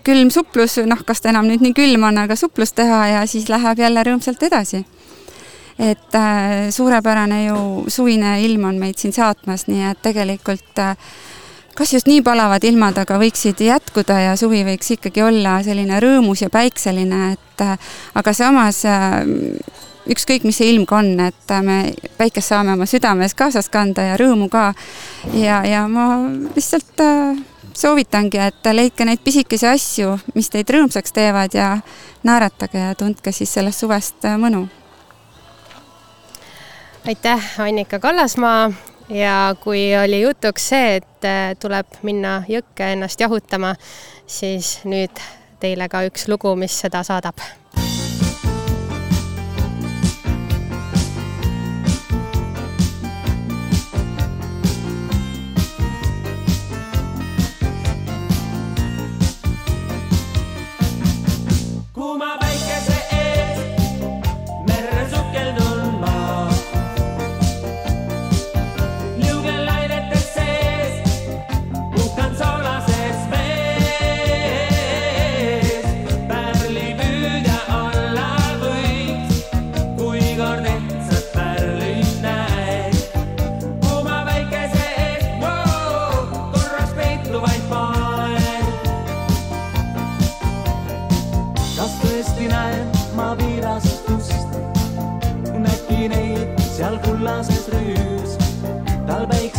[0.03, 3.49] külm suplus, noh, kas ta enam nüüd nii külm on, aga suplust teha ja siis
[3.51, 4.83] läheb jälle rõõmsalt edasi.
[5.79, 10.97] Et äh, suurepärane ju suvine ilm on meid siin saatmas, nii et tegelikult äh,
[11.77, 16.43] kas just nii palavad ilmad, aga võiksid jätkuda ja suvi võiks ikkagi olla selline rõõmus
[16.45, 18.83] ja päikseline, et äh, aga samas
[20.13, 21.77] ükskõik, mis see ilm ka on, et me
[22.19, 24.73] päikest saame oma südames kaasas kanda ja rõõmu ka.
[25.33, 26.19] ja, ja ma
[26.53, 27.01] lihtsalt
[27.73, 31.73] soovitangi, et leidke neid pisikesi asju, mis teid rõõmsaks teevad ja
[32.27, 34.67] naeratage ja tundke siis sellest suvest mõnu.
[37.07, 38.71] Aitäh, Annika Kallasmaa.
[39.09, 43.73] Ja kui oli jutuks see, et äh, tuleb minna jõkke ennast jahutama,
[44.25, 45.19] siis nüüd
[45.59, 47.43] teile ka üks lugu, mis seda saadab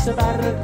[0.05, 0.64] tal päiksepärg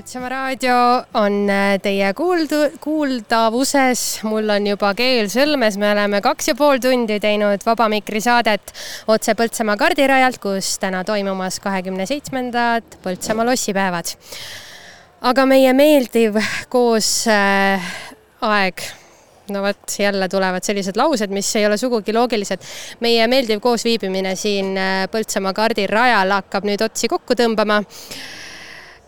[0.00, 0.74] Põltsamaa raadio
[1.20, 6.80] on äh, teie kuuldu, kuuldavuses, mul on juba keel sõlmes, me oleme kaks ja pool
[6.80, 8.72] tundi teinud Vaba Mikri saadet
[9.12, 14.14] otse Põltsamaa kardirajalt, kus täna toimumas kahekümne seitsmendad Põltsamaa lossipäevad.
[15.20, 16.40] aga meie meeldiv
[16.72, 17.92] koos äh,
[18.40, 18.80] aeg
[19.52, 22.64] no vot, jälle tulevad sellised laused, mis ei ole sugugi loogilised.
[23.04, 27.82] meie meeldiv koosviibimine siin äh, Põltsamaa kardirajal hakkab nüüd otsi kokku tõmbama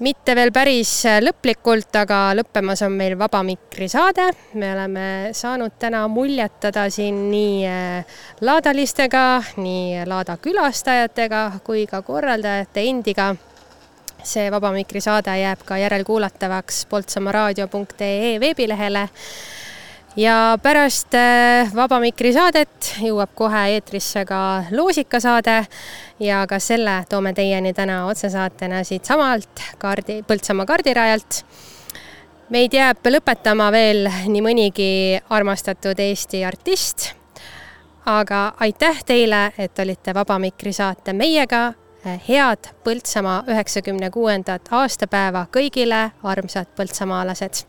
[0.00, 0.90] mitte veel päris
[1.22, 4.30] lõplikult, aga lõppemas on meil Vaba Mikri saade.
[4.54, 8.04] me oleme saanud täna muljetada siin nii äh,
[8.40, 13.34] laadalistega, nii laada külastajatega kui ka korraldajate endiga.
[14.22, 19.08] see Vaba Mikri saade jääb ka järelkuulatavaks poltsamaaraadio.ee veebilehele
[20.16, 25.58] ja pärast äh, Vaba Mikri saadet jõuab kohe eetrisse ka loosikasaade
[26.20, 31.42] ja ka selle toome teieni täna otsesaatena siitsamalt kaardi, Põltsamaa kardirajalt.
[32.52, 37.14] meid jääb lõpetama veel nii mõnigi armastatud Eesti artist.
[38.06, 41.72] aga aitäh teile, et olite Vaba Mikri saate meiega
[42.04, 47.62] head Põltsamaa üheksakümne kuuendat aastapäeva kõigile, armsad põltsamaalased.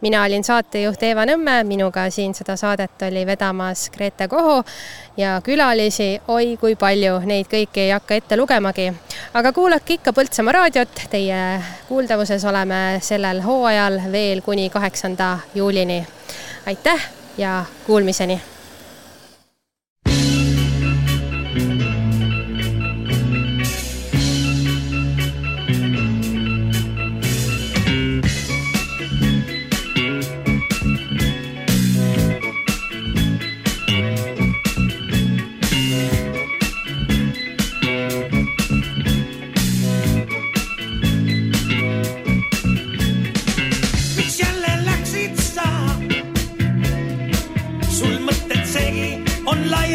[0.00, 4.62] mina olin saatejuht Eeva Nõmme, minuga siin seda saadet oli vedamas Grete Koho
[5.16, 8.92] ja külalisi, oi kui palju, neid kõiki ei hakka ette lugemagi.
[9.34, 11.42] aga kuulake ikka Põltsamaa raadiot, teie
[11.88, 16.06] kuuldavuses oleme sellel hooajal veel kuni kaheksanda juulini.
[16.66, 18.51] aitäh ja kuulmiseni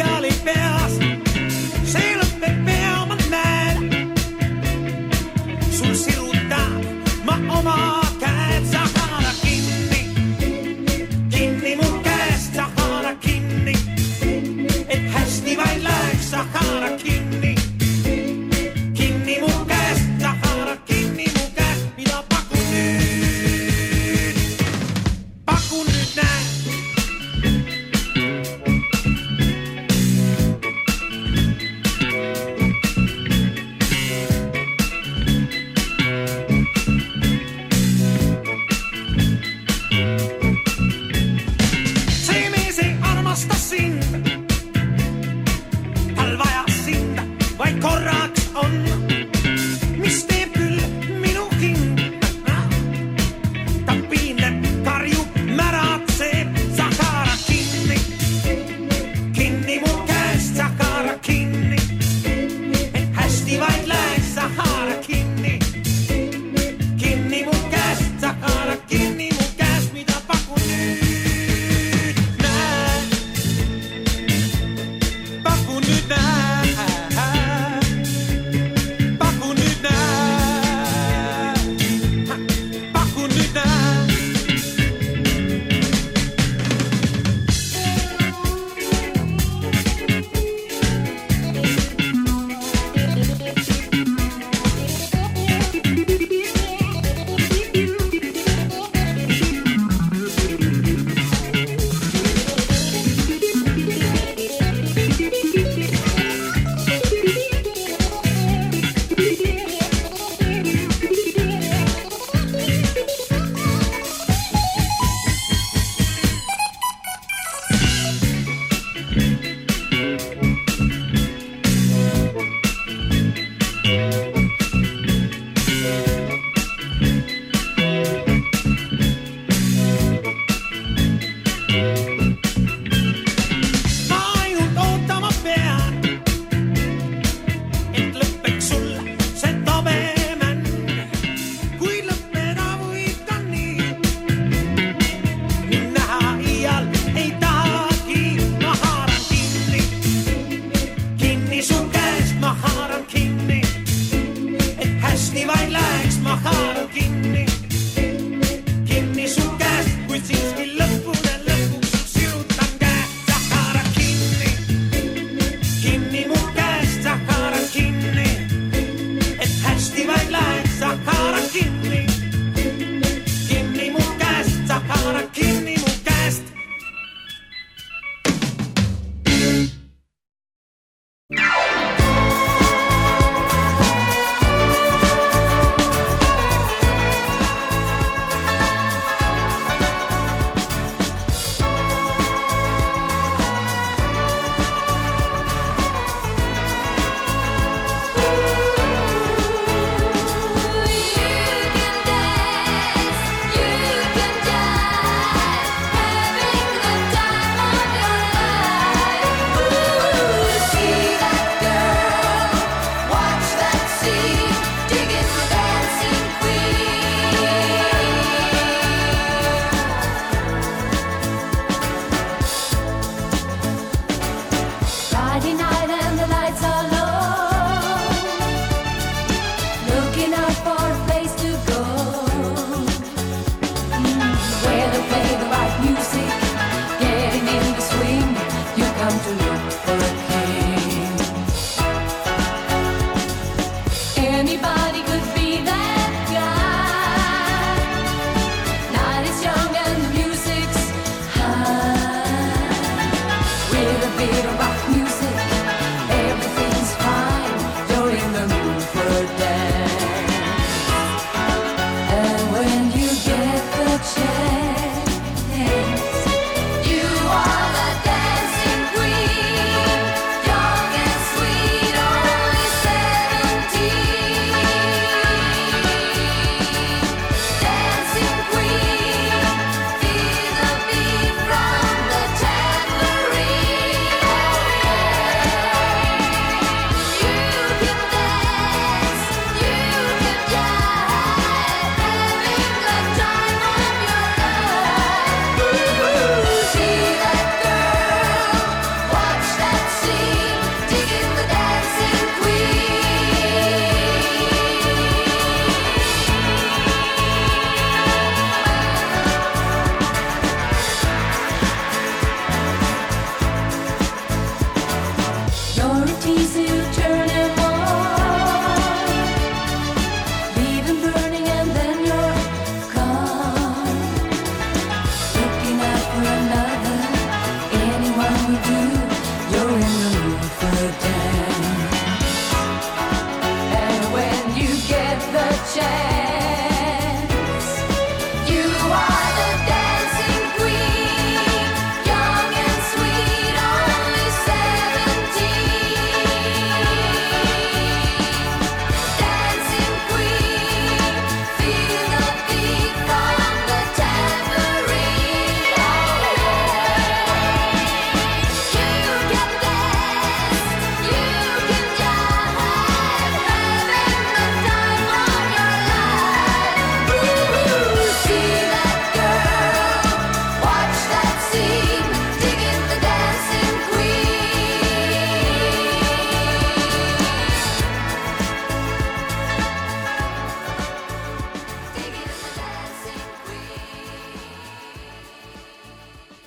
[0.00, 0.27] Ali.